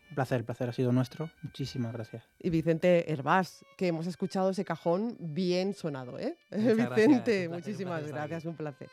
Un 0.09 0.14
placer, 0.14 0.39
el 0.39 0.45
placer 0.45 0.70
ha 0.70 0.72
sido 0.72 0.91
nuestro. 0.91 1.30
Muchísimas 1.43 1.93
gracias. 1.93 2.24
Y 2.39 2.49
Vicente 2.49 3.12
Herbás, 3.12 3.64
que 3.76 3.89
hemos 3.89 4.07
escuchado 4.07 4.51
ese 4.51 4.64
cajón 4.64 5.16
bien 5.18 5.74
sonado, 5.74 6.18
¿eh? 6.18 6.37
Muchas 6.51 6.76
Vicente, 6.97 7.49
gracias, 7.49 7.51
muchísimas 7.51 8.07
gracias, 8.07 8.45
un 8.47 8.57
placer. 8.57 8.89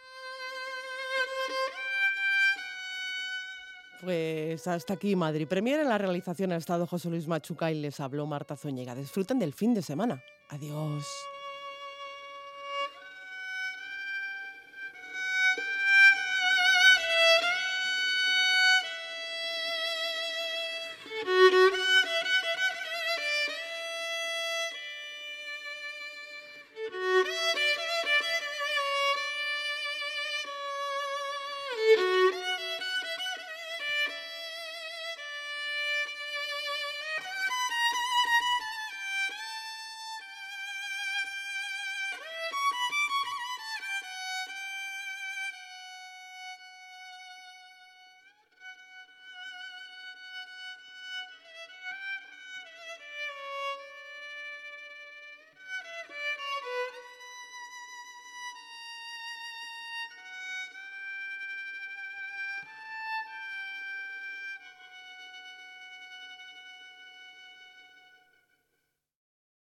Pues 4.01 4.65
hasta 4.67 4.93
aquí 4.93 5.15
Madrid 5.15 5.47
Premier. 5.47 5.79
En 5.79 5.89
la 5.89 5.97
realización 5.97 6.51
ha 6.51 6.57
estado 6.57 6.87
José 6.87 7.09
Luis 7.09 7.27
Machuca 7.27 7.71
y 7.71 7.75
les 7.75 7.99
habló 7.99 8.25
Marta 8.25 8.55
Zúñiga. 8.55 8.95
Disfruten 8.95 9.39
del 9.39 9.53
fin 9.53 9.73
de 9.73 9.81
semana. 9.81 10.23
Adiós. 10.49 11.05